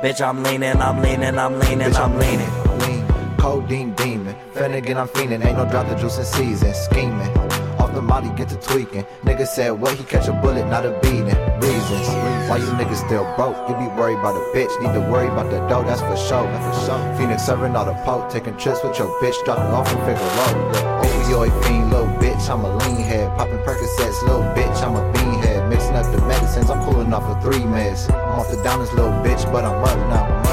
Bitch, 0.03 0.27
I'm 0.27 0.43
leaning, 0.43 0.81
I'm 0.81 1.03
leaning, 1.03 1.39
I'm 1.39 1.59
leaning, 1.61 1.95
I'm 1.95 2.19
leaning. 2.19 2.79
Lean, 2.79 3.07
codeine. 3.37 4.16
Finnegan, 4.57 4.97
I'm 4.97 5.09
fiending. 5.09 5.45
Ain't 5.45 5.59
no 5.59 5.69
drop 5.69 5.87
the 5.87 5.95
juice 5.97 6.17
in 6.17 6.25
season. 6.25 6.73
Scheming. 6.73 7.29
Off 7.77 7.93
the 7.93 8.01
molly, 8.01 8.31
get 8.37 8.49
to 8.49 8.57
tweaking. 8.57 9.05
Nigga 9.23 9.47
said, 9.47 9.71
what? 9.73 9.95
He 9.99 10.05
catch 10.05 10.29
a 10.29 10.33
bullet, 10.33 10.67
not 10.69 10.87
a 10.87 10.99
beating. 11.03 11.37
Reasons. 11.61 12.09
Why 12.49 12.57
you 12.57 12.71
niggas 12.81 13.05
still 13.05 13.29
broke? 13.37 13.57
You 13.69 13.77
be 13.77 13.87
worried 14.01 14.19
about 14.19 14.35
a 14.35 14.45
bitch. 14.57 14.73
Need 14.81 14.95
to 14.95 15.11
worry 15.13 15.29
about 15.29 15.51
the 15.51 15.61
dough, 15.69 15.85
that's 15.85 16.01
for 16.01 16.17
sure. 16.17 16.45
That's 16.45 16.79
for 16.79 16.87
sure. 16.87 17.17
Fenix 17.19 17.45
serving 17.45 17.77
all 17.77 17.85
the 17.85 17.93
poke. 18.05 18.31
Taking 18.31 18.57
trips 18.57 18.83
with 18.83 18.99
your 18.99 19.09
bitch. 19.21 19.37
Dropping 19.45 19.75
off 19.77 19.93
in 19.93 19.99
Figaro. 20.09 20.73
Opioid 21.05 21.53
fiend, 21.65 21.91
little 21.91 22.07
bitch. 22.17 22.49
I'm 22.49 22.65
a 22.65 22.77
lean 22.79 22.97
head. 22.97 23.29
Popping 23.37 23.59
Percocets, 23.59 24.23
little 24.23 24.49
bitch. 24.57 24.83
I'm 24.83 24.97
a 24.97 25.05
bean 25.13 25.39
head. 25.43 25.69
Mixing 25.69 25.97
up 25.97 26.11
the 26.11 26.25
medicines. 26.27 26.71
I'm 26.71 26.83
cooling 26.83 27.13
off 27.13 27.25
of 27.25 27.43
three 27.43 27.61
meds. 27.61 28.09
I'm 28.09 28.41
off 28.41 28.51
the 28.51 28.57
downers, 28.57 28.91
little 28.95 29.13
bitch, 29.21 29.45
but 29.53 29.67
I'm 29.67 29.85
up 29.85 29.99
now. 30.09 30.46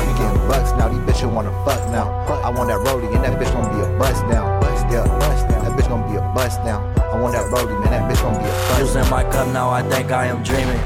We 0.43 0.49
getting 0.49 0.49
bucks 0.49 0.71
now. 0.77 0.89
These 0.89 0.99
bitches 0.99 1.33
wanna 1.33 1.51
fuck 1.65 1.89
now. 1.91 2.09
I 2.43 2.49
want 2.49 2.69
that 2.69 2.79
roadie, 2.79 3.13
and 3.13 3.23
that 3.23 3.39
bitch 3.39 3.51
gonna 3.53 3.69
be 3.73 3.81
a 3.81 3.97
bust 3.97 4.21
down. 4.29 4.61
Yeah, 4.91 5.07
bust 5.19 5.47
down. 5.47 5.63
That 5.63 5.73
bitch 5.79 5.87
gonna 5.87 6.07
be 6.11 6.17
a 6.17 6.21
bust 6.33 6.63
down. 6.63 6.99
I 6.99 7.19
want 7.19 7.33
that 7.33 7.45
roadie, 7.51 7.79
man. 7.81 7.91
That 7.91 8.11
bitch 8.11 8.21
gonna 8.21 8.37
be 8.37 8.45
a 8.45 8.51
bust 8.51 8.79
Juice 8.79 8.95
in 8.95 9.09
my 9.09 9.23
cup, 9.23 9.47
now 9.53 9.69
I 9.69 9.81
think 9.83 10.11
I 10.11 10.25
am 10.27 10.43
dreaming. 10.43 10.81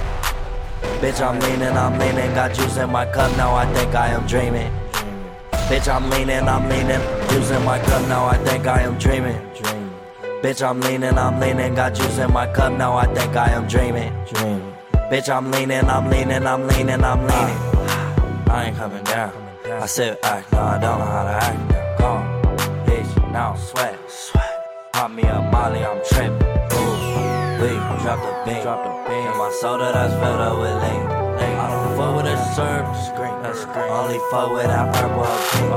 Bitch, 1.01 1.21
I'm 1.21 1.39
leaning, 1.39 1.75
I'm 1.75 1.99
leaning. 1.99 2.33
Got 2.33 2.53
juice 2.53 2.77
in 2.77 2.89
my 2.89 3.05
cup, 3.05 3.35
now 3.37 3.55
I 3.55 3.65
think 3.73 3.95
I 3.95 4.07
am 4.09 4.25
dreaming. 4.27 4.71
Bitch, 5.69 5.87
I'm 5.87 6.09
leaning, 6.09 6.47
I'm 6.47 6.69
leaning. 6.69 7.01
Juice 7.29 7.51
in 7.51 7.63
my 7.65 7.79
cup, 7.79 8.07
now 8.07 8.25
I 8.25 8.37
think 8.37 8.67
I 8.67 8.81
am 8.81 8.97
dreaming. 8.97 9.39
Bitch, 10.41 10.61
I'm 10.67 10.79
leaning, 10.81 11.17
I'm 11.17 11.39
leaning. 11.39 11.75
Got 11.75 11.95
juice 11.95 12.17
in 12.19 12.31
my 12.31 12.47
cup, 12.47 12.71
now 12.73 12.95
I 12.95 13.05
think 13.13 13.35
I 13.35 13.49
am 13.49 13.67
dreaming. 13.67 14.13
Bitch, 15.09 15.29
I'm 15.29 15.51
leaning, 15.51 15.89
I'm 15.89 16.09
leaning, 16.09 16.45
I'm 16.45 16.67
leaning, 16.67 17.03
I'm 17.03 17.21
leaning. 17.21 18.49
I 18.49 18.65
ain't 18.67 18.77
coming 18.77 19.03
down. 19.03 19.46
I 19.79 19.85
said 19.85 20.17
act, 20.23 20.51
no, 20.51 20.59
I 20.59 20.79
don't 20.79 20.97
know 20.99 21.05
how 21.05 21.23
to 21.23 21.29
act 21.29 21.69
now. 21.69 21.97
Gone, 21.99 22.25
bitch, 22.87 23.31
now 23.31 23.53
I'm 23.53 23.57
sweat, 23.57 23.95
sweat. 24.09 24.91
Pop 24.91 25.11
me 25.11 25.21
a 25.21 25.39
molly, 25.53 25.85
I'm 25.85 26.01
tripping. 26.03 26.33
Ooh, 26.33 27.61
we 27.61 27.77
drop 28.01 28.17
the 28.25 28.33
beat, 28.41 28.63
drop 28.63 28.81
the 28.81 28.91
beat. 29.05 29.21
And 29.21 29.37
my 29.37 29.53
soda 29.61 29.93
that's 29.93 30.13
filled 30.17 30.41
up 30.41 30.57
with 30.57 30.73
lean. 30.81 31.03
Hey, 31.37 31.53
I 31.53 31.69
don't 31.69 31.95
fuck 31.95 32.15
with 32.17 32.25
that 32.25 32.41
syrup. 32.57 32.89
That's 33.43 33.65
great. 33.65 33.89
Only 33.93 34.19
fuck 34.31 34.51
with 34.51 34.65
that 34.65 34.93
purple 34.97 35.29
pink. 35.53 35.69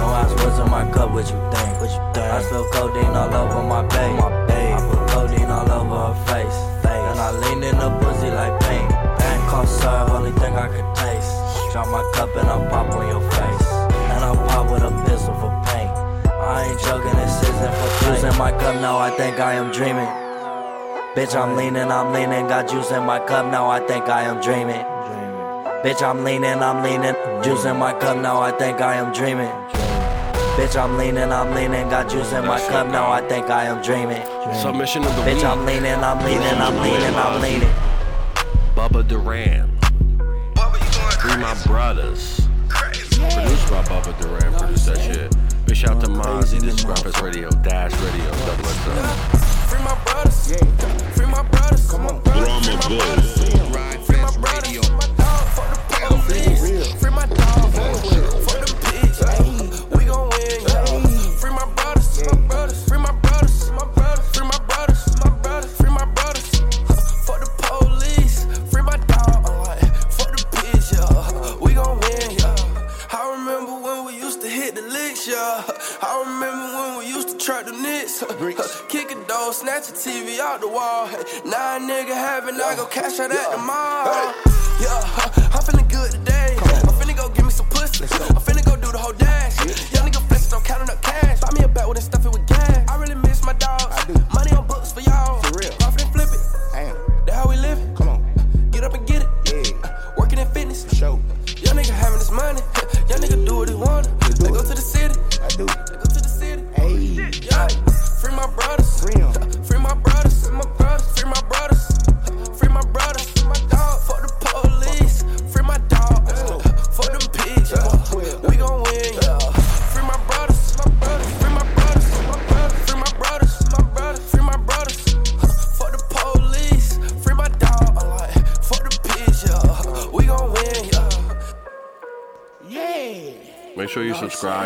No 0.00 0.06
ice 0.08 0.32
was 0.40 0.58
in 0.58 0.70
my 0.70 0.90
cup. 0.90 1.12
What 1.12 1.28
you 1.28 1.36
think? 1.52 1.80
What 1.84 1.92
you 1.92 2.00
think? 2.16 2.26
I 2.32 2.42
spill 2.42 2.66
codeine 2.72 3.12
all 3.12 3.28
over 3.28 3.62
my 3.62 3.82
babe. 3.92 4.18
My 4.18 4.32
babe. 4.48 4.72
I 4.72 4.80
put 4.88 5.04
codeine 5.12 5.52
all 5.52 5.70
over 5.70 6.00
her 6.00 6.16
face. 6.26 6.58
face. 6.80 7.06
And 7.12 7.20
I 7.20 7.30
lean 7.44 7.62
in 7.62 7.76
the 7.76 7.90
pussy 8.00 8.30
like 8.32 8.58
paint. 8.64 8.88
Paint. 9.20 9.40
Cough 9.52 9.68
syrup, 9.68 10.10
only 10.10 10.32
thing 10.32 10.56
I 10.56 10.66
could 10.66 10.88
taste. 10.96 11.43
Drop 11.74 11.88
my 11.88 12.08
cup 12.14 12.36
and 12.36 12.48
I 12.48 12.68
pop 12.70 12.88
on 12.94 13.08
your 13.08 13.20
face. 13.32 13.68
And 14.14 14.22
I 14.22 14.32
pop 14.46 14.70
with 14.70 14.84
a 14.84 14.92
pistol 15.10 15.34
for 15.34 15.50
paint. 15.66 15.90
I 16.30 16.66
ain't 16.70 16.78
joking, 16.78 17.16
this 17.16 17.42
isn't 17.42 17.74
for 17.74 18.04
juice 18.04 18.22
in 18.22 18.38
my 18.38 18.52
cup. 18.52 18.76
Now 18.80 18.98
I 18.98 19.10
think 19.10 19.40
I 19.40 19.54
am 19.54 19.72
dreaming. 19.72 20.06
Bitch, 21.16 21.34
I'm 21.34 21.56
leaning, 21.56 21.90
I'm 21.90 22.12
leaning. 22.12 22.46
Got 22.46 22.68
juice 22.68 22.92
in 22.92 23.02
my 23.02 23.18
cup. 23.18 23.50
Now 23.50 23.68
I 23.68 23.80
think 23.80 24.08
I 24.08 24.22
am 24.22 24.40
dreaming. 24.40 24.84
Bitch, 25.82 26.00
I'm 26.00 26.22
leaning, 26.22 26.62
I'm 26.62 26.84
leaning. 26.84 27.16
Juice 27.42 27.64
in 27.64 27.76
my 27.76 27.92
cup. 27.92 28.18
Now 28.18 28.40
I 28.40 28.52
think 28.52 28.80
I 28.80 28.94
am 28.94 29.12
dreaming. 29.12 29.50
Bitch, 30.54 30.80
I'm 30.80 30.96
leaning, 30.96 31.32
I'm 31.32 31.52
leaning. 31.56 31.88
Got 31.88 32.08
juice 32.08 32.32
in 32.34 32.46
my 32.46 32.60
cup. 32.68 32.86
Now 32.86 33.10
I 33.10 33.20
think 33.26 33.50
I 33.50 33.64
am 33.64 33.82
dreaming. 33.82 34.22
Submission 34.62 35.02
of 35.02 35.16
the 35.16 35.22
Bitch. 35.22 35.42
I'm 35.42 35.66
leaning, 35.66 35.94
I'm 35.94 36.24
leaning, 36.24 36.40
I'm 36.40 36.76
leaning, 36.80 37.16
I'm 37.16 37.42
leaning. 37.42 37.74
Bubba 38.76 39.02
Duran. 39.08 39.73
Free 41.44 41.52
my 41.52 41.66
brothers. 41.66 42.48
Produced 42.70 43.70
by 43.70 43.82
Bubba 43.82 44.18
Duran. 44.18 44.54
Produced 44.54 44.86
that 44.86 44.98
shit. 44.98 45.66
Big 45.66 45.76
shout 45.76 46.00
to 46.00 46.06
Mozzie. 46.06 46.58
This 46.58 46.76
is 46.76 46.84
Gryndfest 46.86 47.22
Radio. 47.22 47.50
Dash 47.50 47.92
Radio. 48.00 48.30
Double 48.46 48.64
XL. 48.64 49.36
Free 49.68 49.82
my 49.84 49.94
brothers. 50.04 50.56
Free 51.14 51.26
my 51.26 51.42
brothers. 51.42 51.90
Come 51.90 52.06
on. 52.06 52.22
Drama 52.22 52.80
Boy. 52.88 52.98
Free 54.04 54.16
my 54.22 54.30
brothers. 54.38 54.90
My 54.90 55.06
dog. 55.18 55.48
Fuck 55.52 55.68
the 55.90 56.22
police. 56.26 56.92
Free 56.94 57.10
my 57.10 57.26
dog. 57.26 58.43
I 75.56 76.22
remember 76.26 76.66
when 76.74 76.98
we 76.98 77.06
used 77.06 77.28
to 77.28 77.38
track 77.38 77.66
the 77.66 77.72
nits. 77.72 78.24
Kick 78.88 79.12
a 79.12 79.14
door, 79.26 79.52
snatch 79.52 79.88
a 79.88 79.92
TV 79.92 80.40
out 80.40 80.60
the 80.60 80.68
wall. 80.68 81.06
Now 81.46 81.76
a 81.76 81.80
nigga 81.80 82.14
having, 82.14 82.56
I 82.60 82.74
go 82.74 82.86
cash 82.86 83.20
out 83.20 83.30
at 83.30 83.50
the 83.52 83.58
mall. 83.58 84.34
Yeah, 84.82 84.98
I'm 85.54 85.62
feeling 85.62 85.86
good 85.86 86.10
today. 86.10 86.56
I'm 86.58 86.94
finna 86.98 87.16
go 87.16 87.28
give 87.28 87.44
me 87.44 87.52
some 87.52 87.68
pussy. 87.68 88.04
I'm 88.04 88.42
finna 88.42 88.64
go 88.64 88.74
do 88.74 88.90
the 88.90 88.98
whole 88.98 89.12
dash. 89.12 89.56
Young 89.94 90.10
nigga 90.10 90.26
flexing, 90.26 90.54
I'm 90.54 90.62
counting 90.64 90.90
up 90.90 91.00
cash. 91.02 91.40
Buy 91.40 91.50
me 91.56 91.64
a 91.64 91.68
bat 91.68 91.88
with 91.88 91.98
and 91.98 92.04
stuff 92.04 92.26
it 92.26 92.32
with 92.32 92.46
gas. 92.48 92.90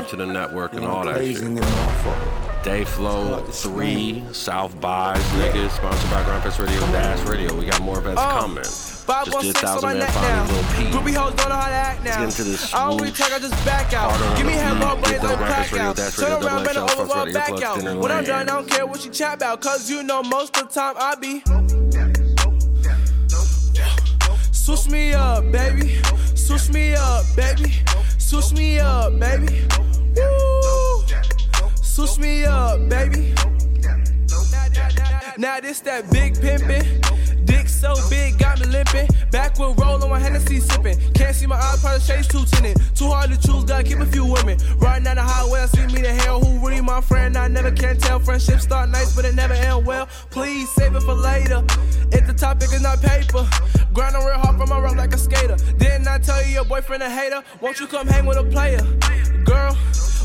To 0.08 0.16
the 0.16 0.26
network 0.26 0.72
and 0.72 0.84
all 0.84 1.04
that 1.04 1.24
shit. 1.24 1.42
in 1.42 1.54
Day 2.64 2.84
Flow 2.84 3.38
3, 3.44 4.24
South 4.32 4.78
Buys, 4.80 5.18
niggas, 5.32 5.70
sponsored 5.70 6.10
by 6.10 6.22
Grumpus 6.24 6.58
Radio, 6.58 6.80
Dash 6.92 7.20
Radio. 7.28 7.54
We 7.54 7.66
got 7.66 7.80
more 7.82 7.98
events 7.98 8.20
Oh. 8.24 8.38
coming. 8.40 8.64
Five 8.64 9.24
Just 9.26 9.34
one 9.36 9.44
did 9.44 9.56
six 9.56 9.64
on 9.64 9.74
my 9.74 9.80
Thousand 9.80 9.88
Man 9.88 9.98
neck 10.00 10.10
Finally, 10.10 10.32
now. 10.32 10.54
Lil 10.54 10.64
Peep. 10.74 10.86
Groupie 10.92 11.14
hoes 11.16 11.34
don't 11.34 11.48
know 11.48 11.54
how 11.54 11.68
to 11.68 11.74
act 11.74 12.04
now. 12.04 12.20
Let's 12.20 12.36
get 12.36 12.46
into 12.46 12.50
this 12.60 12.74
I 12.74 12.88
don't 12.88 12.96
really 13.00 13.08
swoosh. 13.14 13.18
talk, 13.28 13.32
I 13.32 13.38
just 13.38 13.64
back 13.64 13.92
out. 13.94 14.36
Give 14.36 14.46
me 14.46 14.52
the 14.52 14.58
head 14.58 14.72
beat. 14.74 14.80
more 14.86 14.94
Get 14.96 15.04
blades, 15.04 15.22
the 15.22 15.28
I 15.28 15.36
Breakfast 15.36 15.48
back 15.48 15.72
Radio, 15.72 15.88
out. 15.88 15.96
Dash 15.96 16.16
Turn 16.16 16.24
Radio, 16.24 16.36
around, 16.36 16.42
double 16.42 16.64
better 16.64 16.80
XL, 16.80 17.00
over 17.00 17.04
Plus 17.06 17.26
my 17.26 17.32
back 17.32 17.62
out. 17.62 17.76
When 17.76 17.86
I'm 17.88 18.00
Land. 18.00 18.26
done, 18.26 18.40
I 18.40 18.44
don't 18.52 18.68
care 18.68 18.86
what 18.86 19.04
you 19.04 19.10
chat 19.10 19.34
about, 19.36 19.60
cause 19.62 19.88
you 19.90 20.02
know 20.02 20.22
most 20.22 20.56
of 20.58 20.68
the 20.68 20.74
time 20.74 20.94
I 20.98 21.14
be. 21.14 21.42
Switch 24.52 24.88
me 24.90 25.12
up, 25.14 25.50
baby. 25.50 26.02
Switch 26.34 26.68
me 26.70 26.94
up, 26.94 27.24
baby. 27.34 27.72
Switch 28.18 28.52
me 28.52 28.78
up, 28.78 29.18
baby. 29.18 29.66
Switch 32.18 32.26
me 32.26 32.44
up, 32.44 32.88
baby. 32.88 33.32
Now 35.38 35.60
this 35.60 35.80
that 35.80 36.10
big 36.10 36.34
pimpin'. 36.34 37.46
Dick 37.46 37.68
so 37.68 37.94
big, 38.10 38.38
got 38.38 38.58
me 38.58 38.66
limping. 38.66 39.08
Back 39.30 39.58
with 39.58 39.78
roll 39.78 40.02
on 40.02 40.10
my 40.10 40.18
Hennessy 40.18 40.58
sipping. 40.58 40.98
Can't 41.14 41.34
see 41.34 41.46
my 41.46 41.56
eyes, 41.56 41.80
probably 41.80 42.00
shades 42.00 42.26
too 42.26 42.44
tinted. 42.44 42.76
Too 42.96 43.06
hard 43.06 43.30
to 43.30 43.36
choose, 43.38 43.64
gotta 43.64 43.84
keep 43.84 43.98
a 44.00 44.06
few 44.06 44.24
women. 44.24 44.58
Riding 44.78 45.04
down 45.04 45.16
the 45.16 45.22
highway, 45.22 45.60
I 45.60 45.66
see 45.66 45.86
me 45.86 46.02
the 46.02 46.12
hell. 46.12 46.40
Who 46.40 46.66
really 46.66 46.80
my 46.80 47.00
friend? 47.00 47.36
I 47.36 47.46
never 47.46 47.70
can 47.70 47.96
tell. 47.98 48.18
Friendships 48.18 48.64
start 48.64 48.90
nice, 48.90 49.14
but 49.14 49.24
it 49.24 49.34
never 49.34 49.54
end 49.54 49.86
well. 49.86 50.06
Please 50.30 50.68
save 50.70 50.96
it 50.96 51.02
for 51.02 51.14
later. 51.14 51.64
If 52.10 52.26
the 52.26 52.34
topic 52.34 52.72
is 52.72 52.82
not 52.82 53.00
paper, 53.00 53.48
grinding 53.92 54.24
real 54.24 54.38
hard 54.38 54.56
from 54.58 54.70
my 54.70 54.80
rope 54.80 54.96
like 54.96 55.14
a 55.14 55.18
skater. 55.18 55.56
Didn't 55.78 56.08
I 56.08 56.18
tell 56.18 56.44
you 56.44 56.52
your 56.52 56.64
boyfriend 56.64 57.02
a 57.02 57.10
hater? 57.10 57.44
Won't 57.60 57.78
you 57.78 57.86
come 57.86 58.08
hang 58.08 58.26
with 58.26 58.38
a 58.38 58.44
player? 58.44 58.80
Girl, 59.44 59.76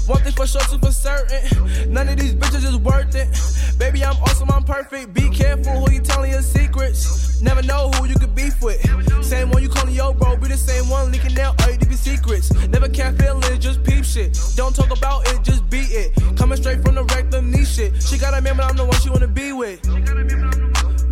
one 0.07 0.21
thing 0.21 0.33
for 0.33 0.45
sure, 0.45 0.61
two 0.61 0.77
for 0.79 0.91
certain. 0.91 1.93
None 1.93 2.09
of 2.09 2.17
these 2.17 2.35
bitches 2.35 2.65
is 2.65 2.77
worth 2.77 3.15
it. 3.15 3.29
Baby, 3.79 4.03
I'm 4.03 4.15
awesome, 4.23 4.49
I'm 4.51 4.63
perfect. 4.63 5.13
Be 5.13 5.29
careful 5.29 5.73
who 5.73 5.91
you 5.91 6.01
telling 6.01 6.31
your 6.31 6.41
secrets. 6.41 7.41
Never 7.41 7.61
know 7.61 7.89
who 7.91 8.05
you 8.05 8.15
could 8.15 8.35
beef 8.35 8.61
with. 8.61 8.81
Same 9.23 9.49
one 9.49 9.61
you 9.61 9.69
calling 9.69 9.93
your 9.93 10.13
bro, 10.13 10.37
be 10.37 10.47
the 10.47 10.57
same 10.57 10.89
one 10.89 11.11
leaking 11.11 11.39
out 11.39 11.61
all 11.61 11.69
your 11.69 11.77
deep 11.77 11.93
secrets. 11.93 12.53
Never 12.67 12.89
can't 12.89 13.17
feel 13.19 13.39
it, 13.45 13.59
just 13.59 13.83
peep 13.83 14.03
shit. 14.03 14.37
Don't 14.55 14.75
talk 14.75 14.95
about 14.95 15.27
it, 15.29 15.43
just 15.43 15.69
beat 15.69 15.91
it. 15.91 16.13
Coming 16.37 16.57
straight 16.57 16.83
from 16.83 16.95
the 16.95 17.03
rectum 17.05 17.51
knee 17.51 17.65
shit. 17.65 18.01
She 18.01 18.17
got 18.17 18.33
a 18.33 18.41
man, 18.41 18.57
but 18.57 18.65
I'm 18.69 18.75
the 18.75 18.85
one 18.85 18.99
she 18.99 19.09
wanna 19.09 19.27
be 19.27 19.53
with. 19.53 19.79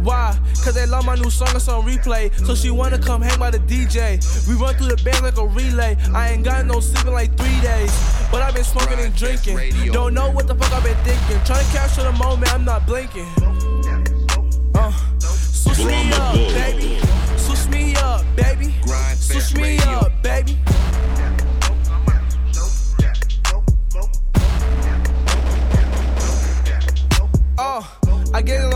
Why? 0.04 0.38
Cause 0.64 0.74
they 0.74 0.86
love 0.86 1.06
my 1.06 1.16
new 1.16 1.30
song, 1.30 1.50
it's 1.54 1.68
on 1.68 1.86
replay. 1.86 2.34
So 2.46 2.56
she 2.56 2.72
wanna 2.72 2.98
come 2.98 3.22
hang 3.22 3.38
by 3.40 3.52
the 3.52 3.60
DJ. 3.60 4.20
We 4.48 4.56
run 4.56 4.76
through 4.76 4.96
the 4.96 5.04
band 5.04 5.24
like 5.24 5.38
a 5.38 5.46
relay. 5.46 5.96
I 6.14 6.30
ain't 6.30 6.44
got 6.44 6.66
no 6.66 6.80
sleep 6.80 7.06
in 7.06 7.14
like 7.14 7.38
three 7.38 7.62
days. 7.62 8.21
But 8.32 8.42
I've 8.44 8.54
been 8.56 8.64
smoking 8.64 9.00
and 9.00 9.14
drinking. 9.14 9.92
Don't 9.92 10.14
know 10.14 10.32
what 10.32 10.48
the 10.48 10.56
fuck 10.56 10.72
I've 10.72 10.84
been 10.84 10.96
thinking. 11.04 11.44
Trying 11.44 11.66
to 11.66 11.72
capture 11.74 12.04
the 12.04 12.14
moment, 12.14 12.54
I'm 12.54 12.64
not 12.64 12.86
blinking. 12.88 13.28
Uh, 14.74 14.92
switch 15.20 15.86
me 15.86 16.12
up, 16.14 16.34
baby. 16.34 17.00
Switch 17.38 17.68
me 17.68 17.96
up, 17.98 18.26
baby. 18.38 18.74
Switch 19.16 19.54
me 19.56 19.78
up, 19.80 20.12
baby. 20.24 20.58
Uh, 27.58 27.84
I 28.34 28.42
get 28.42 28.64
in 28.64 28.71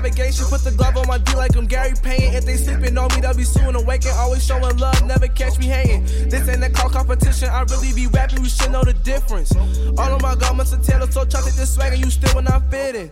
navigation. 0.00 0.46
Put 0.46 0.64
the 0.64 0.70
glove 0.70 0.96
on 0.96 1.06
my 1.06 1.18
D 1.18 1.34
like 1.34 1.54
I'm 1.56 1.66
Gary 1.66 1.92
Payne. 2.02 2.34
If 2.34 2.44
they 2.46 2.56
sleeping 2.56 2.96
on 2.96 3.08
me, 3.14 3.20
they'll 3.20 3.34
be 3.34 3.44
soon 3.44 3.76
awakened. 3.76 4.14
Always 4.16 4.44
showing 4.44 4.76
love, 4.78 5.04
never 5.06 5.28
catch 5.28 5.58
me 5.58 5.66
hating. 5.66 6.04
This 6.28 6.48
ain't 6.48 6.64
a 6.64 6.70
call 6.70 6.88
competition. 6.88 7.48
I 7.48 7.62
really 7.62 7.92
be 7.92 8.06
rapping, 8.06 8.42
we 8.42 8.48
should 8.48 8.72
know 8.72 8.82
the 8.82 8.94
difference. 8.94 9.54
All 9.54 10.14
of 10.14 10.22
my 10.22 10.34
garments 10.36 10.72
are 10.72 10.82
tailored, 10.82 11.12
so 11.12 11.24
to 11.24 11.36
this 11.36 11.74
swag 11.74 11.92
and 11.92 12.04
you 12.04 12.10
still 12.10 12.34
when 12.34 12.48
I'm 12.48 12.68
fitting. 12.70 13.10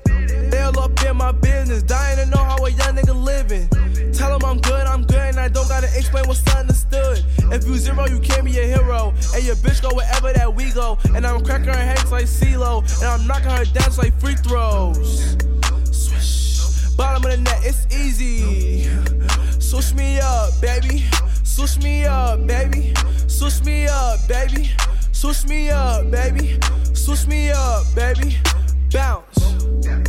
They 0.51 0.61
all 0.61 0.79
up 0.81 1.03
in 1.05 1.17
my 1.17 1.33
business, 1.33 1.83
dying 1.83 2.17
to 2.19 2.27
know 2.27 2.43
how 2.43 2.65
a 2.65 2.71
young 2.71 2.97
nigga 2.97 3.15
living. 3.15 3.69
Tell 4.13 4.39
them 4.39 4.49
I'm 4.49 4.59
good, 4.59 4.87
I'm 4.87 5.05
good, 5.05 5.29
and 5.29 5.39
I 5.39 5.49
don't 5.49 5.69
gotta 5.69 5.89
explain 5.95 6.27
what's 6.27 6.43
understood. 6.55 7.25
If 7.53 7.67
you 7.67 7.77
zero, 7.77 8.07
you 8.07 8.21
can't 8.21 8.45
be 8.45 8.59
a 8.59 8.65
hero. 8.65 9.13
And 9.35 9.45
your 9.45 9.57
bitch 9.57 9.83
go 9.83 9.95
wherever 9.95 10.33
that 10.33 10.55
we 10.55 10.71
go. 10.71 10.99
And 11.15 11.27
I'm 11.27 11.45
cracking 11.45 11.69
her 11.69 11.75
heads 11.75 12.11
like 12.11 12.25
CeeLo. 12.25 12.83
And 13.01 13.09
I'm 13.09 13.27
knocking 13.27 13.51
her 13.51 13.65
down 13.67 13.95
like 13.97 14.19
free 14.21 14.35
throws. 14.35 15.37
Bottom 16.99 17.31
of 17.31 17.31
the 17.31 17.37
net, 17.37 17.61
it's 17.63 17.87
easy. 17.95 18.91
Switch 19.61 19.95
me 19.95 20.19
up, 20.19 20.61
baby. 20.61 21.05
Switch 21.45 21.79
me 21.79 22.05
up, 22.05 22.45
baby. 22.45 22.93
Switch 23.29 23.63
me 23.65 23.87
up, 23.87 24.19
baby. 24.27 24.69
Switch 25.13 25.47
me 25.47 25.71
up, 25.71 26.11
baby. 26.11 26.59
Switch 26.95 27.25
me 27.29 27.53
up, 27.53 27.85
baby. 27.95 28.37
Bounce. 28.91 30.08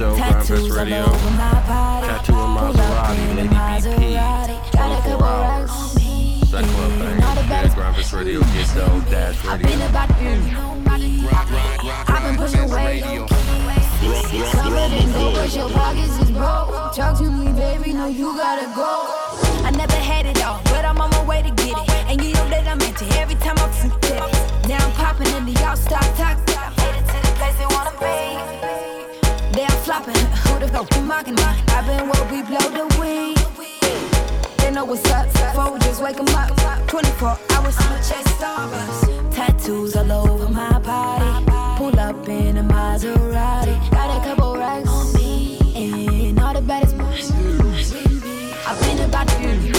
Gryndfest 0.00 0.74
Radio. 0.74 1.04
Tattoo 1.04 2.32
in 2.32 2.38
Maserati, 2.56 3.36
Lady 3.36 3.48
BP. 3.48 4.14
Got 4.14 4.48
a 4.48 5.02
couple 5.02 5.18
racks 5.18 5.70
on 5.70 5.94
me. 5.96 6.40
That 6.50 6.64
club 6.64 6.92
thing. 6.92 7.18
Yeah, 7.20 7.68
Gryndfest 7.68 8.12
Radio, 8.16 8.40
get 8.40 8.74
dough, 8.74 9.00
Dash 9.10 9.44
I've 9.44 9.60
been 9.60 9.78
Radio. 9.78 9.88
about 9.88 10.08
you. 10.22 10.32
I've 12.08 12.22
been 12.24 12.36
pushing 12.38 12.70
weight. 12.70 13.02
Covered 14.52 14.92
in 14.96 15.12
gold, 15.12 15.34
but 15.34 15.54
your 15.54 15.68
pockets 15.68 16.18
is 16.18 16.30
broke. 16.30 16.94
Talk 16.94 17.18
to 17.18 17.30
me, 17.30 17.52
baby, 17.52 17.92
no, 17.92 18.06
you 18.06 18.34
gotta 18.38 18.72
go. 18.74 19.04
I 19.66 19.70
never 19.76 19.92
had 19.96 20.24
it 20.24 20.42
all, 20.42 20.62
but 20.64 20.86
I'm 20.86 20.98
on 20.98 21.10
my 21.10 21.24
way 21.26 21.42
to 21.42 21.50
get 21.50 21.76
it. 21.76 21.90
And 22.08 22.24
you 22.24 22.32
know 22.32 22.48
that 22.48 22.66
I'm 22.66 22.80
into 22.80 23.04
every 23.18 23.34
time 23.34 23.58
I'm 23.58 23.72
synthetic. 23.74 24.32
Now 24.66 24.78
I'm 24.78 24.92
popping 24.92 25.28
into 25.36 25.52
y'all 25.60 25.76
stop 25.76 25.99
you 30.96 31.02
mocking? 31.02 31.38
I've 31.38 31.86
been 31.86 32.08
where 32.08 32.24
we 32.32 32.42
blow 32.42 32.66
the 32.70 32.86
weed. 32.98 33.36
They 34.58 34.70
know 34.70 34.84
what's 34.86 35.08
up, 35.10 35.28
phone 35.54 35.78
just 35.80 36.02
wake 36.02 36.18
'em 36.18 36.28
up. 36.34 36.56
24 36.86 37.36
hours, 37.50 37.76
I'ma 37.78 37.96
chase 37.96 38.30
Starbucks. 38.38 39.34
Tattoos 39.34 39.94
all 39.96 40.10
over 40.12 40.48
my 40.48 40.78
body. 40.78 41.44
Pull 41.76 41.98
up 41.98 42.28
in 42.28 42.56
a 42.58 42.62
Maserati. 42.62 43.74
Got 43.90 44.08
a 44.16 44.18
couple 44.26 44.56
racks 44.56 44.88
on 44.88 45.12
me. 45.12 45.58
And 45.76 46.40
all 46.40 46.54
the 46.54 46.62
baddest 46.62 46.96
boys. 46.96 47.30
I've 48.66 48.80
been 48.80 49.00
about 49.00 49.28
to 49.28 49.38
you. 49.66 49.74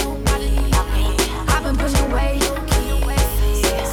I've 1.48 1.64
been 1.64 1.76
pushing 1.76 2.10
weight. 2.12 2.42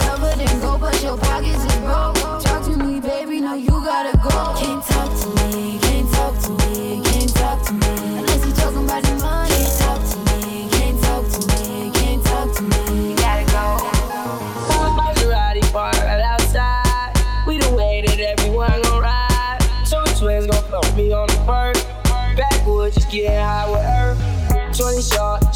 Covered 0.05 0.39
in 0.39 0.59
gold, 0.59 0.81
but 0.81 1.01
your 1.01 1.17
pockets 1.17 1.63
is 1.69 1.75
broke. 1.85 2.17
Talk 2.43 2.61
to 2.65 2.73
me, 2.85 2.99
baby, 2.99 3.41
no, 3.41 3.53
you 3.55 3.75
gotta 3.91 4.15
go. 4.17 4.53
Can't 4.59 4.83
talk 4.85 5.11
to 5.21 5.27
me, 5.35 5.38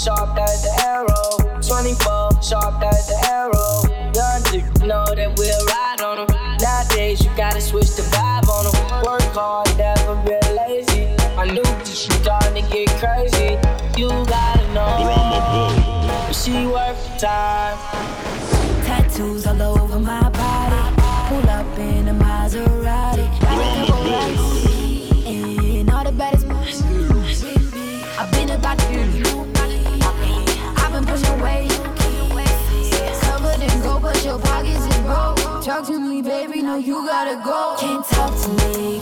sharp 0.04 0.38
as 0.38 0.63
the 0.63 0.74
arrow. 0.84 1.62
24, 1.63 2.44
sharp 2.44 2.84
as 2.84 3.08
the 3.08 3.16
arrow. 3.32 3.88
Young 4.12 4.44
dude 4.52 4.86
know 4.86 5.06
that 5.16 5.32
we'll 5.38 5.66
ride 5.68 6.02
on 6.02 6.28
them. 6.28 6.58
Nowadays, 6.60 7.24
you 7.24 7.32
gotta 7.38 7.62
switch 7.62 7.96
the 7.96 8.04
vibe 8.12 8.50
on 8.50 8.66
them. 8.68 8.76
Work 9.06 9.22
hard, 9.32 9.70
never 9.78 10.16
been 10.28 10.56
lazy. 10.56 11.08
I 11.38 11.46
knew 11.46 11.63
that 11.63 11.88
you 11.88 11.96
starting 11.96 12.63
to 12.63 12.70
get 12.70 12.89
crazy. 13.00 13.56
You 13.96 14.10
gotta 14.28 14.68
know. 14.74 16.32
She 16.34 16.66
worth 16.68 17.00
the 17.13 17.28
time. 17.28 17.53
Talk 35.63 35.88
to 35.88 35.97
me, 35.97 36.21
baby, 36.21 36.62
no, 36.62 36.76
you 36.76 37.06
gotta 37.08 37.41
go. 37.41 37.78
Can't 37.80 38.06
talk 38.06 38.38
to 38.43 38.78
me, 38.78 38.99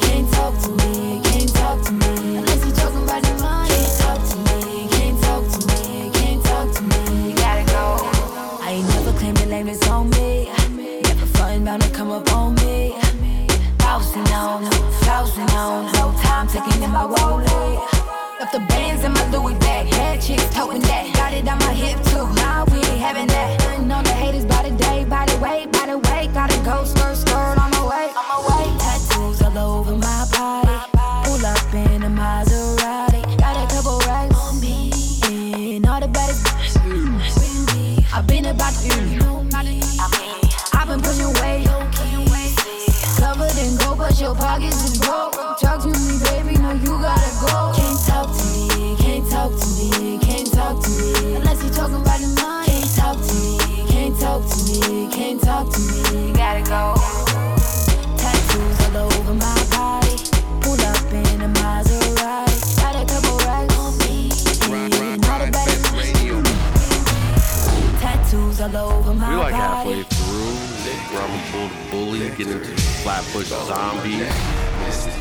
Flatbush 73.12 73.52
Zombie. 73.68 74.24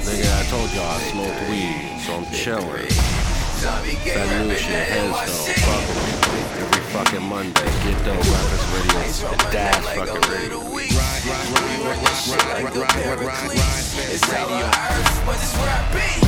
Nigga, 0.07 0.31
I 0.31 0.47
told 0.47 0.71
y'all 0.71 0.87
I 0.87 1.03
smoked 1.11 1.43
weed, 1.51 1.99
so 2.07 2.15
I'm 2.15 2.27
chilling. 2.31 2.87
That 3.67 4.47
new 4.47 4.55
shit, 4.55 4.87
heads 4.87 5.11
though, 5.11 5.59
fuck 5.67 5.83
with. 5.91 6.61
Every 6.63 6.83
fucking 6.95 7.27
Monday, 7.27 7.67
get 7.83 7.99
dough, 8.07 8.15
Rappers 8.15 8.67
Radio, 8.71 8.95
the 9.35 9.51
Dash 9.51 9.85
fucking 9.97 10.23
radio. 10.31 10.59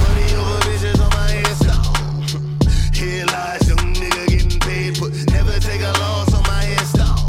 Money 0.02 0.34
over 0.34 0.58
bitches 0.66 0.98
on 0.98 1.10
my 1.14 1.30
headstone. 1.30 2.58
Here 2.92 3.24
lies 3.26 3.68
young 3.68 3.94
nigga 3.94 4.26
getting 4.26 4.58
paid, 4.58 4.98
but 4.98 5.12
never 5.30 5.60
take 5.60 5.80
a 5.80 5.92
loss 6.02 6.34
on 6.34 6.42
my 6.42 6.64
headstone. 6.74 7.22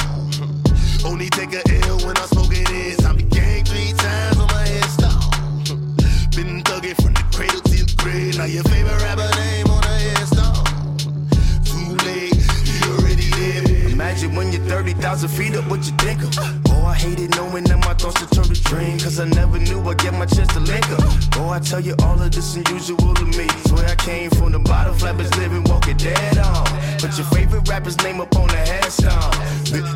Only 1.06 1.30
take 1.30 1.54
a 1.54 1.62
L 1.86 1.98
when 2.00 2.18
I'm 2.18 2.28
smoking 2.30 2.66
is. 2.74 3.03
Now 8.44 8.50
your 8.50 8.64
favorite 8.64 9.02
rapper 9.02 9.30
name 9.40 9.68
on 9.68 9.82
a 9.86 9.88
headstone. 9.88 10.98
Too 11.64 11.96
late, 12.04 12.36
you 12.76 12.92
already 12.92 13.30
there. 13.40 13.90
Imagine 13.90 14.36
when 14.36 14.52
you're 14.52 14.66
30,000 14.66 15.30
feet 15.30 15.56
up, 15.56 15.66
what 15.70 15.80
you 15.86 15.94
think 16.04 16.22
of? 16.24 16.38
Oh, 16.68 16.84
I 16.86 16.94
hated 16.94 17.34
knowing 17.38 17.64
that 17.64 17.78
my 17.78 17.94
thoughts 17.94 18.20
would 18.20 18.32
turn 18.32 18.44
to 18.44 18.62
dream. 18.64 19.00
Cause 19.00 19.18
I 19.22 19.30
never 19.30 19.60
knew 19.60 19.80
I'd 19.88 19.98
get 19.98 20.14
my 20.16 20.26
chance 20.26 20.52
to 20.56 20.60
link 20.60 20.86
up. 20.92 21.00
Oh, 21.38 21.52
I 21.52 21.60
tell 21.60 21.80
you 21.80 21.96
all 22.04 22.22
of 22.22 22.34
this 22.34 22.58
unusual 22.58 23.14
to 23.14 23.24
me. 23.24 23.48
Swear 23.68 23.88
I 23.88 23.96
came 23.96 24.30
from 24.32 24.52
the 24.52 24.60
bottom, 24.60 24.94
flappers 24.96 25.34
living, 25.38 25.64
walking 25.64 25.96
dead 25.96 26.38
on. 26.38 26.66
Put 27.00 27.18
your 27.18 27.28
favorite 27.28 27.70
rapper's 27.70 27.96
name 28.04 28.20
up 28.20 28.36
on 28.36 28.50
the 28.50 28.58
headstone. 28.58 29.32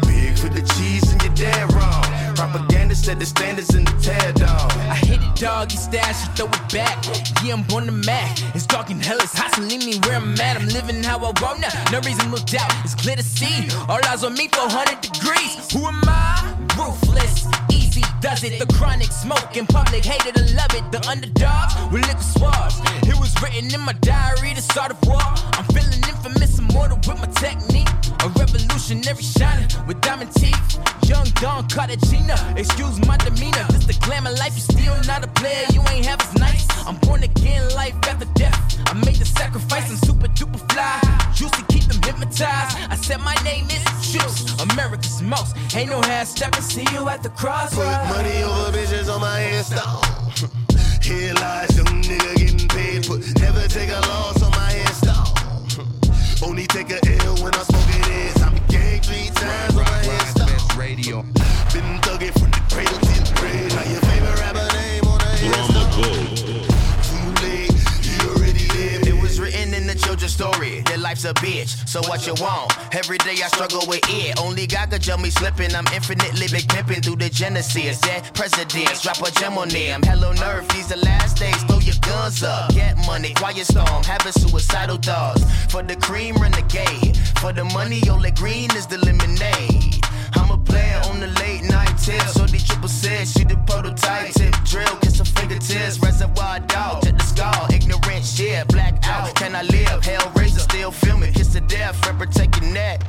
Big 0.08 0.38
for 0.40 0.48
the 0.48 0.64
cheese 0.78 1.12
and 1.12 1.22
you're 1.22 1.34
dead 1.34 1.74
wrong. 1.74 2.17
Propaganda 2.38 2.94
set 2.94 3.18
the 3.18 3.26
standards 3.26 3.74
in 3.74 3.84
the 3.84 3.92
tear 4.00 4.32
down. 4.34 4.70
I 4.86 4.94
hit 4.94 5.20
it, 5.24 5.36
dog, 5.36 5.72
you 5.72 5.80
stash, 5.80 6.22
you 6.22 6.30
throw 6.36 6.46
it 6.46 6.72
back. 6.72 7.04
Yeah, 7.44 7.56
I'm 7.56 7.66
on 7.74 7.88
the 7.88 7.92
Mac. 8.06 8.38
It's 8.54 8.68
dark 8.68 8.92
and 8.92 9.04
hell, 9.04 9.18
it's 9.20 9.34
leave 9.58 9.84
me 9.84 9.98
where 10.06 10.18
I'm 10.18 10.40
at. 10.40 10.56
I'm 10.56 10.68
living 10.68 11.02
how 11.02 11.18
I 11.18 11.34
want 11.42 11.62
now. 11.62 11.74
No 11.92 12.00
reason 12.02 12.30
to 12.30 12.38
doubt, 12.46 12.72
it's 12.86 12.94
clear 12.94 13.16
to 13.16 13.24
see. 13.24 13.68
All 13.90 13.98
eyes 14.06 14.24
on 14.24 14.36
me, 14.36 14.50
400 14.50 15.02
degrees. 15.02 15.72
Who 15.74 15.88
am 15.88 16.00
I? 16.06 16.54
Ruthless, 16.78 17.48
easy 17.72 18.04
does 18.22 18.44
it. 18.44 18.60
The 18.60 18.72
chronic 18.72 19.12
smoke 19.12 19.58
in 19.58 19.66
public, 19.66 20.06
hated 20.06 20.36
to 20.36 20.44
love 20.54 20.78
it. 20.78 20.86
The 20.92 21.02
underdogs 21.10 21.74
with 21.92 22.06
liquor 22.06 22.22
swabs. 22.22 22.78
It 23.10 23.18
was 23.20 23.34
written 23.42 23.74
in 23.74 23.82
my 23.82 23.94
diary 24.06 24.54
to 24.54 24.62
start 24.62 24.92
a 24.92 24.98
war. 25.10 25.26
I'm 25.58 25.66
feeling 25.74 26.06
infamous, 26.06 26.60
immortal 26.60 26.98
with 26.98 27.18
my 27.18 27.34
technique. 27.42 27.90
A 28.28 28.30
revolutionary 28.32 29.24
shining 29.24 29.70
with 29.88 30.02
diamond 30.02 30.34
teeth. 30.34 30.78
Young 31.08 31.24
Don 31.40 31.66
Cartagena, 31.70 32.36
excuse 32.58 33.00
my 33.08 33.16
demeanor. 33.16 33.66
This 33.70 33.86
the 33.86 33.98
glamour 34.06 34.32
life, 34.32 34.54
you 34.56 34.64
still 34.64 34.96
not 35.08 35.24
a 35.24 35.28
player, 35.40 35.64
you 35.72 35.80
ain't 35.92 36.06
half 36.06 36.20
as 36.22 36.36
nice. 36.36 36.68
I'm 36.86 36.98
born 36.98 37.24
again, 37.24 37.64
life 37.74 37.96
after 38.04 38.26
death. 38.36 38.60
I 38.88 38.96
made 39.06 39.16
the 39.16 39.26
sacrifice, 39.26 39.90
I'm 39.90 39.96
super 39.96 40.28
duper 40.28 40.60
fly. 40.74 41.00
To 41.38 41.64
keep 41.70 41.86
them 41.86 42.02
hypnotized. 42.04 42.76
I 42.92 42.98
said 42.98 43.22
my 43.22 43.36
name 43.46 43.66
is 43.68 44.12
Juice, 44.12 44.60
America's 44.60 45.22
most. 45.22 45.56
Ain't 45.74 45.90
no 45.90 46.02
half 46.02 46.28
stepping, 46.28 46.62
see 46.62 46.86
you 46.92 47.08
at 47.08 47.24
the 47.24 47.30
crossroads. 47.30 47.96
Put 48.10 48.18
money 48.18 48.44
over 48.44 48.78
bitches 48.78 49.08
on 49.08 49.22
my 49.22 49.40
headstone. 49.40 50.04
Here 51.02 51.34
lies 51.36 51.78
young 51.78 52.02
nigga 52.04 52.36
getting 52.36 52.68
paid, 52.68 53.08
but 53.08 53.22
never 53.40 53.66
take 53.70 53.90
a 53.90 54.02
loss 54.10 54.44
on 54.44 54.52
my 54.52 54.72
headstone. 54.72 55.17
Only 56.44 56.68
take 56.68 56.92
a 56.92 57.00
L 57.26 57.36
when 57.42 57.54
I 57.56 57.64
smoke 57.64 57.82
smoking 57.82 58.02
this. 58.14 58.42
I'm 58.44 58.56
gang 58.68 59.02
three 59.02 59.30
times 59.34 59.76
on 59.76 59.84
my 59.84 60.04
headstone. 60.06 60.78
Radio. 60.78 61.24
Been 61.74 62.00
thugging 62.06 62.34
from 62.38 62.52
the 62.52 62.62
cradle 62.70 63.00
to 63.00 63.14
the 63.26 63.34
grave. 63.40 63.74
Now 63.74 63.92
your 63.92 64.02
favorite 64.02 64.40
rapper 64.40 64.57
the 69.88 69.96
children's 69.96 70.34
story 70.34 70.82
Their 70.82 70.98
life's 70.98 71.26
a 71.26 71.34
bitch. 71.34 71.88
So 71.88 72.02
what 72.02 72.28
you 72.28 72.34
want? 72.42 72.74
Every 72.96 73.18
day 73.20 73.36
I 73.44 73.48
struggle 73.48 73.84
with 73.88 74.04
it. 74.10 74.40
Only 74.40 74.68
God 74.68 74.92
could 74.92 75.02
jump 75.02 75.24
me 75.24 75.30
slipping. 75.30 75.74
I'm 75.74 75.88
infinitely 75.94 76.48
big 76.52 76.68
pimping 76.68 77.02
through 77.02 77.18
the 77.18 77.30
genesis. 77.30 78.00
Dead 78.02 78.30
presidents, 78.34 79.02
drop 79.02 79.22
a 79.22 79.32
gem 79.32 79.58
on 79.58 79.70
them. 79.70 80.02
Hello, 80.04 80.34
nerve, 80.34 80.68
these 80.70 80.88
the 80.88 80.98
last 80.98 81.38
days. 81.38 81.62
Throw 81.64 81.80
your 81.80 81.96
guns 82.02 82.44
up. 82.44 82.74
Get 82.74 82.98
money, 83.06 83.34
quiet 83.34 83.66
storm. 83.66 84.04
Having 84.04 84.34
suicidal 84.34 84.98
thoughts. 84.98 85.44
For 85.72 85.84
the 85.84 85.96
cream, 85.96 86.36
renegade. 86.36 87.18
For 87.40 87.54
the 87.54 87.66
money, 87.66 88.02
only 88.10 88.32
green 88.32 88.70
is 88.76 88.88
the 88.88 88.98
lemonade. 88.98 90.07
I'm 90.36 90.52
a 90.52 90.58
player 90.58 91.02
on 91.06 91.20
the 91.20 91.28
late 91.28 91.64
night 91.64 91.98
tip. 91.98 92.22
So 92.30 92.46
the 92.46 92.58
triple 92.58 92.90
said 92.90 93.28
she 93.28 93.44
the 93.44 93.58
prototype. 93.68 94.34
Tip 94.34 94.54
drill, 94.66 94.96
kiss 94.98 95.20
her 95.20 95.26
fingertips. 95.26 96.00
Reservoir 96.00 96.60
dog, 96.62 97.04
check 97.04 97.18
the 97.18 97.24
skull. 97.24 97.68
Ignorant 97.72 98.26
shit, 98.26 98.68
black 98.68 99.06
out. 99.08 99.36
Can 99.36 99.56
I 99.56 99.64
live? 99.64 100.04
Hell 100.04 100.32
razor, 100.36 100.60
still 100.62 100.92
filming. 100.92 101.34
Kiss 101.34 101.54
the 101.54 101.62
death, 101.62 102.06
rep 102.06 102.18
protecting 102.18 102.74
that. 102.74 103.04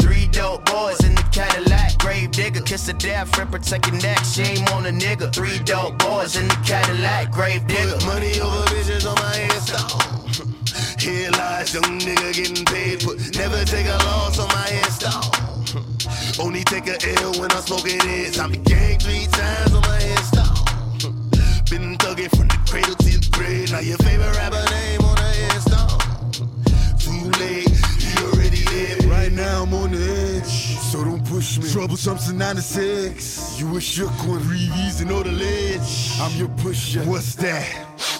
Three 0.00 0.26
dope 0.28 0.64
boys 0.66 1.02
in 1.04 1.14
the 1.14 1.24
Cadillac. 1.32 1.98
Grave 1.98 2.30
digger, 2.30 2.60
kiss 2.60 2.86
the 2.86 2.92
death, 2.92 3.36
rep 3.38 3.50
protecting 3.50 3.98
that. 4.00 4.22
Shame 4.24 4.64
on 4.74 4.86
a 4.86 4.90
nigga. 4.90 5.32
Three 5.34 5.58
dope 5.60 5.98
boys 5.98 6.36
in 6.36 6.46
the 6.48 6.58
Cadillac. 6.64 7.30
Grave 7.30 7.66
digger. 7.66 7.94
Put 7.94 8.06
money 8.06 8.40
over 8.40 8.64
bitches 8.68 9.08
on 9.08 9.14
my 9.16 9.34
headstone. 9.34 10.24
Here 10.98 11.30
lies 11.30 11.72
young 11.74 11.98
nigga 12.00 12.34
getting 12.34 12.64
paid, 12.64 13.04
but 13.04 13.16
never 13.36 13.64
take 13.64 13.86
a 13.86 13.96
loss 14.04 14.38
on 14.38 14.48
my 14.48 14.68
headstone. 14.68 15.53
Only 16.38 16.62
take 16.64 16.86
a 16.86 16.96
L 17.22 17.32
when 17.40 17.50
I'm 17.50 17.62
smoking 17.62 17.98
this. 17.98 18.38
I'm 18.38 18.52
gang 18.62 18.98
three 18.98 19.26
times 19.26 19.74
on 19.74 19.82
my 19.82 20.00
headstone. 20.00 20.64
Been 21.70 21.98
thugging 21.98 22.30
from 22.30 22.48
the 22.48 22.58
cradle 22.68 22.94
to 22.94 23.18
the 23.18 23.28
grave. 23.32 23.72
Now 23.72 23.80
your 23.80 23.98
favorite 23.98 24.36
rapper 24.36 24.64
name 24.70 25.00
on 25.00 25.16
the 25.16 25.30
headstone. 25.50 26.00
Too 26.98 27.30
late, 27.40 27.68
you 28.00 28.26
already 28.28 28.64
lived. 28.66 29.04
Right 29.06 29.32
now 29.32 29.62
I'm 29.62 29.74
on 29.74 29.90
the 29.90 30.38
edge, 30.38 30.78
so 30.78 31.04
don't 31.04 31.26
push 31.26 31.58
me. 31.58 31.68
Troublesome 31.68 32.18
to 32.18 32.32
96. 32.32 33.60
You 33.60 33.76
a 33.76 33.80
shook 33.80 34.12
one, 34.28 34.42
breathe 34.42 34.70
easy, 34.86 35.04
know 35.04 35.22
the 35.24 35.32
ledge. 35.32 36.20
I'm 36.20 36.36
your 36.38 36.48
pusher. 36.48 37.02
What's 37.02 37.34
that? 37.36 38.13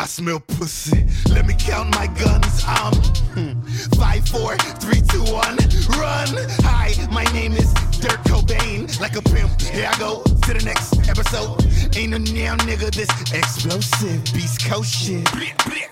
I 0.00 0.06
smell 0.06 0.40
pussy. 0.40 1.04
Let 1.28 1.46
me 1.46 1.52
count 1.58 1.94
my 1.94 2.06
guns. 2.06 2.64
I'm 2.66 2.94
hmm, 3.34 3.60
five, 4.00 4.26
four, 4.26 4.56
three, 4.56 5.02
two, 5.02 5.22
one. 5.30 5.58
Run. 6.00 6.28
Hi, 6.64 6.94
my 7.12 7.24
name 7.34 7.52
is 7.52 7.70
Dirk 8.00 8.20
Cobain. 8.24 8.88
Like 9.00 9.16
a 9.16 9.22
pimp. 9.22 9.60
Here 9.60 9.88
I 9.92 9.98
go 9.98 10.22
to 10.22 10.54
the 10.54 10.62
next 10.64 11.08
episode. 11.08 11.60
Ain't 11.96 12.10
no 12.10 12.18
damn 12.18 12.58
nigga 12.64 12.90
this 12.90 13.10
explosive. 13.32 14.24
Beast 14.32 14.64
Coast 14.64 14.92
shit. 14.92 15.28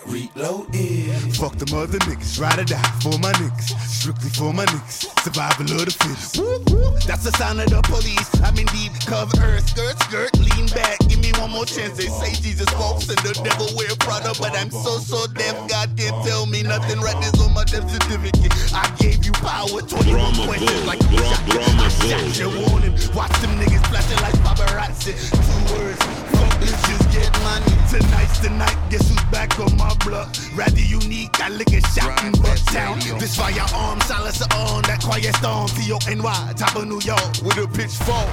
Reload 0.06 0.68
it. 0.72 1.36
Fuck 1.36 1.56
them 1.56 1.76
other 1.76 1.98
niggas. 2.08 2.40
Ride 2.40 2.60
or 2.60 2.64
die 2.64 2.92
for 3.02 3.18
my 3.18 3.32
niggas. 3.32 3.76
Strictly 3.86 4.30
for 4.30 4.52
my 4.52 4.64
niggas. 4.64 5.06
Survival 5.22 5.68
of 5.76 5.84
the 5.84 5.92
fittest. 5.92 7.06
That's 7.06 7.24
the 7.24 7.32
sound 7.36 7.60
of 7.60 7.68
the 7.68 7.82
police. 7.82 8.28
I'm 8.40 8.56
in 8.56 8.66
deep 8.72 8.92
cover 9.04 9.36
earth. 9.44 9.68
Skirt, 9.68 9.98
skirt. 10.00 10.32
Lean 10.38 10.66
back. 10.68 10.98
Give 11.08 11.20
me 11.20 11.32
one 11.36 11.50
more 11.50 11.66
chance. 11.66 11.96
They 11.98 12.08
say 12.08 12.32
Jesus 12.40 12.68
walks 12.80 13.08
and 13.08 13.18
the 13.18 13.36
devil 13.44 13.68
wear 13.76 13.92
Prada, 14.00 14.32
but 14.40 14.56
I'm 14.56 14.70
so 14.70 14.98
so 14.98 15.26
deaf. 15.26 15.56
God 15.68 15.92
can't 15.96 16.16
tell 16.24 16.46
me 16.46 16.62
nothing. 16.62 17.00
Right 17.00 17.20
this 17.20 17.36
on 17.42 17.52
my 17.52 17.64
death 17.64 17.90
certificate. 17.90 18.54
I 18.72 18.88
gave 18.98 19.26
you 19.26 19.32
power. 19.32 19.82
21 19.82 20.48
questions 20.48 20.86
like 20.86 21.00
a 21.00 21.18
shot. 21.18 21.97
Shot 22.06 22.38
your 22.38 22.50
warning. 22.50 22.94
Watch 23.14 23.34
them 23.40 23.58
niggas 23.58 23.84
flashing 23.88 24.20
like 24.22 24.34
paparazzi. 24.46 25.14
Two 25.30 25.74
words. 25.74 25.98
Fuck 26.32 26.52
bitches, 26.60 27.12
get 27.12 27.32
money. 27.42 27.66
Tonight's 27.90 28.38
the 28.38 28.50
night. 28.50 28.76
Guess 28.90 29.08
who's 29.08 29.24
back 29.32 29.58
on 29.58 29.76
my 29.76 29.94
block? 30.04 30.34
Rather 30.54 30.80
unique. 30.80 31.40
I 31.40 31.48
lick 31.48 31.72
a 31.72 31.80
shot 31.80 32.22
in 32.24 32.32
Bucktown. 32.32 33.18
This 33.18 33.36
firearm 33.36 34.00
silence 34.02 34.42
on 34.42 34.82
that 34.82 35.00
quiet 35.02 35.34
storm. 35.36 35.68
T-O-N-Y, 35.68 36.52
top 36.56 36.76
of 36.76 36.86
New 36.86 37.00
York 37.00 37.42
with 37.42 37.58
a 37.58 37.66
pitchfork. 37.66 38.28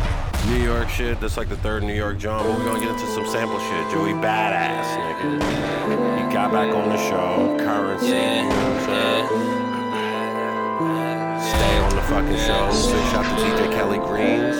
New 0.48 0.62
York 0.64 0.90
shit, 0.90 1.20
that's 1.20 1.38
like 1.38 1.50
the 1.50 1.58
third 1.58 1.84
New 1.84 1.96
York 1.96 2.20
John, 2.20 2.44
but 2.44 2.58
we're 2.58 2.66
gonna 2.66 2.80
get 2.80 2.90
into 2.90 3.08
some 3.14 3.26
sample 3.26 3.60
shit. 3.60 3.92
Joey 3.92 4.14
Badass, 4.14 4.86
nigga. 4.96 6.28
He 6.28 6.34
got 6.34 6.52
back 6.52 6.74
on 6.74 6.90
the 6.90 6.98
show, 7.10 7.58
currency, 7.60 8.08
you 8.08 8.14
know? 8.14 9.65
Stay 11.46 11.78
on 11.78 11.96
the 11.96 12.02
fucking 12.02 12.38
show. 12.38 12.66
Big 12.90 13.06
shout 13.12 13.26
to 13.26 13.36
DJ 13.44 13.72
Kelly 13.72 14.00
Greens. 14.00 14.58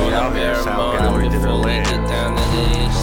We 0.00 0.14
out 0.14 0.34
here, 0.34 0.54
Sound 0.62 0.98
Gallery, 0.98 1.28
Dinnerland. 1.28 1.84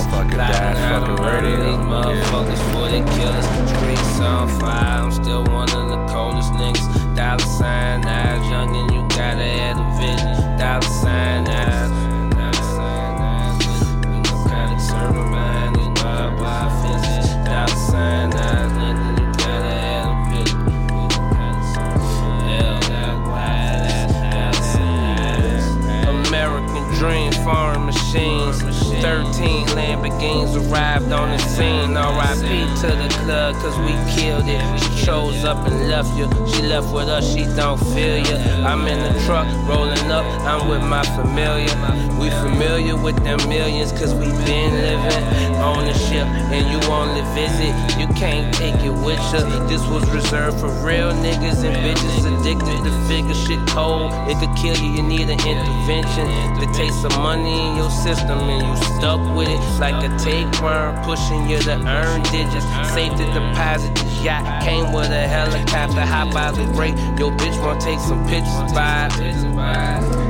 Motherfucking 0.10 0.32
dash, 0.32 0.78
fucking 0.90 1.24
radio. 1.24 1.78
Motherfuckers 1.78 2.62
for 2.72 2.90
the 2.90 3.02
killers, 3.14 3.46
streets 3.70 4.20
on 4.20 4.48
fire. 4.60 5.04
I'm 5.04 5.12
still 5.12 5.44
one 5.46 5.70
of 5.70 5.90
the 5.90 6.06
coldest 6.12 6.52
niggas. 6.54 7.16
Dollar 7.16 7.40
sign 7.40 8.06
eyes, 8.06 8.50
young 8.50 8.76
and 8.76 8.92
you 8.92 9.02
gotta 9.10 9.44
have 9.44 9.78
a 9.78 9.88
vision. 10.00 10.58
Dollar 10.58 10.82
sign 10.82 11.48
eyes. 11.48 12.10
Sign 17.90 18.39
dream, 27.00 27.32
foreign 27.32 27.86
machines. 27.86 28.62
13 28.62 29.68
Lamborghinis 29.68 30.70
arrived 30.70 31.14
on 31.14 31.30
the 31.30 31.38
scene. 31.38 31.96
RIP 31.96 32.76
to 32.82 32.88
the 32.88 33.08
club, 33.24 33.56
cause 33.56 33.78
we 33.80 33.94
killed 34.14 34.44
it. 34.48 34.99
Chose 35.06 35.44
up 35.44 35.66
and 35.66 35.88
left 35.88 36.16
you. 36.18 36.30
She 36.54 36.62
left 36.62 36.94
with 36.94 37.08
us, 37.08 37.34
she 37.34 37.46
don't 37.56 37.80
feel 37.94 38.18
you. 38.18 38.36
I'm 38.64 38.86
in 38.88 39.00
the 39.00 39.20
truck, 39.26 39.48
rolling 39.68 40.12
up, 40.12 40.26
I'm 40.46 40.68
with 40.68 40.84
my 40.84 41.04
familiar. 41.18 41.74
We 42.20 42.30
familiar 42.30 42.96
with 42.96 43.16
them 43.24 43.40
millions, 43.48 43.92
cause 43.94 44.14
we 44.14 44.26
been 44.46 44.74
living 44.74 45.56
on 45.56 45.86
the 45.86 45.94
ship. 45.94 46.28
And 46.52 46.68
you 46.70 46.80
only 46.90 47.22
visit, 47.34 47.74
you 47.98 48.08
can't 48.16 48.54
take 48.54 48.76
it 48.84 48.92
with 48.92 49.20
you. 49.34 49.68
This 49.68 49.82
was 49.88 50.08
reserved 50.10 50.60
for 50.60 50.70
real 50.86 51.12
niggas 51.12 51.64
and 51.64 51.76
bitches 51.78 52.26
addicted 52.28 52.84
to 52.84 52.92
figure 53.08 53.34
shit 53.34 53.66
cold. 53.70 54.12
It 54.30 54.38
could 54.38 54.56
kill 54.58 54.78
you, 54.78 54.92
you 54.98 55.04
need 55.04 55.30
an 55.30 55.40
intervention. 55.48 56.28
The 56.60 56.70
taste 56.76 57.06
of 57.06 57.18
money 57.18 57.68
in 57.68 57.78
your 57.78 57.90
system, 57.90 58.40
and 58.40 58.68
you 58.68 58.76
stuck 59.00 59.22
with 59.36 59.48
it 59.48 59.62
like 59.80 60.04
a 60.04 60.12
tapeworm, 60.20 61.02
pushing 61.04 61.50
you 61.50 61.58
to 61.60 61.76
earn 61.88 62.22
digits. 62.24 62.68
Safe 62.94 63.16
to 63.16 63.26
deposit 63.34 64.09
yacht, 64.24 64.64
came 64.64 64.92
with 64.92 65.10
a 65.10 65.28
helicopter, 65.28 66.02
hop 66.02 66.36
out 66.36 66.56
the 66.56 66.66
break. 66.74 66.96
Your 67.20 67.32
bitch 67.32 67.60
wanna 67.62 67.80
take 67.80 68.00
some 68.00 68.26
pictures, 68.28 68.72
vibe. 68.74 69.12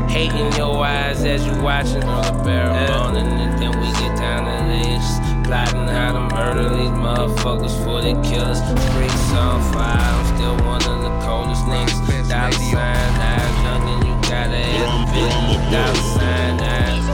Hating 0.09 0.51
your 0.53 0.83
eyes 0.83 1.23
as 1.23 1.45
you 1.45 1.53
watching 1.61 2.03
on 2.03 2.37
the 2.37 2.43
barrel 2.43 2.73
rolling, 2.89 3.27
and 3.27 3.61
then 3.61 3.79
we 3.79 3.87
get 4.01 4.17
down 4.17 4.45
to 4.45 4.55
this. 4.67 5.19
Plotting 5.47 5.87
how 5.87 6.13
to 6.13 6.35
murder 6.35 6.69
these 6.69 6.89
motherfuckers 6.89 7.75
for 7.83 8.01
the 8.01 8.13
killers. 8.27 8.59
Streets 8.59 9.31
on 9.33 9.61
fire, 9.73 9.97
I'm 9.97 10.25
still 10.35 10.57
one 10.65 10.83
of 10.83 11.01
the 11.01 11.11
coldest 11.25 11.63
niggas. 11.65 12.29
Dollar 12.29 12.51
sign 12.51 13.21
eyes, 13.21 13.63
young 13.63 13.87
and 13.89 14.03
you 14.07 14.13
gotta 14.29 14.57
have 14.57 15.09
a 15.09 15.13
vision. 15.13 15.71
Dollar 15.71 15.95
sign 15.95 16.59
eyes. 16.59 17.08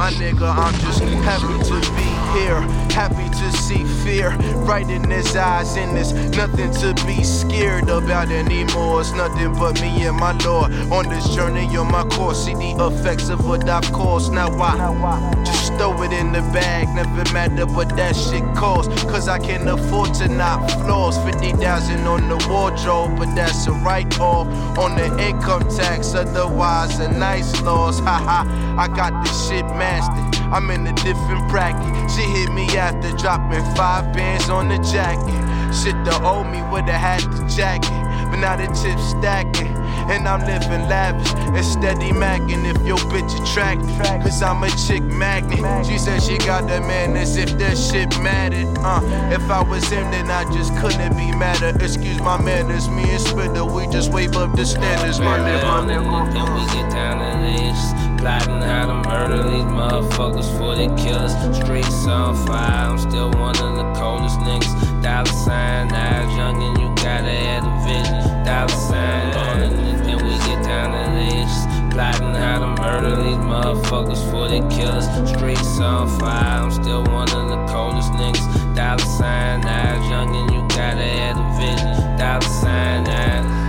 My 0.00 0.10
nigga, 0.12 0.48
I'm 0.56 0.72
just 0.80 1.00
happy 1.00 1.62
to 1.68 1.80
be 1.92 2.10
here. 2.32 2.58
Happy 2.90 3.28
to 3.36 3.52
see 3.58 3.84
fear 4.02 4.30
right 4.64 4.88
in 4.88 5.10
his 5.10 5.36
eyes, 5.36 5.76
and 5.76 5.94
there's 5.94 6.14
nothing 6.34 6.72
to 6.80 6.94
be 7.04 7.22
scared 7.22 7.90
about 7.90 8.30
anymore. 8.30 9.02
It's 9.02 9.12
nothing 9.12 9.52
but 9.52 9.78
me 9.82 10.06
and 10.06 10.16
my 10.16 10.32
Lord 10.38 10.72
on 10.90 11.06
this 11.10 11.28
journey 11.34 11.66
on 11.76 11.92
my 11.92 12.04
course. 12.04 12.46
See 12.46 12.54
the 12.54 12.90
effects 12.90 13.28
of 13.28 13.46
what 13.46 13.68
I've 13.68 13.92
caused. 13.92 14.32
Now 14.32 14.48
I 14.48 15.34
just 15.44 15.74
throw 15.74 16.02
it 16.02 16.12
in 16.12 16.32
the 16.32 16.40
bag, 16.52 16.88
never 16.94 17.30
matter 17.34 17.66
what 17.66 17.94
that 17.96 18.16
shit 18.16 18.44
costs. 18.56 19.02
Cause 19.04 19.28
I 19.28 19.38
can 19.38 19.68
afford 19.68 20.14
to 20.14 20.28
knock 20.28 20.66
flaws. 20.82 21.18
50,000 21.24 22.06
on 22.06 22.26
the 22.26 22.38
wardrobe, 22.48 23.18
but 23.18 23.34
that's 23.34 23.66
a 23.66 23.72
write 23.72 24.18
off 24.18 24.46
on 24.78 24.96
the 24.96 25.08
income 25.22 25.68
tax. 25.68 26.14
Otherwise, 26.14 26.98
a 27.00 27.12
nice 27.12 27.60
loss. 27.60 27.98
Haha, 28.10 28.44
I 28.80 28.88
got 28.88 29.22
this 29.22 29.46
shit 29.46 29.66
mastered. 29.76 30.40
I'm 30.50 30.70
in 30.70 30.86
a 30.86 30.94
different 30.94 31.46
bracket. 31.50 32.10
She 32.12 32.22
hit 32.22 32.50
me 32.50 32.66
after 32.78 33.14
dropping 33.14 33.62
five 33.76 34.10
bands 34.14 34.48
on 34.48 34.68
the 34.68 34.78
jacket. 34.78 35.36
Shit, 35.74 36.02
the 36.06 36.18
old 36.24 36.46
me 36.46 36.62
would've 36.62 36.88
had 36.88 37.20
the 37.20 37.44
jacket, 37.44 37.90
but 38.30 38.36
now 38.36 38.56
the 38.56 38.68
chips 38.68 39.10
stacking. 39.10 39.79
And 40.10 40.26
I'm 40.26 40.40
living 40.40 40.88
lavish 40.88 41.32
and 41.34 41.64
steady 41.64 42.10
macking 42.10 42.68
if 42.68 42.84
your 42.86 42.98
bitch 43.10 43.30
attracted. 43.40 43.88
Cause 44.22 44.42
I'm 44.42 44.62
a 44.64 44.70
chick 44.70 45.02
magnet. 45.02 45.86
She 45.86 45.98
said 45.98 46.22
she 46.22 46.36
got 46.38 46.66
that 46.66 46.82
man 46.82 47.16
as 47.16 47.36
if 47.36 47.56
that 47.58 47.78
shit 47.78 48.10
mattered. 48.20 48.66
Uh, 48.78 49.00
if 49.32 49.48
I 49.50 49.62
was 49.62 49.88
him, 49.88 50.10
then 50.10 50.30
I 50.30 50.44
just 50.52 50.76
couldn't 50.78 51.16
be 51.16 51.30
madder. 51.36 51.72
Excuse 51.82 52.20
my 52.20 52.40
manners, 52.42 52.88
me 52.88 53.04
and 53.08 53.20
Spitter, 53.20 53.64
we 53.64 53.86
just 53.86 54.12
wave 54.12 54.36
up 54.36 54.56
the 54.56 54.66
standards, 54.66 55.20
my 55.20 55.38
nigga. 55.38 55.86
Then 55.86 56.02
we 56.54 56.60
get 56.74 56.90
down 56.90 57.18
to 57.22 57.30
this. 57.46 58.20
Plotting 58.20 58.60
how 58.60 58.86
to 58.86 59.08
murder 59.08 59.42
these 59.44 59.62
motherfuckers 59.62 60.50
for 60.58 60.74
they 60.74 60.88
killers. 61.00 61.32
Streets 61.56 62.06
on 62.06 62.34
fire, 62.46 62.90
I'm 62.90 62.98
still 62.98 63.30
one 63.30 63.56
of 63.56 63.76
the 63.76 63.92
coldest 63.98 64.38
niggas. 64.40 64.89
Dollar 65.02 65.26
sign, 65.26 65.92
eyes 65.92 66.36
young 66.36 66.62
and 66.62 66.78
you 66.78 66.88
gotta 66.96 67.30
have 67.30 67.64
the 67.64 67.72
vision. 67.88 68.44
Dollar 68.44 68.68
sign, 68.68 69.32
eyes. 69.34 70.02
Then 70.02 70.16
we 70.24 70.32
get 70.46 70.62
down 70.62 70.92
to 70.92 71.04
this. 71.16 71.66
Plotting 71.94 72.34
how 72.34 72.58
to 72.60 72.82
murder 72.82 73.16
these 73.16 73.36
motherfuckers 73.36 74.22
for 74.30 74.48
they 74.48 74.60
killers. 74.74 75.06
Streets 75.28 75.80
on 75.80 76.06
fire, 76.18 76.64
I'm 76.64 76.70
still 76.70 77.04
one 77.04 77.30
of 77.30 77.48
the 77.48 77.66
coldest 77.72 78.12
niggas. 78.12 78.76
Dollar 78.76 78.98
sign, 78.98 79.64
eyes 79.64 80.08
young 80.10 80.36
and 80.36 80.50
you 80.52 80.60
gotta 80.68 81.02
have 81.02 81.36
the 81.36 81.46
vision. 81.58 82.16
Dollar 82.18 82.40
sign, 82.42 83.08
eyes. 83.08 83.59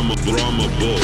Drama, 0.00 0.16
drama, 0.22 0.62
bull. 0.78 0.96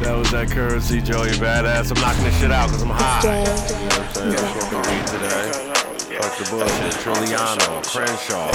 That 0.00 0.16
was 0.16 0.30
that 0.30 0.50
currency, 0.50 1.02
Joey 1.02 1.32
Badass. 1.32 1.94
I'm 1.94 2.00
knocking 2.00 2.24
this 2.24 2.40
shit 2.40 2.50
out 2.50 2.68
because 2.68 2.82
I'm 2.82 2.88
high. 2.88 3.20
You 3.20 3.28
know 3.28 3.42
what 3.42 3.98
I'm 3.98 4.14
saying? 4.14 4.36
I'm 4.38 4.68
smoking 4.70 4.90
weed 4.90 5.06
today. 5.06 5.71
Fuck 6.20 6.36
the 6.36 6.44
bullshit. 6.50 6.92
Trilliano, 7.00 7.80
Crenshaw. 7.88 8.50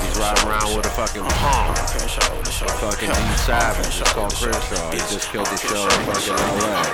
He's 0.00 0.16
riding 0.16 0.48
around 0.48 0.76
with 0.76 0.86
a 0.86 0.90
fucking 0.90 1.22
pump. 1.22 1.76
Fucking 2.80 3.08
D 3.08 3.36
Savage. 3.44 4.00
It's 4.00 4.12
called 4.12 4.32
Crenshaw. 4.34 4.90
He 4.92 4.98
just 5.12 5.28
killed 5.30 5.46
the 5.46 5.56
show 5.56 5.84
in 5.84 6.00
fucking 6.08 6.32
LA. 6.32 6.84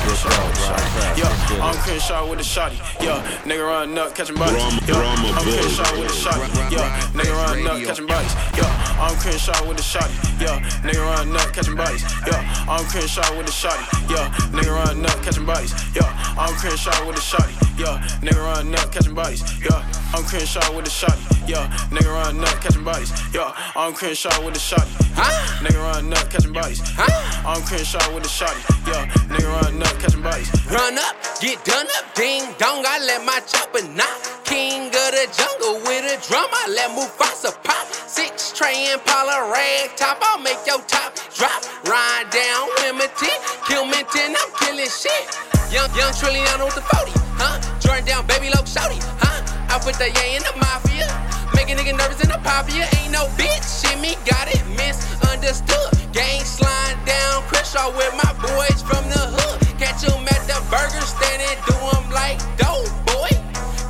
Get 0.00 0.16
Dough, 0.22 0.64
ride 0.64 0.88
fast. 0.96 1.18
Yeah, 1.18 1.64
I'm. 1.64 1.76
Crenshaw 1.84 2.28
with 2.30 2.40
a 2.40 2.42
shotty. 2.42 2.78
Yeah, 3.04 3.20
nigga 3.44 3.66
run 3.66 3.98
up, 3.98 4.14
catching 4.14 4.36
bodies. 4.36 4.56
Drama, 4.56 4.80
Yeah, 4.86 4.94
drama, 4.94 5.28
I'm. 5.28 5.44
Crenshaw 5.44 5.90
with 5.98 6.10
a 6.10 6.16
shotty. 6.16 6.72
Yeah, 6.72 7.00
nigga 7.12 7.34
run 7.36 7.66
up, 7.66 7.82
catching 7.84 8.06
bodies. 8.06 8.34
Yeah, 8.56 9.00
I'm 9.00 9.16
Crenshaw 9.18 9.68
with 9.68 9.78
a 9.78 9.82
shotty. 9.82 10.14
Yeah, 10.40 10.60
nigga 10.84 11.04
run 11.04 11.36
up, 11.36 11.52
catching 11.52 11.76
bodies. 11.76 12.02
Yeah, 12.26 12.64
I'm 12.68 12.84
Crenshaw 12.86 13.36
with 13.36 13.48
a 13.48 13.52
shotty. 13.52 13.84
Yeah, 14.08 14.28
nigga 14.56 14.72
run 14.72 15.04
up, 15.04 15.22
catching 15.22 15.44
bodies. 15.46 15.72
Yeah, 15.94 16.08
I'm 16.38 16.54
Crenshaw 16.54 17.06
with 17.06 17.16
a 17.16 17.20
shotty. 17.20 17.54
Yeah, 17.78 17.98
nigga 18.20 18.44
run 18.44 18.74
up, 18.74 18.92
catching 18.92 19.14
bodies. 19.14 19.42
Yeah, 19.62 19.84
I'm 20.14 20.24
Crenshaw 20.24 20.74
with 20.74 20.86
a 20.86 20.90
shotty. 20.90 21.48
Yeah, 21.48 21.66
nigga 21.90 22.12
run 22.12 22.40
up, 22.44 22.60
catching 22.60 22.84
bodies. 22.84 23.12
Yeah, 23.34 23.52
I'm 23.76 23.94
Crenshaw 23.94 24.44
with 24.44 24.56
a 24.56 24.58
shotty. 24.58 24.92
Huh? 25.14 25.64
Nigga 25.64 25.80
run 25.80 26.12
up, 26.12 26.30
catching 26.30 26.52
bodies. 26.52 26.80
Huh? 26.84 27.48
I'm 27.48 27.62
Crenshaw 27.62 28.14
with 28.14 28.24
a 28.24 28.28
shotty. 28.28 28.60
Yeah, 28.86 29.06
nigga 29.32 29.48
run 29.48 29.82
up, 29.82 29.98
catching 29.98 30.22
bodies. 30.22 30.50
Run 30.70 30.98
up, 30.98 31.16
get 31.40 31.64
done 31.64 31.86
up, 31.98 32.14
ding 32.14 32.44
dong. 32.58 32.84
I 32.86 32.98
let 33.04 33.24
my 33.24 33.40
chopper 33.40 33.82
knock. 33.88 34.44
King 34.44 34.86
of 34.86 35.10
the 35.14 35.26
jungle 35.30 35.80
with 35.86 36.04
a 36.04 36.16
drum. 36.26 36.50
I 36.52 36.68
let 36.68 36.90
Mufasa 36.90 37.54
pop. 37.62 37.86
Six 38.06 38.52
tray 38.52 38.92
Impala 38.92 39.50
rag 39.52 39.96
top. 39.96 40.18
I'll 40.20 40.38
make 40.38 40.58
your 40.66 40.80
top 40.90 41.14
drop. 41.34 41.62
Ride 41.86 42.28
down 42.30 42.68
Wilmington, 42.78 43.38
Kilmington. 43.66 44.34
I'm 44.36 44.50
killing 44.58 44.90
shit. 44.90 45.49
Young, 45.70 45.86
young 45.94 46.10
Trilliano 46.12 46.66
with 46.66 46.74
the 46.74 46.82
40, 46.82 47.14
huh? 47.38 47.62
Jordan 47.78 48.04
down, 48.04 48.26
baby, 48.26 48.50
low 48.50 48.66
shouty, 48.66 48.98
huh? 49.22 49.38
I 49.70 49.78
put 49.78 49.94
the 50.02 50.10
yay 50.10 50.34
in 50.34 50.42
the 50.42 50.50
mafia. 50.58 51.06
Make 51.54 51.70
a 51.70 51.78
nigga 51.78 51.94
nervous 51.94 52.18
in 52.18 52.26
the 52.26 52.42
popia. 52.42 52.90
Ain't 52.98 53.14
no 53.14 53.30
bitch, 53.38 53.62
shit 53.62 53.94
me, 54.02 54.18
got 54.26 54.50
it 54.50 54.66
misunderstood. 54.74 55.94
Gang 56.10 56.42
slide 56.42 56.98
down, 57.06 57.46
Crenshaw 57.46 57.94
with 57.94 58.10
my 58.18 58.34
boys 58.42 58.82
from 58.82 59.06
the 59.14 59.22
hood. 59.30 59.62
Catch 59.78 60.02
Catch 60.02 60.10
'em 60.10 60.26
at 60.26 60.42
the 60.50 60.58
burger 60.74 61.06
stand 61.06 61.38
and 61.38 61.58
do 61.62 61.78
'em 61.94 62.10
like 62.10 62.42
dope, 62.58 62.90
boy. 63.06 63.30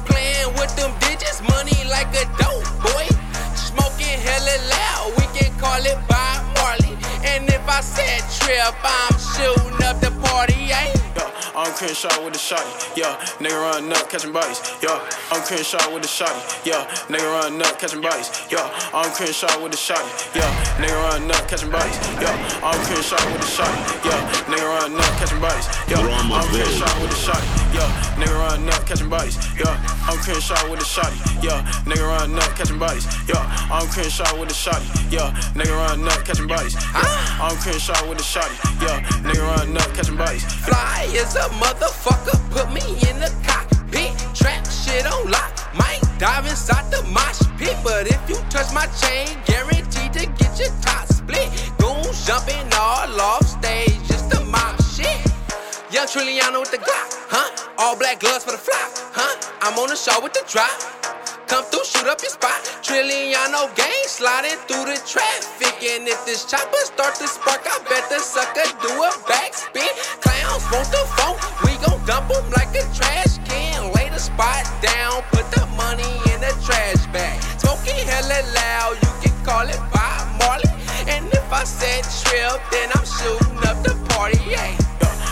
Playing 0.05 0.53
with 0.61 0.76
them 0.76 0.93
digits, 1.01 1.41
money 1.41 1.81
like 1.89 2.12
a 2.12 2.28
dope, 2.37 2.68
boy. 2.85 3.09
Smoking 3.57 4.20
hella 4.20 4.57
loud, 4.68 5.16
we 5.16 5.24
can 5.33 5.49
call 5.57 5.81
it 5.81 5.97
Bob 6.12 6.50
I 7.71 7.81
said 7.83 8.21
trip, 8.43 8.75
I'm 8.83 9.14
shooting 9.14 9.79
up 9.87 10.01
the 10.01 10.11
party, 10.27 10.75
ain't 10.75 10.99
Yeah, 11.14 11.31
I'm 11.55 11.73
Crenshaw 11.73 12.11
with 12.25 12.35
a 12.35 12.39
shotty. 12.39 12.99
Yeah, 12.99 13.14
nigga 13.39 13.55
run 13.55 13.93
up, 13.93 14.11
catching 14.11 14.33
bodies. 14.33 14.59
Yeah, 14.83 14.99
I'm 15.31 15.41
Crenshaw 15.47 15.79
with 15.95 16.05
a 16.05 16.09
shotty. 16.11 16.66
Yeah, 16.66 16.83
nigga 17.07 17.31
run 17.31 17.62
up, 17.62 17.79
catching 17.79 18.03
bodies. 18.03 18.29
Yeah, 18.51 18.66
I'm 18.93 19.11
Crenshaw 19.14 19.62
with 19.62 19.73
a 19.73 19.77
shotty. 19.79 20.11
Yeah, 20.35 20.51
nigga 20.83 20.99
run 20.99 21.31
up, 21.31 21.47
catching 21.47 21.71
bodies. 21.71 21.95
Yeah, 22.18 22.35
I'm 22.66 22.81
Crenshaw 22.87 23.23
with 23.31 23.47
a 23.47 23.47
shotty. 23.47 23.79
Yeah, 24.05 24.18
nigga 24.51 24.66
run 24.66 24.99
up, 24.99 25.14
catching 25.16 25.39
bodies. 25.39 25.66
Yeah, 25.89 26.03
I'm 26.03 26.51
Crenshaw 26.51 26.91
with 27.01 27.12
a 27.14 27.14
shotty. 27.14 27.47
Yeah, 27.73 27.87
nigga 28.18 28.35
run 28.35 28.68
up, 28.68 28.87
catching 28.87 29.09
bodies. 29.09 29.37
Yeah, 29.57 29.79
I'm 30.11 30.18
Crenshaw 30.18 30.71
with 30.71 30.81
a 30.81 30.85
shotty. 30.85 31.18
Yeah, 31.43 31.62
nigga 31.87 32.07
run 32.07 32.35
up, 32.35 32.51
catching 32.57 32.79
bodies. 32.79 33.07
Yeah, 33.29 33.47
I'm 33.71 33.87
Crenshaw 33.89 34.39
with 34.41 34.51
a 34.51 34.55
shotty. 34.55 35.12
Yeah, 35.12 35.31
nigga 35.55 35.75
run 35.77 36.07
up, 36.09 36.25
catching 36.25 36.49
bodies. 36.49 36.75
Yeah, 36.75 37.47
I'm 37.47 37.57
Crenshaw 37.61 38.09
with 38.09 38.19
a 38.19 38.23
shotty. 38.23 38.57
Yeah, 38.81 39.01
nigga 39.21 39.45
run 39.45 39.77
up, 39.77 39.93
catching 39.93 40.17
bodies. 40.17 40.45
Fly 40.65 41.07
as 41.13 41.37
a 41.37 41.45
motherfucker, 41.61 42.41
put 42.51 42.73
me 42.73 42.81
in 43.09 43.21
the 43.21 43.31
cockpit. 43.45 44.17
Trap 44.35 44.65
shit 44.67 45.05
on 45.05 45.31
lock, 45.31 45.53
might 45.75 46.01
dive 46.19 46.47
inside 46.47 46.91
the 46.91 47.03
mosh 47.13 47.41
pit. 47.59 47.77
But 47.85 48.07
if 48.07 48.21
you 48.31 48.37
touch 48.49 48.73
my 48.73 48.87
chain, 49.05 49.37
guaranteed 49.45 50.13
to 50.15 50.27
get 50.41 50.59
your 50.59 50.73
top 50.81 51.07
split. 51.09 51.51
Goons 51.77 52.27
jumping 52.27 52.65
all 52.73 53.21
off 53.21 53.45
stage, 53.47 54.01
just 54.09 54.31
the 54.31 54.41
mob 54.47 54.81
shit. 54.83 55.21
Young 55.93 56.07
Trilliano 56.07 56.61
with 56.61 56.71
the 56.71 56.79
Glock, 56.79 57.09
huh? 57.29 57.69
All 57.77 57.95
black 57.95 58.21
gloves 58.21 58.43
for 58.45 58.53
the 58.53 58.59
flop, 58.59 58.89
huh? 59.13 59.37
I'm 59.61 59.79
on 59.79 59.91
the 59.91 59.97
show 59.97 60.19
with 60.23 60.33
the 60.33 60.45
drop. 60.49 61.20
Come 61.51 61.65
through, 61.65 61.83
shoot 61.83 62.07
up 62.07 62.23
your 62.23 62.31
spot. 62.31 62.63
Trilliano 62.81 63.75
gang 63.75 64.07
sliding 64.07 64.55
through 64.71 64.87
the 64.87 65.03
traffic. 65.03 65.75
And 65.83 66.07
if 66.07 66.25
this 66.25 66.45
chopper 66.45 66.79
start 66.85 67.17
to 67.17 67.27
spark, 67.27 67.67
I 67.67 67.83
bet 67.91 68.09
the 68.09 68.21
sucker 68.21 68.71
do 68.79 68.93
a 69.03 69.11
backspin. 69.27 69.91
Clowns 70.23 70.63
want 70.71 70.87
the 70.95 71.03
phone, 71.19 71.35
we 71.67 71.75
gon' 71.83 71.99
dump 72.07 72.31
'em 72.31 72.49
like 72.55 72.71
a 72.79 72.87
trash 72.95 73.43
can. 73.51 73.91
Lay 73.95 74.09
the 74.11 74.21
spot 74.21 74.63
down, 74.81 75.25
put 75.33 75.51
the 75.51 75.67
money 75.75 76.13
in 76.31 76.39
the 76.41 76.55
trash 76.65 77.03
bag. 77.11 77.43
Smoking 77.59 77.99
hella 78.07 78.47
loud, 78.55 78.95
you 79.03 79.11
can 79.21 79.35
call 79.45 79.67
it 79.67 79.83
Bob 79.91 80.23
Marley. 80.39 80.71
And 81.09 81.27
if 81.35 81.53
I 81.53 81.65
said 81.65 82.07
trip, 82.23 82.63
then 82.71 82.91
I'm 82.95 83.07
shooting 83.19 83.59
up 83.67 83.83
the 83.83 83.97
party, 84.15 84.39
yeah. 84.47 84.89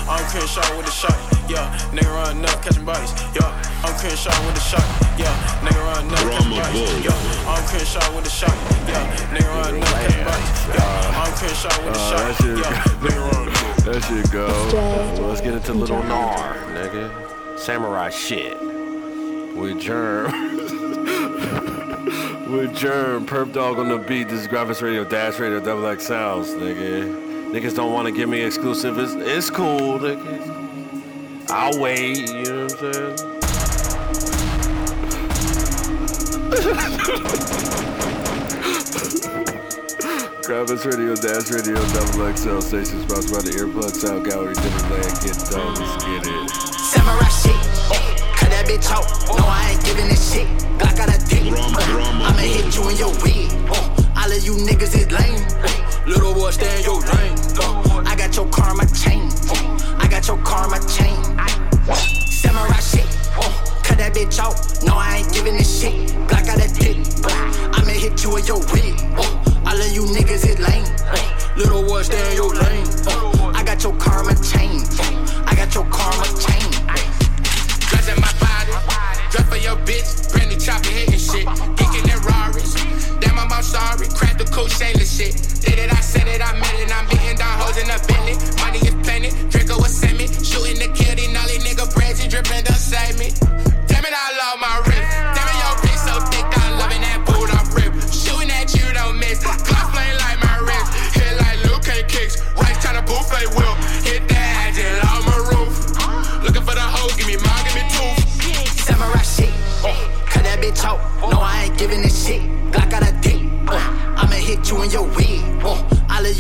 Yeah, 0.08 0.14
I'm 0.14 0.24
Crenshaw 0.30 0.76
with 0.76 0.88
a 0.88 0.90
shot. 0.90 1.16
Yeah, 1.48 1.70
nigga 1.92 2.12
run 2.14 2.44
up, 2.44 2.62
catching 2.62 2.84
bodies. 2.84 3.12
Yeah, 3.34 3.52
I'm 3.84 3.94
Crenshaw 3.98 4.30
with 4.46 4.56
a 4.56 4.60
shot. 4.60 4.84
Yeah, 5.18 5.32
nigga 5.60 5.82
run 5.84 6.06
up, 6.08 6.18
catching 6.18 6.50
bodies. 6.50 7.04
Yeah, 7.04 7.48
I'm 7.48 7.64
Crenshaw 7.68 8.12
with 8.16 8.26
a 8.26 8.30
shot. 8.30 8.54
Yeah, 8.88 9.16
nigga 9.32 9.48
run 9.48 9.82
up, 9.82 9.88
catching 9.88 10.24
bodies. 10.24 10.50
Yeah, 10.68 11.22
I'm 11.22 11.32
Crenshaw 11.36 11.74
with 11.84 11.96
a 11.96 11.98
Uh, 12.00 12.08
shot. 12.08 12.18
that 12.18 12.34
shit, 12.40 12.58
Yeah, 12.58 12.82
nigga 13.04 13.22
run 13.32 13.48
up. 13.48 13.54
that 13.84 14.00
shit 14.04 14.26
go. 14.32 14.46
Well, 15.18 15.28
let's 15.28 15.40
get 15.40 15.54
into 15.54 15.72
Lil 15.74 15.88
Gnar, 15.88 16.54
nigga. 16.74 17.04
Samurai 17.58 18.10
shit. 18.10 18.56
With 19.56 19.80
Germ. 19.80 20.32
With 22.48 22.72
Germ, 22.74 23.26
Perp 23.26 23.52
Dog 23.52 23.78
on 23.78 23.88
the 23.88 23.98
beat. 23.98 24.28
This 24.30 24.40
is 24.40 24.48
Gryndfest 24.48 24.80
Radio, 24.80 25.04
Dash 25.04 25.38
Radio, 25.38 25.60
Double 25.60 25.84
X 25.86 26.06
Sounds, 26.06 26.48
nigga. 26.54 27.04
Niggas 27.52 27.74
don't 27.74 27.92
want 27.92 28.06
to 28.06 28.12
give 28.12 28.28
me 28.28 28.42
exclusive. 28.42 28.98
It's, 28.98 29.14
it's 29.14 29.48
cool, 29.50 29.98
nigga. 29.98 31.48
I'll 31.48 31.80
wait, 31.80 32.28
you 32.28 32.44
know 32.44 32.64
what 32.64 32.84
I'm 32.84 33.16
saying? 33.16 33.16
Gryndfest 40.48 40.84
Radio, 40.84 41.14
Dash 41.14 41.50
Radio, 41.52 41.76
Double 41.92 42.32
XL 42.36 42.60
station 42.60 43.00
sponsored 43.08 43.32
by 43.32 43.42
the 43.44 43.52
Earplug 43.56 43.92
Sound 43.92 44.24
Gallery, 44.24 44.54
Dinnerland. 44.54 45.12
Get 45.20 45.36
done, 45.52 45.74
let's 45.76 46.04
get 46.04 46.24
it. 46.24 46.50
Samurai 46.88 47.28
shit. 47.28 47.52
Cut 48.36 48.48
that 48.48 48.64
bitch 48.68 48.88
out. 48.92 49.04
No, 49.28 49.44
I 49.44 49.72
ain't 49.72 49.84
giving 49.84 50.08
this 50.08 50.32
shit. 50.32 50.48
Glock 50.76 50.96
got 50.96 51.08
a 51.08 51.18
dick. 51.28 51.52
I'ma 51.52 52.32
hit 52.40 52.76
you 52.76 52.88
in 52.88 52.96
your 52.96 53.12
wig. 53.24 53.52
All 54.16 54.32
of 54.32 54.40
you 54.44 54.56
niggas 54.64 54.96
is 54.96 55.10
lame. 55.12 55.87
Little 56.08 56.32
boy, 56.32 56.50
stay 56.50 56.78
in 56.78 56.84
your 56.84 57.00
lane. 57.00 57.36
I 58.06 58.16
got 58.16 58.34
your 58.34 58.48
car, 58.48 58.74
my 58.74 58.86
chain. 58.86 59.28
I 60.00 60.08
got 60.10 60.26
your 60.26 60.38
car, 60.38 60.66
my 60.66 60.78
chain. 60.78 61.22
Samurai 62.32 62.80
shit. 62.80 63.04
Cut 63.84 63.98
that 63.98 64.14
bitch 64.14 64.38
out. 64.38 64.56
No, 64.82 64.94
I 64.96 65.18
ain't 65.18 65.32
giving 65.34 65.58
this 65.58 65.68
shit. 65.68 66.08
Black 66.26 66.48
out 66.48 66.56
that 66.56 66.72
dick. 66.80 66.96
I'ma 67.76 67.92
hit 67.92 68.24
you 68.24 68.32
with 68.32 68.48
your 68.48 68.60
wig. 68.72 68.96
All 69.68 69.76
of 69.76 69.92
you 69.92 70.04
niggas, 70.16 70.48
is 70.48 70.58
lame. 70.58 70.88
Little 71.58 71.84
boy, 71.84 72.00
stay 72.00 72.30
in 72.30 72.36
your 72.36 72.54
lane. 72.54 72.86
I 73.54 73.62
got 73.62 73.82
your 73.84 73.94
car, 73.96 74.24
my 74.24 74.32
chain. 74.32 74.80
I 75.44 75.54
got 75.54 75.74
your 75.74 75.84
car, 75.92 76.16
my 76.16 76.24
chain. 76.40 76.72
Dressing 77.90 78.18
my 78.18 78.37
Dress 79.30 79.48
for 79.48 79.56
your 79.56 79.76
bitch, 79.84 80.32
brand 80.32 80.50
new 80.50 80.58
chopper 80.58 80.88
hitting 80.88 81.18
shit. 81.18 81.46
Geeking 81.76 82.08
and 82.08 82.24
Rari's. 82.24 82.74
Damn, 83.20 83.38
I'm, 83.38 83.52
I'm 83.52 83.62
sorry. 83.62 84.08
Crack 84.08 84.38
the 84.38 84.44
cool 84.44 84.68
shameless 84.68 85.12
shit. 85.16 85.36
Did 85.60 85.78
it, 85.78 85.92
I 85.92 86.00
said 86.00 86.28
it, 86.28 86.40
I 86.40 86.52
meant 86.52 86.80
it. 86.80 86.90
I'm 86.90 87.06
beating 87.08 87.36
down 87.36 87.60
hoes 87.60 87.76
in 87.76 87.90
a 87.90 87.98
Bentley. 88.08 88.36
Money 88.62 88.80
is 88.80 88.96
planet. 89.04 89.34
Draco 89.50 89.76
was 89.76 89.94
semi. 89.94 90.26
Shooting 90.26 90.80
the 90.80 90.88
kill, 90.96 91.08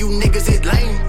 niggas 0.08 0.48
is 0.48 0.64
lame. 0.64 1.07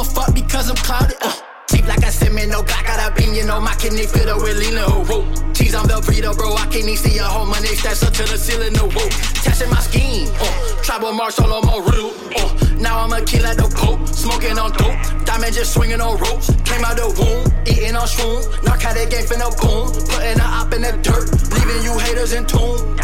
Won't 0.00 0.12
fuck 0.16 0.34
because 0.34 0.70
I'm 0.70 0.76
clouded. 0.76 1.16
Uh, 1.20 1.32
Cheap 1.68 1.86
like 1.86 2.02
I 2.04 2.10
said, 2.10 2.32
man, 2.32 2.48
no 2.48 2.62
Glock 2.62 2.84
got 2.84 2.98
a 2.98 3.14
beam, 3.14 3.34
you 3.34 3.44
know 3.44 3.60
my 3.60 3.74
kidney 3.74 4.06
fit 4.06 4.28
up 4.28 4.42
with 4.42 4.58
lean, 4.58 4.78
oh, 4.78 5.04
whoa. 5.06 5.22
Cheese 5.52 5.74
on 5.74 5.86
Velveeta, 5.86 6.34
bro, 6.36 6.54
I 6.54 6.64
can't 6.64 6.88
even 6.88 6.96
see 6.96 7.18
a 7.18 7.24
whole 7.24 7.46
money 7.46 7.68
stats 7.68 8.02
up 8.04 8.12
to 8.14 8.24
the 8.24 8.38
ceiling, 8.38 8.72
no, 8.72 8.88
whoa. 8.88 9.08
Testing 9.44 9.70
my 9.70 9.78
scheme, 9.80 10.28
uh, 10.40 10.82
tribal 10.82 11.12
marshal 11.12 11.52
on 11.52 11.64
my 11.66 11.78
real, 11.92 12.10
uh, 12.34 12.74
now 12.80 12.98
I'm 12.98 13.12
a 13.12 13.24
kill 13.24 13.46
at 13.46 13.56
the 13.56 13.68
Pope, 13.76 14.08
smoking 14.08 14.58
on 14.58 14.72
dope, 14.72 14.98
diamond 15.26 15.54
just 15.54 15.74
swinging 15.74 16.00
on 16.00 16.18
ropes, 16.18 16.48
came 16.64 16.82
out 16.82 16.96
the 16.96 17.06
womb, 17.06 17.46
eating 17.68 17.94
on 17.94 18.08
shrooms, 18.08 18.48
narcotic 18.64 19.10
game 19.10 19.26
finna 19.26 19.52
boom, 19.60 19.92
putting 20.10 20.40
a 20.40 20.48
op 20.58 20.72
in 20.72 20.82
the 20.82 20.92
dirt, 21.06 21.28
leaving 21.54 21.84
you 21.84 21.94
haters 22.00 22.32
in 22.32 22.46
tune, 22.46 22.98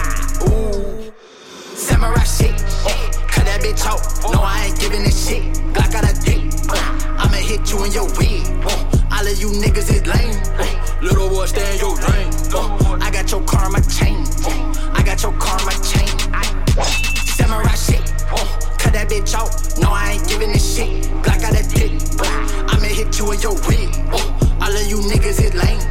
ooh. 0.48 1.12
Samurai 1.76 2.24
shit, 2.24 2.56
uh, 2.88 3.25
bitch 3.66 3.86
out. 3.86 4.00
No, 4.32 4.40
I 4.42 4.66
ain't 4.66 4.80
giving 4.80 5.02
this 5.02 5.26
shit. 5.26 5.42
Glock 5.74 5.92
got 5.92 6.04
a 6.04 6.14
dick. 6.22 6.40
Uh, 6.70 7.18
I'ma 7.18 7.38
hit 7.42 7.70
you 7.70 7.84
in 7.84 7.92
your 7.92 8.06
wig. 8.18 8.46
Uh, 8.64 9.14
all 9.14 9.26
of 9.26 9.36
you 9.40 9.50
niggas 9.50 9.90
is 9.90 10.06
lame. 10.06 10.38
Uh, 10.58 11.02
little 11.02 11.28
boy, 11.28 11.46
stay 11.46 11.74
in 11.74 11.78
your 11.80 11.96
lane. 11.96 12.30
Uh, 12.54 12.98
I 13.00 13.10
got 13.10 13.30
your 13.30 13.42
karma 13.42 13.80
chain. 13.82 14.22
Uh, 14.44 14.92
I 14.94 15.02
got 15.02 15.22
your 15.22 15.32
karma 15.38 15.72
chain. 15.82 16.10
Uh, 16.32 16.84
samurai 17.36 17.74
shit. 17.74 18.02
Uh, 18.30 18.46
cut 18.78 18.92
that 18.92 19.08
bitch 19.08 19.34
out. 19.34 19.50
No, 19.80 19.90
I 19.90 20.12
ain't 20.12 20.28
giving 20.28 20.52
this 20.52 20.76
shit. 20.76 21.04
Glock 21.24 21.40
got 21.40 21.58
a 21.58 21.64
dick. 21.66 21.92
I'ma 22.70 22.86
hit 22.86 23.18
you 23.18 23.32
in 23.32 23.40
your 23.40 23.56
wig. 23.66 23.90
All 24.62 24.74
of 24.74 24.86
you 24.86 24.98
niggas 25.10 25.42
is 25.42 25.54
lame. 25.54 25.82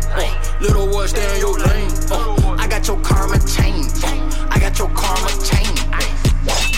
Little 0.61 0.87
boy, 0.87 1.07
stay 1.07 1.35
in 1.35 1.39
your 1.39 1.57
lane. 1.59 1.91
I 2.59 2.67
got 2.67 2.87
your 2.87 2.99
karma 3.01 3.39
chain. 3.39 3.83
I 4.49 4.59
got 4.59 4.77
your 4.79 4.89
karma 4.89 5.29
chain. 5.43 6.74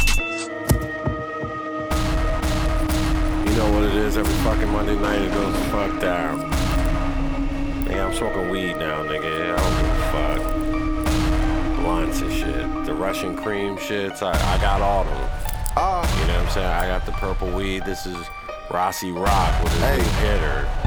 Know 3.58 3.72
what 3.72 3.84
it 3.84 3.95
is 3.95 4.18
every 4.18 4.34
fucking 4.43 4.72
Monday 4.72 4.95
night 4.95 5.20
it 5.20 5.34
goes 5.34 5.55
fuck 5.72 5.99
down. 5.99 6.41
Nigga, 7.86 8.05
I'm 8.05 8.14
smoking 8.14 8.49
weed 8.49 8.76
now, 8.76 9.03
nigga. 9.03 9.55
I 9.55 9.58
don't 9.58 9.78
give 9.82 9.89
a 9.97 11.08
fuck. 11.74 11.80
Blunts 11.82 12.22
and 12.22 12.32
shit. 12.32 12.86
The 12.86 12.93
Russian 12.93 13.36
cream 13.36 13.76
shits, 13.78 14.22
I, 14.22 14.34
I 14.53 14.62
got 14.62 14.82
all 14.82 15.01
of 15.01 15.08
them. 15.08 15.30
Oh. 15.76 15.78
Ah. 15.78 16.20
You 16.22 16.28
know 16.28 16.38
what 16.38 16.45
I'm 16.45 16.51
saying? 16.51 16.68
I 16.68 16.88
got 16.88 17.05
the 17.08 17.14
purple 17.14 17.49
weed. 17.49 17.84
This 17.84 18.05
is 18.05 18.18
Rossi 18.70 19.12
Rock 19.12 19.64
with 19.64 19.74
his 19.74 19.82
Hey. 19.82 20.28
hitter. 20.28 20.86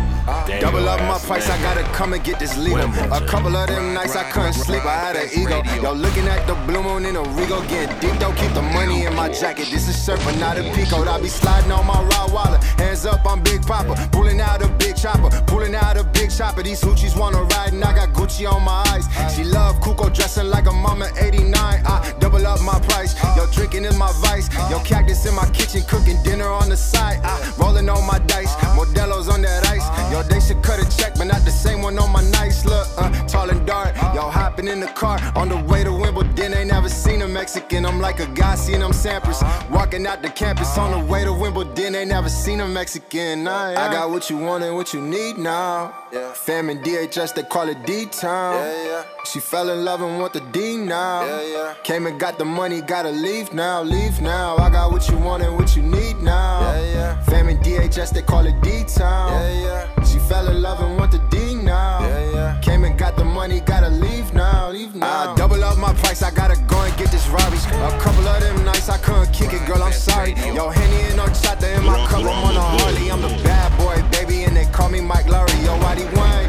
Double 0.60 0.88
up 0.88 1.00
my 1.00 1.18
price, 1.18 1.48
I 1.48 1.60
gotta 1.62 1.82
come 1.94 2.12
and 2.12 2.22
get 2.22 2.38
this 2.38 2.56
legal. 2.56 2.90
A 3.12 3.24
couple 3.26 3.56
of 3.56 3.68
them 3.68 3.94
nights 3.94 4.16
I 4.16 4.30
couldn't 4.30 4.54
sleep, 4.54 4.84
I 4.84 4.96
had 4.96 5.16
an 5.16 5.28
ego. 5.32 5.62
Yo, 5.82 5.92
looking 5.92 6.26
at 6.28 6.46
the 6.46 6.54
blue 6.66 6.82
moon 6.82 7.06
in 7.06 7.16
a 7.16 7.22
Rego, 7.22 7.66
getting 7.68 7.98
deep 8.00 8.18
don't 8.20 8.36
keep 8.36 8.52
the 8.52 8.62
money 8.62 9.04
in 9.04 9.14
my 9.14 9.28
jacket. 9.28 9.68
This 9.70 9.88
is 9.88 10.00
but 10.06 10.36
not 10.38 10.58
a 10.58 10.62
peacoat. 10.74 11.06
I 11.06 11.20
be 11.20 11.28
sliding 11.28 11.70
on 11.72 11.86
my 11.86 12.02
raw 12.02 12.26
wallet. 12.32 12.62
Hands 12.78 13.06
up, 13.06 13.24
I'm 13.26 13.42
Big 13.42 13.62
Papa. 13.62 14.08
Pulling 14.12 14.40
out 14.40 14.62
a 14.62 14.68
big 14.68 14.96
chopper, 14.96 15.30
pulling 15.46 15.74
out 15.74 15.96
a 15.96 16.04
big 16.04 16.30
chopper. 16.30 16.62
These 16.62 16.80
hoochies 16.80 17.16
wanna 17.18 17.42
ride, 17.42 17.72
and 17.72 17.84
I 17.84 17.94
got 17.94 18.12
Gucci 18.12 18.50
on 18.50 18.64
my 18.64 18.84
eyes. 18.88 19.06
She 19.34 19.44
love 19.44 19.80
Kuko 19.80 20.12
dressing 20.12 20.50
like 20.50 20.66
a 20.66 20.72
mama 20.72 21.08
89. 21.16 21.54
I 21.54 22.14
double 22.18 22.46
up 22.46 22.60
my 22.62 22.78
price. 22.80 23.14
Yo, 23.36 23.46
drinking 23.52 23.84
is 23.84 23.96
my 23.96 24.12
vice. 24.20 24.48
Yo, 24.70 24.78
cactus 24.80 25.26
in 25.26 25.34
my 25.34 25.48
kitchen, 25.50 25.82
cooking 25.88 26.22
dinner 26.22 26.48
on 26.48 26.68
the 26.68 26.76
side. 26.76 27.20
I 27.24 27.52
rolling 27.58 27.88
on 27.88 28.06
my 28.06 28.18
dice. 28.20 28.54
Modelo's 28.76 29.28
on 29.28 29.42
that 29.42 29.66
ice. 29.68 29.86
Yo, 30.10 30.22
they 30.24 30.40
should 30.40 30.60
cut 30.62 30.80
a 30.80 30.96
check, 30.96 31.14
but 31.14 31.24
not 31.24 31.44
the 31.44 31.50
same 31.50 31.82
one 31.82 31.96
on 31.98 32.10
my 32.10 32.22
nice 32.30 32.64
look. 32.64 32.88
Uh, 32.98 33.08
tall 33.28 33.48
and 33.48 33.64
dark. 33.64 33.94
y'all 34.14 34.30
hopping 34.30 34.66
in 34.66 34.80
the 34.80 34.88
car 34.88 35.18
on 35.36 35.48
the 35.48 35.56
way 35.56 35.84
to 35.84 35.92
Wimbledon. 35.92 36.52
Ain't 36.52 36.68
never 36.68 36.88
seen 36.88 37.22
a 37.22 37.28
Mexican. 37.28 37.86
I'm 37.86 38.00
like 38.00 38.18
a 38.18 38.26
guy 38.26 38.56
seeing 38.56 38.80
them 38.80 38.90
Sampras. 38.90 39.40
Walking 39.70 40.06
out 40.06 40.20
the 40.20 40.28
campus 40.28 40.76
on 40.76 40.90
the 40.90 41.06
way 41.12 41.22
to 41.22 41.32
Wimbledon. 41.32 41.94
Ain't 41.94 42.08
never 42.08 42.28
seen 42.28 42.60
a 42.60 42.66
Mexican. 42.66 43.44
Nah, 43.44 43.70
I 43.70 43.92
got 43.92 44.10
what 44.10 44.28
you 44.28 44.36
want 44.36 44.64
and 44.64 44.74
what 44.74 44.92
you 44.92 45.00
need 45.00 45.38
now. 45.38 45.94
Yeah. 46.12 46.32
Fam 46.32 46.70
and 46.70 46.84
DHS, 46.84 47.34
they 47.36 47.44
call 47.44 47.68
it 47.68 47.86
D-Town. 47.86 48.54
Yeah, 48.54 48.84
yeah. 48.84 49.04
She 49.24 49.38
fell 49.38 49.70
in 49.70 49.84
love 49.84 50.02
and 50.02 50.18
want 50.18 50.32
the 50.32 50.40
D 50.40 50.76
now. 50.76 51.24
Yeah, 51.24 51.42
yeah. 51.42 51.74
Came 51.84 52.06
and 52.06 52.18
got 52.18 52.36
the 52.36 52.44
money, 52.44 52.80
gotta 52.80 53.10
leave 53.10 53.52
now, 53.52 53.82
leave 53.82 54.20
now. 54.20 54.56
I 54.56 54.70
got 54.70 54.90
what 54.90 55.08
you 55.08 55.18
want 55.18 55.44
and 55.44 55.56
what 55.56 55.76
you 55.76 55.82
need 55.82 56.20
now. 56.20 56.60
Yeah, 56.62 56.92
yeah. 56.94 57.22
Fam 57.22 57.48
and 57.48 57.60
DHS, 57.60 58.10
they 58.12 58.22
call 58.22 58.44
it 58.46 58.60
D-Town. 58.60 59.32
Yeah, 59.32 59.62
yeah. 59.62 59.99
She 60.04 60.18
fell 60.18 60.48
in 60.48 60.62
love 60.62 60.80
and 60.80 60.96
want 60.96 61.12
the 61.12 61.18
D 61.30 61.54
now. 61.54 62.00
Yeah, 62.00 62.32
yeah. 62.32 62.60
Came 62.60 62.84
and 62.84 62.98
got 62.98 63.16
the 63.16 63.24
money, 63.24 63.60
gotta 63.60 63.88
leave 63.88 64.32
now, 64.34 64.70
leave 64.70 64.94
now. 64.94 65.32
I 65.32 65.36
double 65.36 65.62
up 65.62 65.78
my 65.78 65.94
price, 65.94 66.22
I 66.22 66.30
gotta 66.30 66.60
go 66.66 66.80
and 66.82 66.96
get 66.96 67.10
this 67.10 67.26
Rari. 67.28 67.56
A 67.56 67.98
couple 68.00 68.26
of 68.26 68.40
them 68.40 68.64
nights 68.64 68.88
I 68.88 68.98
couldn't 68.98 69.32
kick 69.32 69.52
it, 69.52 69.64
girl, 69.66 69.82
I'm 69.82 69.92
sorry. 69.92 70.34
Yo, 70.54 70.70
Henny 70.70 71.00
and 71.10 71.20
horchata 71.20 71.76
in 71.78 71.84
my 71.84 72.06
cup, 72.06 72.20
I'm 72.20 72.44
on 72.44 72.56
a 72.56 72.60
Harley. 72.60 73.10
I'm 73.10 73.22
the 73.22 73.28
bad 73.42 73.70
boy, 73.78 74.02
baby, 74.10 74.44
and 74.44 74.56
they 74.56 74.66
call 74.66 74.88
me 74.88 75.00
Mike 75.00 75.26
Lowrey. 75.26 75.64
Yo, 75.64 75.76
Waddy 75.78 76.04
Wang, 76.16 76.48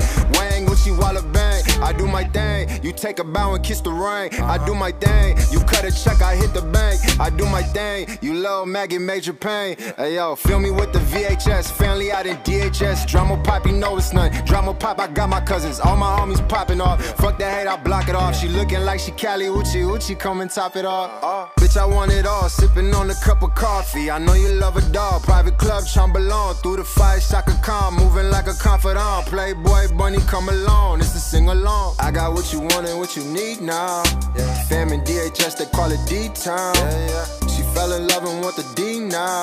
Gucci 0.81 0.97
Walla 0.97 1.21
Bang. 1.21 1.63
I 1.81 1.93
do 1.93 2.07
my 2.07 2.23
thing, 2.23 2.67
you 2.83 2.91
take 2.91 3.19
a 3.19 3.23
bow 3.23 3.53
and 3.53 3.63
kiss 3.63 3.81
the 3.81 3.91
ring. 3.91 4.33
I 4.41 4.63
do 4.65 4.73
my 4.73 4.91
thing, 4.91 5.37
you 5.51 5.59
cut 5.59 5.83
a 5.83 5.91
check, 5.91 6.21
I 6.21 6.35
hit 6.35 6.53
the 6.53 6.61
bank. 6.61 6.99
I 7.19 7.29
do 7.29 7.45
my 7.45 7.61
thing, 7.61 8.07
you 8.21 8.33
love 8.33 8.67
Maggie, 8.67 8.97
major 8.97 9.33
pain. 9.33 9.75
Hey 9.97 10.15
yo, 10.15 10.35
fill 10.35 10.59
me 10.59 10.71
with 10.71 10.91
the 10.91 10.99
VHS, 10.99 11.71
family 11.71 12.11
out 12.11 12.25
in 12.25 12.37
DHS. 12.37 13.07
Drama 13.07 13.41
pop, 13.43 13.65
you 13.65 13.73
know 13.73 13.97
it's 13.97 14.13
none. 14.13 14.31
Drama 14.45 14.73
pop, 14.73 14.99
I 14.99 15.07
got 15.07 15.29
my 15.29 15.41
cousins, 15.41 15.79
all 15.79 15.97
my 15.97 16.17
homies 16.17 16.47
popping 16.49 16.81
off. 16.81 17.03
Fuck 17.17 17.37
the 17.37 17.49
hate, 17.49 17.67
I 17.67 17.77
block 17.77 18.09
it 18.09 18.15
off. 18.15 18.35
She 18.35 18.47
looking 18.47 18.81
like 18.81 18.99
she 18.99 19.11
Cali 19.11 19.47
Uchi, 19.47 19.83
Uchi, 19.83 20.15
come 20.15 20.41
and 20.41 20.49
top 20.49 20.75
it 20.75 20.85
off. 20.85 21.23
Uh. 21.23 21.47
Bitch, 21.71 21.79
I 21.79 21.85
want 21.85 22.11
it 22.11 22.25
all, 22.25 22.49
sipping 22.49 22.93
on 22.93 23.09
a 23.09 23.15
cup 23.15 23.43
of 23.43 23.55
coffee. 23.55 24.11
I 24.11 24.17
know 24.19 24.33
you 24.33 24.49
love 24.59 24.75
a 24.75 24.81
dog, 24.91 25.23
private 25.23 25.57
club, 25.57 25.83
Chambelon. 25.83 26.61
Through 26.61 26.77
the 26.77 26.83
fire, 26.83 27.19
Chaka 27.19 27.53
Khan, 27.63 27.95
moving 27.95 28.29
like 28.29 28.47
a 28.47 28.53
confidant. 28.53 29.27
Playboy, 29.27 29.95
bunny, 29.95 30.19
come 30.27 30.49
along, 30.49 30.99
it's 30.99 31.15
a 31.15 31.19
sing 31.19 31.47
along. 31.47 31.95
I 31.99 32.11
got 32.11 32.33
what 32.33 32.51
you 32.51 32.59
want 32.59 32.87
and 32.87 32.99
what 32.99 33.15
you 33.15 33.23
need 33.23 33.61
now. 33.61 34.03
Yeah. 34.35 34.63
Fam 34.63 34.91
and 34.91 35.03
DHS, 35.03 35.57
they 35.57 35.65
call 35.65 35.91
it 35.91 35.99
D-Town. 36.07 36.75
Yeah, 36.75 37.07
yeah. 37.07 37.47
She 37.47 37.63
fell 37.73 37.93
in 37.93 38.05
love 38.07 38.25
and 38.25 38.41
want 38.43 38.57
the 38.57 38.67
D 38.75 38.99
now. 38.99 39.41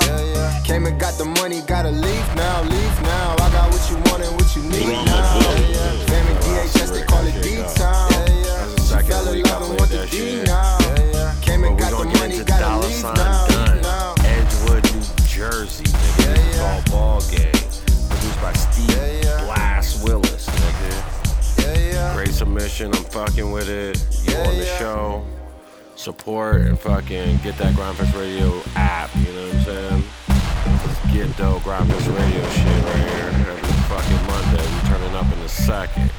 Came 0.65 0.85
and 0.85 1.01
got 1.01 1.17
the 1.17 1.25
money, 1.25 1.63
gotta 1.67 1.91
leave 1.91 2.35
now, 2.37 2.63
leave 2.63 3.03
now. 3.03 3.37
I 3.41 3.49
got 3.57 3.73
what 3.73 3.91
you 3.91 3.97
want 4.11 4.23
and 4.23 4.35
what 4.37 4.55
you 4.55 4.63
need 4.65 5.05
now. 5.07 5.41
Fam 6.07 6.27
and 6.27 6.39
DHS, 6.45 6.93
they 6.93 7.05
call 7.05 7.27
it 7.27 7.43
D-Town. 7.43 8.11
She 8.85 9.09
fell 9.09 9.33
in 9.33 9.43
love 9.45 9.71
and 9.71 9.79
want 9.79 9.91
the 9.91 10.07
D 10.11 10.43
now. 10.45 11.08
And 11.69 11.79
got 11.79 11.91
the 11.91 12.05
money, 12.19 12.39
gotta 12.39 12.61
Dollar 12.63 12.83
sign 12.89 13.15
done. 13.15 13.83
now. 13.83 14.15
Edgewood, 14.21 14.85
New 14.95 15.03
Jersey, 15.27 15.85
nigga. 15.85 16.17
This 16.17 16.55
is 16.55 16.61
all 16.61 16.83
ball 16.91 17.21
game. 17.31 17.53
Produced 18.09 18.41
by 18.41 18.53
Steve 18.55 19.23
Blast 19.45 20.03
Willis, 20.03 20.47
nigga. 20.49 22.15
Great 22.15 22.33
submission. 22.33 22.95
I'm 22.95 23.05
fucking 23.05 23.53
with 23.53 23.69
it. 23.69 24.03
You 24.25 24.35
on 24.39 24.57
the 24.57 24.65
show. 24.79 25.25
Support 25.95 26.63
and 26.63 26.79
fucking 26.79 27.39
get 27.39 27.59
that 27.59 27.75
Gryndfest 27.75 28.19
Radio 28.19 28.63
app. 28.75 29.15
You 29.17 29.33
know 29.35 29.47
what 29.47 29.55
I'm 29.55 29.65
saying? 29.65 30.05
Get 31.13 31.37
Dough 31.37 31.59
Gryndfest 31.59 32.09
Radio 32.17 32.49
shit 32.51 32.85
right 32.85 33.11
here. 33.11 33.29
Every 33.47 33.73
fucking 33.93 34.27
Monday. 34.27 34.65
We 34.75 34.89
turning 34.89 35.15
up 35.15 35.31
in 35.31 35.39
a 35.41 35.49
second. 35.49 36.11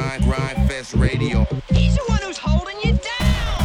Grind, 0.00 0.22
Gryndfest 0.22 0.98
Radio. 0.98 1.46
He's 1.68 1.94
the 1.94 2.04
one 2.06 2.20
who's 2.22 2.38
holding 2.38 2.76
you 2.82 2.92
down. 2.92 3.64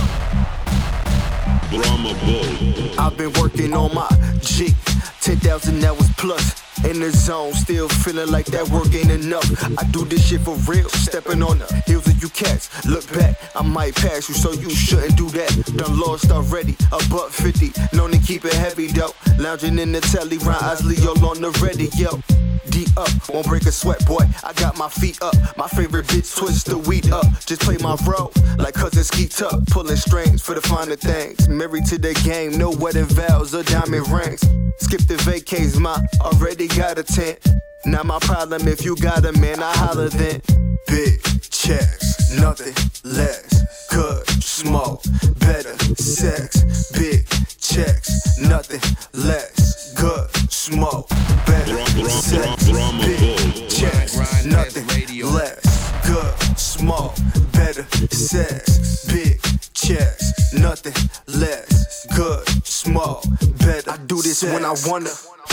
Brahma 1.69 2.13
Bull. 2.25 2.99
I've 2.99 3.15
been 3.15 3.31
working 3.41 3.73
on 3.73 3.93
my 3.93 4.09
G. 4.41 4.73
10,000 5.21 5.83
hours 5.85 6.09
plus. 6.17 6.64
In 6.89 6.99
the 6.99 7.09
zone, 7.11 7.53
still 7.53 7.89
feeling 7.89 8.29
like 8.29 8.45
that 8.47 8.69
work 8.69 8.93
ain't 8.93 9.09
enough. 9.09 9.45
I 9.77 9.83
do 9.89 10.05
this 10.05 10.27
shit 10.27 10.41
for 10.41 10.55
real, 10.69 10.87
stepping 10.89 11.41
on 11.41 11.57
the 11.57 11.83
heels 11.87 12.07
of 12.07 12.21
you 12.21 12.29
cats. 12.29 12.69
Look 12.85 13.11
back, 13.11 13.39
I 13.55 13.63
might 13.63 13.95
pass 13.95 14.29
you, 14.29 14.35
so 14.35 14.51
you 14.51 14.69
shouldn't 14.69 15.17
do 15.17 15.27
that. 15.29 15.51
Done 15.75 15.99
lost 15.99 16.31
already, 16.31 16.75
a 16.91 17.01
buck 17.09 17.31
50, 17.31 17.73
known 17.95 18.11
to 18.11 18.19
keep 18.19 18.45
it 18.45 18.53
heavy 18.53 18.87
though. 18.87 19.13
Lounging 19.39 19.79
in 19.79 19.91
the 19.91 20.01
telly, 20.01 20.37
Ryan 20.37 20.59
Osley, 20.59 21.05
all 21.05 21.25
on 21.25 21.41
the 21.41 21.49
ready, 21.59 21.89
yo. 21.97 22.21
D 22.69 22.85
up, 22.97 23.09
won't 23.29 23.47
break 23.47 23.65
a 23.65 23.71
sweat, 23.71 24.05
boy. 24.05 24.23
I 24.43 24.53
got 24.53 24.77
my 24.77 24.89
feet 24.89 25.21
up. 25.21 25.35
My 25.55 25.67
favorite 25.67 26.07
bitch 26.07 26.35
twist 26.35 26.65
the 26.67 26.77
weed 26.77 27.11
up. 27.11 27.25
Just 27.45 27.61
play 27.61 27.77
my 27.77 27.95
role, 28.05 28.31
like 28.57 28.73
cousin 28.73 29.03
Skeet 29.03 29.41
up. 29.41 29.65
Pulling 29.67 29.95
strings 29.95 30.41
for 30.41 30.55
the 30.55 30.61
finer 30.61 30.95
things. 30.95 31.47
Married 31.47 31.85
to 31.85 31.97
the 31.97 32.13
game, 32.25 32.57
no 32.57 32.71
wedding 32.71 33.05
vows 33.05 33.55
or 33.55 33.63
diamond 33.63 34.07
rings. 34.09 34.41
Skip 34.77 35.01
the 35.07 35.15
vacays, 35.23 35.79
my 35.79 35.95
Already 36.21 36.67
got 36.75 36.97
a 36.97 37.03
tent. 37.03 37.39
Not 37.85 38.05
my 38.05 38.19
problem 38.19 38.67
if 38.67 38.83
you 38.83 38.95
got 38.97 39.25
a 39.25 39.31
man, 39.33 39.63
I 39.63 39.71
holler 39.77 40.09
then. 40.09 40.41
Big 40.87 41.21
checks, 41.49 42.37
nothing 42.37 42.73
less. 43.03 43.87
Good, 43.89 44.27
smoke, 44.43 45.03
better, 45.39 45.75
sex. 45.95 46.91
Big 46.91 47.27
checks, 47.59 48.39
nothing 48.39 48.81
less. 49.13 49.93
Good, 49.93 50.29
smoke, 50.51 51.07
better, 51.45 51.85
sex. 52.09 52.69
Big 52.69 53.69
checks, 53.69 54.45
nothing 54.45 54.87
less. 55.23 56.07
Good, 56.07 56.57
smoke, 56.57 57.15
better, 57.53 57.83
sex. 58.09 59.05
Big 59.05 59.39
checks, 59.73 60.53
nothing 60.53 60.93
less. 61.27 62.05
Good, 62.15 62.47
smoke, 62.65 63.23
better. 63.59 63.91
I 63.91 63.97
do 63.97 64.21
this 64.21 64.43
when 64.43 64.65
I 64.65 64.75
wanna. 64.85 65.11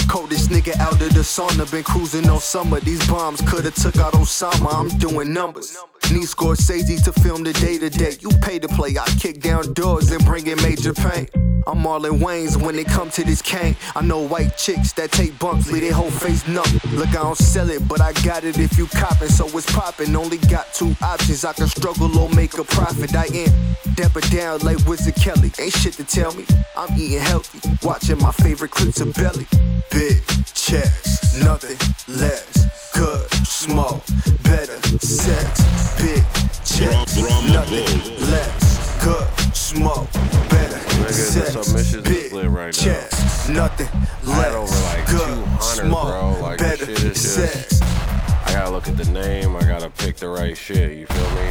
Coldest 0.09 0.51
nigga 0.51 0.79
out 0.79 0.93
of 0.93 0.99
the 1.15 1.21
sauna, 1.21 1.71
been 1.71 1.83
cruising 1.85 2.29
all 2.29 2.41
summer. 2.41 2.81
These 2.81 3.07
bombs 3.09 3.41
could've 3.43 3.75
took 3.75 3.97
out 3.97 4.13
Osama. 4.15 4.73
I'm 4.73 4.89
doing 4.99 5.33
numbers. 5.33 5.77
Need 6.11 6.25
Scorsese 6.25 7.03
to 7.05 7.13
film 7.13 7.43
the 7.43 7.53
day 7.55 7.79
to 7.79 7.89
day. 7.89 8.17
You 8.21 8.31
pay 8.43 8.59
to 8.59 8.69
play, 8.69 8.97
I 8.99 9.07
kick 9.19 9.41
down 9.41 9.73
doors 9.73 10.11
and 10.11 10.25
bring 10.25 10.47
in 10.47 10.61
major 10.63 10.93
pain. 10.93 11.29
I'm 11.67 11.79
Marlon 11.79 12.19
Wayans 12.19 12.61
when 12.61 12.77
it 12.77 12.89
come 12.89 13.09
to 13.11 13.25
this 13.25 13.41
cane. 13.41 13.77
I 13.95 14.03
know 14.03 14.27
white 14.27 14.59
chicks 14.59 14.93
that 14.95 15.13
take 15.13 15.39
bumps, 15.39 15.71
leave 15.71 15.83
their 15.83 15.93
whole 15.93 16.11
face 16.11 16.47
numb. 16.49 16.67
Look, 16.93 17.09
I 17.11 17.23
don't 17.23 17.39
sell 17.39 17.71
it, 17.71 17.87
but 17.87 18.01
I 18.01 18.13
got 18.25 18.43
it 18.45 18.59
if 18.59 18.77
you 18.77 18.87
copping, 18.87 19.29
so 19.29 19.47
it's 19.47 19.71
popping. 19.73 20.15
Only 20.17 20.39
got 20.39 20.73
two 20.75 20.95
options, 21.01 21.45
I 21.45 21.53
can 21.53 21.69
struggle 21.69 22.19
or 22.19 22.29
make 22.31 22.59
a 22.59 22.65
profit. 22.65 23.15
I 23.15 23.27
am 23.27 23.77
dapper 23.95 24.21
down 24.23 24.61
like 24.61 24.85
Wizard 24.87 25.15
Kelly. 25.15 25.53
Ain't 25.61 25.73
shit 25.73 25.95
to 25.95 26.05
tell 26.05 26.35
me. 26.35 26.45
I'm 26.77 26.93
eating 26.99 27.21
healthy, 27.21 27.61
watching 27.87 28.19
my 28.19 28.33
favorite 28.33 28.73
clips 28.73 29.01
of 29.01 29.15
belly. 29.15 29.47
Big 29.91 30.21
chest, 30.53 31.43
nothing 31.45 31.79
less. 32.09 32.82
Good 32.95 33.31
smoke, 33.47 34.03
better 34.43 34.79
sex. 34.99 35.61
Big 36.01 36.23
checks, 36.65 37.17
nothing 37.17 37.87
less. 38.31 39.05
Good 39.05 39.29
smoke, 39.55 40.13
better 40.51 40.77
Nigga, 40.77 41.07
the 41.07 41.13
sex. 41.13 41.53
submissions 41.53 42.03
Big 42.09 42.25
is 42.27 42.33
lit 42.33 42.51
right 42.51 42.67
now. 42.67 42.71
checks, 42.71 43.49
nothing 43.49 43.89
I 44.27 44.47
over 44.49 44.61
less. 44.67 44.85
like 44.85 45.07
Good 45.07 45.27
200, 45.29 45.61
smoke. 45.61 46.41
Like 46.41 46.59
better 46.59 46.87
shit 46.87 47.03
is 47.03 47.35
sex. 47.35 47.69
just. 47.71 47.83
I 47.83 48.53
gotta 48.53 48.71
look 48.71 48.89
at 48.89 48.97
the 48.97 49.11
name. 49.11 49.57
I 49.57 49.61
gotta 49.63 49.91
pick 49.91 50.17
the 50.17 50.29
right 50.29 50.57
shit. 50.57 50.97
You 50.99 51.07
feel 51.07 51.31
me? 51.31 51.51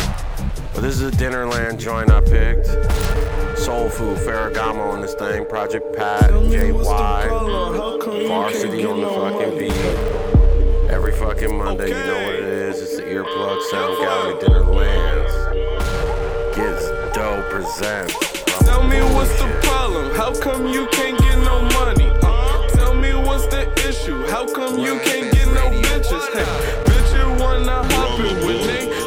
But 0.74 0.82
this 0.82 1.00
is 1.00 1.02
a 1.02 1.12
Dinnerland 1.12 1.80
joint 1.80 2.12
I 2.12 2.22
picked. 2.22 2.68
Soul 3.58 3.90
Food, 3.90 4.18
Ferragamo 4.20 4.92
on 4.94 5.02
this 5.02 5.14
thing. 5.16 5.46
Project 5.46 5.96
Pat, 5.96 6.30
JY, 6.32 8.28
Varsity 8.28 8.86
on 8.86 9.02
the 9.02 9.10
fucking 9.10 9.58
beat. 9.58 10.11
Every 10.92 11.14
fucking 11.14 11.58
Monday, 11.58 11.88
you 11.88 11.94
know 11.94 12.26
what 12.26 12.36
it 12.36 12.44
is. 12.44 12.82
It's 12.82 12.98
the 12.98 13.04
Earplug 13.04 13.62
Sound 13.72 13.98
Gallery 13.98 14.34
Dinnerlands. 14.42 15.34
Gets 16.54 17.16
dope 17.16 17.50
presents. 17.50 18.14
Tell 18.66 18.84
me 18.84 19.00
what's 19.16 19.32
the 19.40 19.48
problem? 19.64 20.14
How 20.16 20.34
come 20.34 20.68
you 20.68 20.88
can't 20.88 21.18
get 21.18 21.38
no 21.38 21.62
money? 21.80 22.12
Uh, 22.22 22.68
tell 22.72 22.94
me 22.94 23.14
what's 23.14 23.48
the 23.48 23.72
issue? 23.88 24.28
How 24.28 24.46
come 24.46 24.80
you 24.80 25.00
can't 25.00 25.32
get 25.34 25.48
no 25.48 25.72
bitches? 25.72 26.28
Hey, 26.34 26.44
bitch, 26.84 27.16
you 27.16 27.42
wanna 27.42 27.88
hop 27.96 28.20
in 28.20 28.46
with 28.46 28.68
me? 28.68 29.01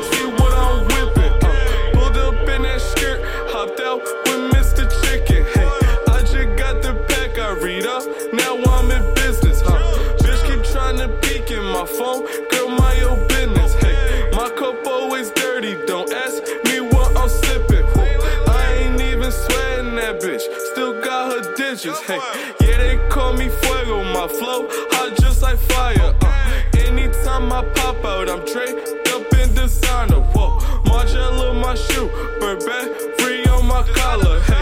My 11.84 11.90
phone, 11.90 12.24
girl, 12.48 12.68
my 12.70 12.94
your 12.94 13.16
business. 13.28 13.74
Hey, 13.74 14.30
my 14.32 14.48
cup 14.56 14.86
always 14.86 15.30
dirty, 15.32 15.74
don't 15.86 16.10
ask 16.10 16.42
me 16.64 16.80
what 16.80 17.14
I'm 17.14 17.28
sipping. 17.28 17.84
I 18.48 18.72
ain't 18.78 19.00
even 19.02 19.30
sweating 19.30 19.94
that 19.96 20.18
bitch, 20.22 20.44
still 20.72 20.98
got 21.02 21.32
her 21.32 21.54
digits. 21.56 22.00
Hey, 22.00 22.20
yeah, 22.62 22.78
they 22.78 23.08
call 23.10 23.34
me 23.34 23.50
Fuego, 23.50 24.02
my 24.14 24.26
flow 24.28 24.66
hot 24.92 25.14
just 25.20 25.42
like 25.42 25.58
fire. 25.58 26.14
Uh, 26.22 26.62
anytime 26.86 27.52
I 27.52 27.62
pop 27.74 28.02
out, 28.02 28.30
I'm 28.30 28.42
draped 28.46 28.88
up 29.08 29.30
in 29.34 29.54
designer. 29.54 30.22
Whoa, 30.32 30.58
Margiela 30.88 31.52
my 31.60 31.74
shoe, 31.74 32.08
Burberry 32.40 32.94
free 33.18 33.44
on 33.44 33.66
my 33.66 33.82
collar. 33.94 34.40
Hey, 34.40 34.53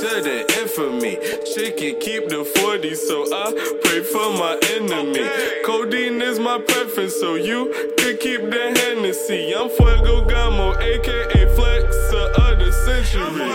to 0.00 0.22
the 0.22 0.40
infamy. 0.58 1.16
Chicken 1.44 2.00
keep 2.00 2.28
the 2.30 2.42
40, 2.42 2.94
so 2.94 3.26
I 3.30 3.52
pray 3.84 4.02
for 4.02 4.32
my 4.32 4.58
enemy. 4.72 5.28
Codeine 5.66 6.22
is 6.22 6.38
my 6.38 6.58
preference, 6.58 7.14
so 7.20 7.34
you 7.34 7.68
could 7.98 8.18
keep 8.18 8.40
the 8.40 8.72
Hennessy. 8.80 9.52
I'm 9.54 9.68
Fuego 9.68 10.24
Gamo, 10.24 10.74
aka 10.80 11.44
Flexer 11.54 12.32
of 12.32 12.58
the 12.58 12.72
century. 12.72 13.52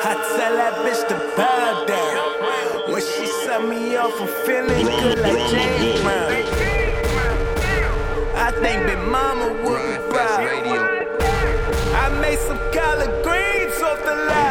I 0.00 0.14
tell 0.36 0.56
that 0.56 0.74
bitch 0.84 1.06
to 1.08 1.16
bow 1.36 1.84
down. 1.84 2.90
When 2.90 3.02
she 3.02 3.26
set 3.44 3.68
me 3.68 3.94
off, 3.96 4.18
I'm 4.18 4.28
feeling 4.46 4.86
good 4.86 5.18
like 5.18 5.50
James 5.50 6.00
Brown. 6.00 6.32
I 8.40 8.52
think 8.62 8.86
Big 8.86 9.02
Mama 9.06 9.52
would 9.64 9.82
be 9.84 9.98
proud. 10.08 10.98
I 11.94 12.08
made 12.22 12.38
some 12.38 12.58
collard 12.72 13.22
greens 13.22 13.82
off 13.82 13.98
the 14.04 14.14
loud. 14.14 14.47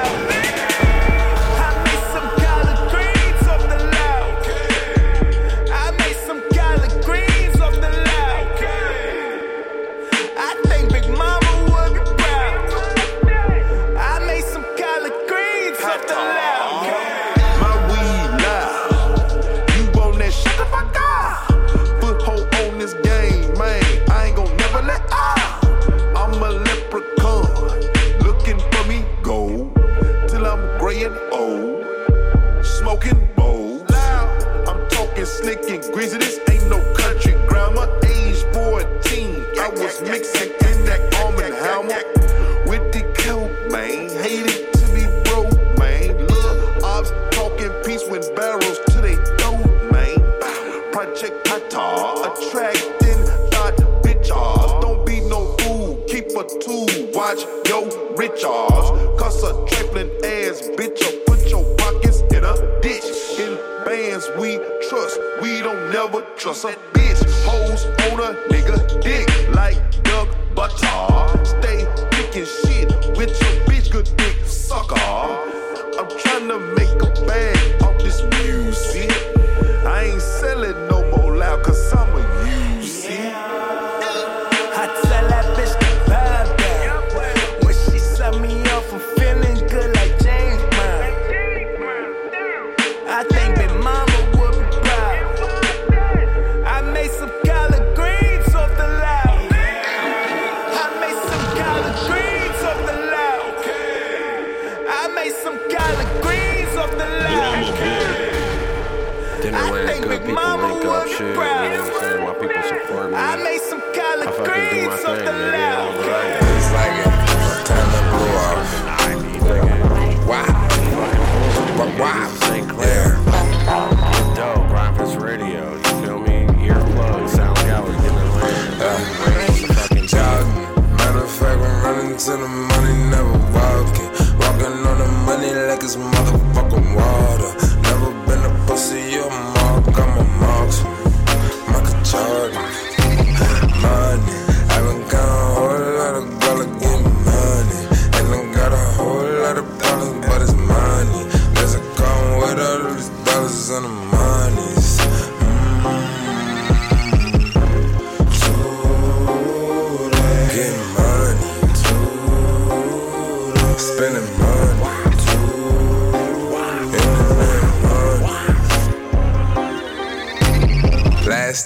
Rich 58.29 58.43
ass. 58.43 58.89
Cause 59.19 59.43
a 59.43 59.53
trifling 59.67 60.09
ass 60.23 60.61
bitch 60.75 60.99
will 60.99 61.19
put 61.25 61.49
your 61.49 61.63
pockets 61.77 62.21
in 62.33 62.43
a 62.43 62.81
ditch. 62.81 63.03
In 63.39 63.55
bands 63.85 64.29
we 64.39 64.57
trust, 64.89 65.19
we 65.41 65.61
don't 65.61 65.91
never 65.91 66.21
trust 66.35 66.65
a 66.65 66.75
bitch. 66.93 67.23
Hoes 67.45 67.85
on 68.11 68.19
a 68.19 68.35
nigga 68.49 69.01
dick 69.01 69.26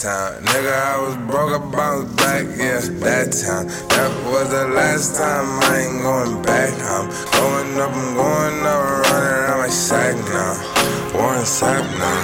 Time, 0.02 0.41
nigga, 0.45 0.74
I 0.74 0.97
was 0.97 1.16
broke, 1.30 1.54
I 1.54 1.62
bounced 1.62 2.18
back, 2.18 2.49
yeah, 2.58 2.82
that 3.06 3.30
time. 3.38 3.70
That 3.93 4.10
was 4.26 4.49
the 4.49 4.66
last 4.74 5.14
time, 5.14 5.45
I 5.62 5.86
ain't 5.86 6.02
going 6.02 6.41
back. 6.41 6.74
I'm 6.89 7.06
going 7.38 7.78
up, 7.78 7.93
I'm 7.93 8.18
going 8.18 8.66
up, 8.66 8.82
running 8.82 9.30
around 9.30 9.60
like 9.62 9.70
sack 9.70 10.18
now. 10.34 10.58
Warren 11.14 11.45
Sapp 11.45 11.86
now. 12.02 12.18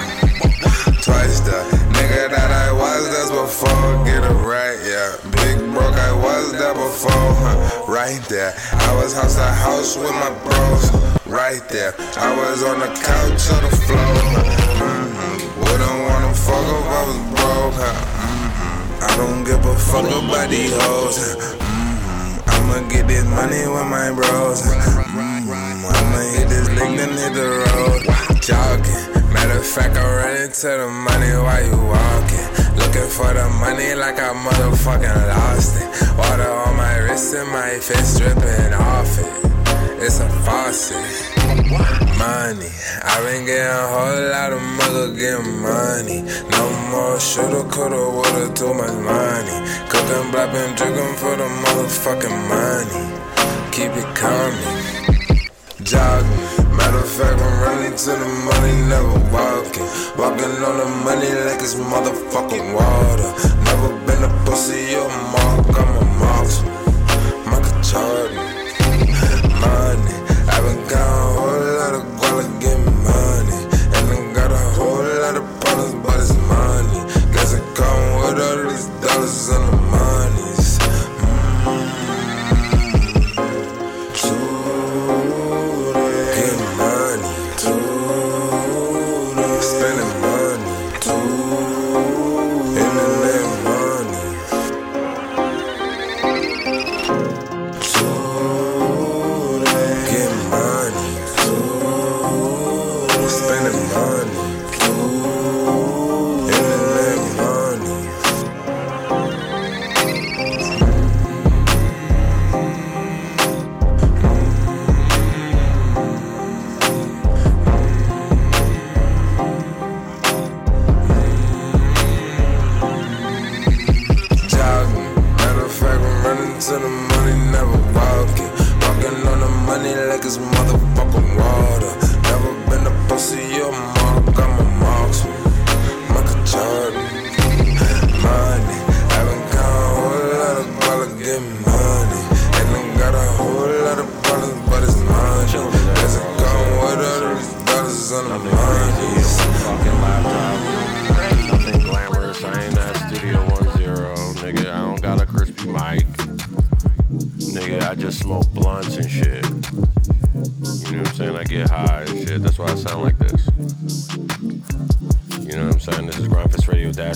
Twice 1.05 1.45
the 1.45 1.61
nigga 1.93 2.33
that 2.33 2.49
I 2.49 2.73
was, 2.73 3.13
that's 3.13 3.29
before, 3.29 3.93
get 4.09 4.25
it 4.25 4.37
right, 4.41 4.81
yeah. 4.81 5.13
Big 5.45 5.61
broke, 5.69 5.93
I 5.93 6.17
was 6.17 6.57
there 6.57 6.73
before, 6.73 7.29
huh, 7.45 7.85
right 7.85 8.25
there. 8.25 8.57
I 8.73 8.95
was 8.97 9.13
house 9.13 9.35
to 9.35 9.45
house 9.45 9.95
with 9.95 10.17
my 10.17 10.33
bros, 10.41 10.89
right 11.29 11.61
there. 11.69 11.93
I 12.17 12.33
was 12.41 12.63
on 12.63 12.79
the 12.79 12.89
couch 12.89 13.53
or 13.53 13.61
the 13.61 13.73
floor, 13.85 14.17
huh, 14.33 14.81
mm-hmm. 14.81 15.61
Wouldn't 15.61 15.99
wanna 16.09 16.33
fuck 16.33 16.65
if 16.65 16.89
I 16.89 17.05
was 17.05 17.36
broke, 17.71 17.79
mm-hmm. 17.79 19.03
I 19.03 19.17
don't 19.17 19.43
give 19.43 19.65
a 19.65 19.75
fuck 19.75 20.05
about 20.05 20.49
these 20.49 20.71
hoes, 20.71 21.35
mm-hmm. 21.35 22.49
I'ma 22.49 22.87
get 22.89 23.07
this 23.07 23.25
money 23.25 23.67
with 23.67 23.87
my 23.87 24.11
bros, 24.13 24.61
mm-hmm. 24.63 25.49
I'ma 25.89 26.19
hit 26.35 26.49
this 26.49 26.69
lick, 26.69 26.97
then 26.97 27.13
hit 27.17 27.33
the 27.33 27.47
road, 27.67 28.41
jogging. 28.41 29.33
Matter 29.33 29.59
of 29.59 29.65
fact, 29.65 29.97
I 29.97 30.15
ran 30.15 30.43
into 30.43 30.67
the 30.67 30.87
money 30.87 31.31
while 31.35 31.63
you 31.63 31.77
walking. 31.77 32.47
Looking 32.77 33.09
for 33.09 33.33
the 33.33 33.49
money 33.59 33.93
like 33.95 34.19
I 34.19 34.33
motherfucking 34.33 35.27
lost 35.27 35.81
it. 35.81 36.17
Water 36.17 36.49
on 36.49 36.77
my 36.77 36.97
wrist 36.99 37.33
and 37.35 37.49
my 37.51 37.77
face 37.79 38.17
dripping 38.17 38.73
off 38.73 39.19
it. 39.19 40.01
It's 40.01 40.19
a 40.19 40.29
faucet. 40.29 41.36
Money, 41.57 42.69
i 43.01 43.17
been 43.25 43.45
getting 43.45 43.65
a 43.65 43.87
whole 43.89 44.29
lot 44.29 44.53
of 44.53 44.61
mother 44.77 45.13
getting 45.17 45.57
money. 45.59 46.21
No 46.53 46.63
more 46.91 47.19
shoulda, 47.19 47.67
coulda, 47.69 47.97
woulda, 47.97 48.53
too 48.53 48.73
much 48.73 48.93
money. 49.01 49.57
Cooking, 49.89 50.29
blapping, 50.31 50.75
drinking 50.77 51.15
for 51.17 51.35
the 51.35 51.49
motherfucking 51.65 52.37
money. 52.47 53.01
Keep 53.71 53.91
it 53.97 54.09
coming. 54.15 55.41
Jogging. 55.81 56.77
Matter 56.77 56.99
of 56.99 57.09
fact, 57.09 57.41
I'm 57.41 57.61
running 57.63 57.95
to 57.97 58.11
the 58.11 58.29
money, 58.45 58.73
never 58.85 59.17
walking. 59.33 59.87
Walking 60.17 60.61
on 60.61 60.77
the 60.77 60.85
money 61.05 61.31
like 61.45 61.61
it's 61.61 61.73
motherfucking 61.73 62.73
water. 62.73 63.31
Never 63.65 63.89
been 64.05 64.23
a 64.23 64.45
pussy 64.45 64.93
or 64.93 65.09
a 65.09 65.17
mark, 65.33 65.73
I'm 65.73 65.97
a 65.97 66.05
marksman. 66.21 66.73
Michael 67.49 67.81
Jordan. 67.81 68.56
Got 70.89 71.01
a 71.01 71.03
whole 71.35 71.59
lot 71.79 71.93
of 71.95 72.03
guala 72.17 72.61
getting 72.61 72.85
money. 73.03 73.59
And 73.95 74.07
I 74.09 74.33
got 74.33 74.51
a 74.53 74.57
whole 74.77 75.03
lot 75.03 75.35
of 75.35 75.45
problems, 75.59 75.95
but 75.95 76.15
it's 76.21 76.33
money. 76.47 76.99
Guess 77.33 77.53
it 77.55 77.75
come 77.75 78.03
with 78.21 78.39
all 78.39 78.69
these 78.69 78.87
dollars 79.03 79.49
and 79.49 79.67
the 79.67 79.86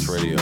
Radio 0.07 0.40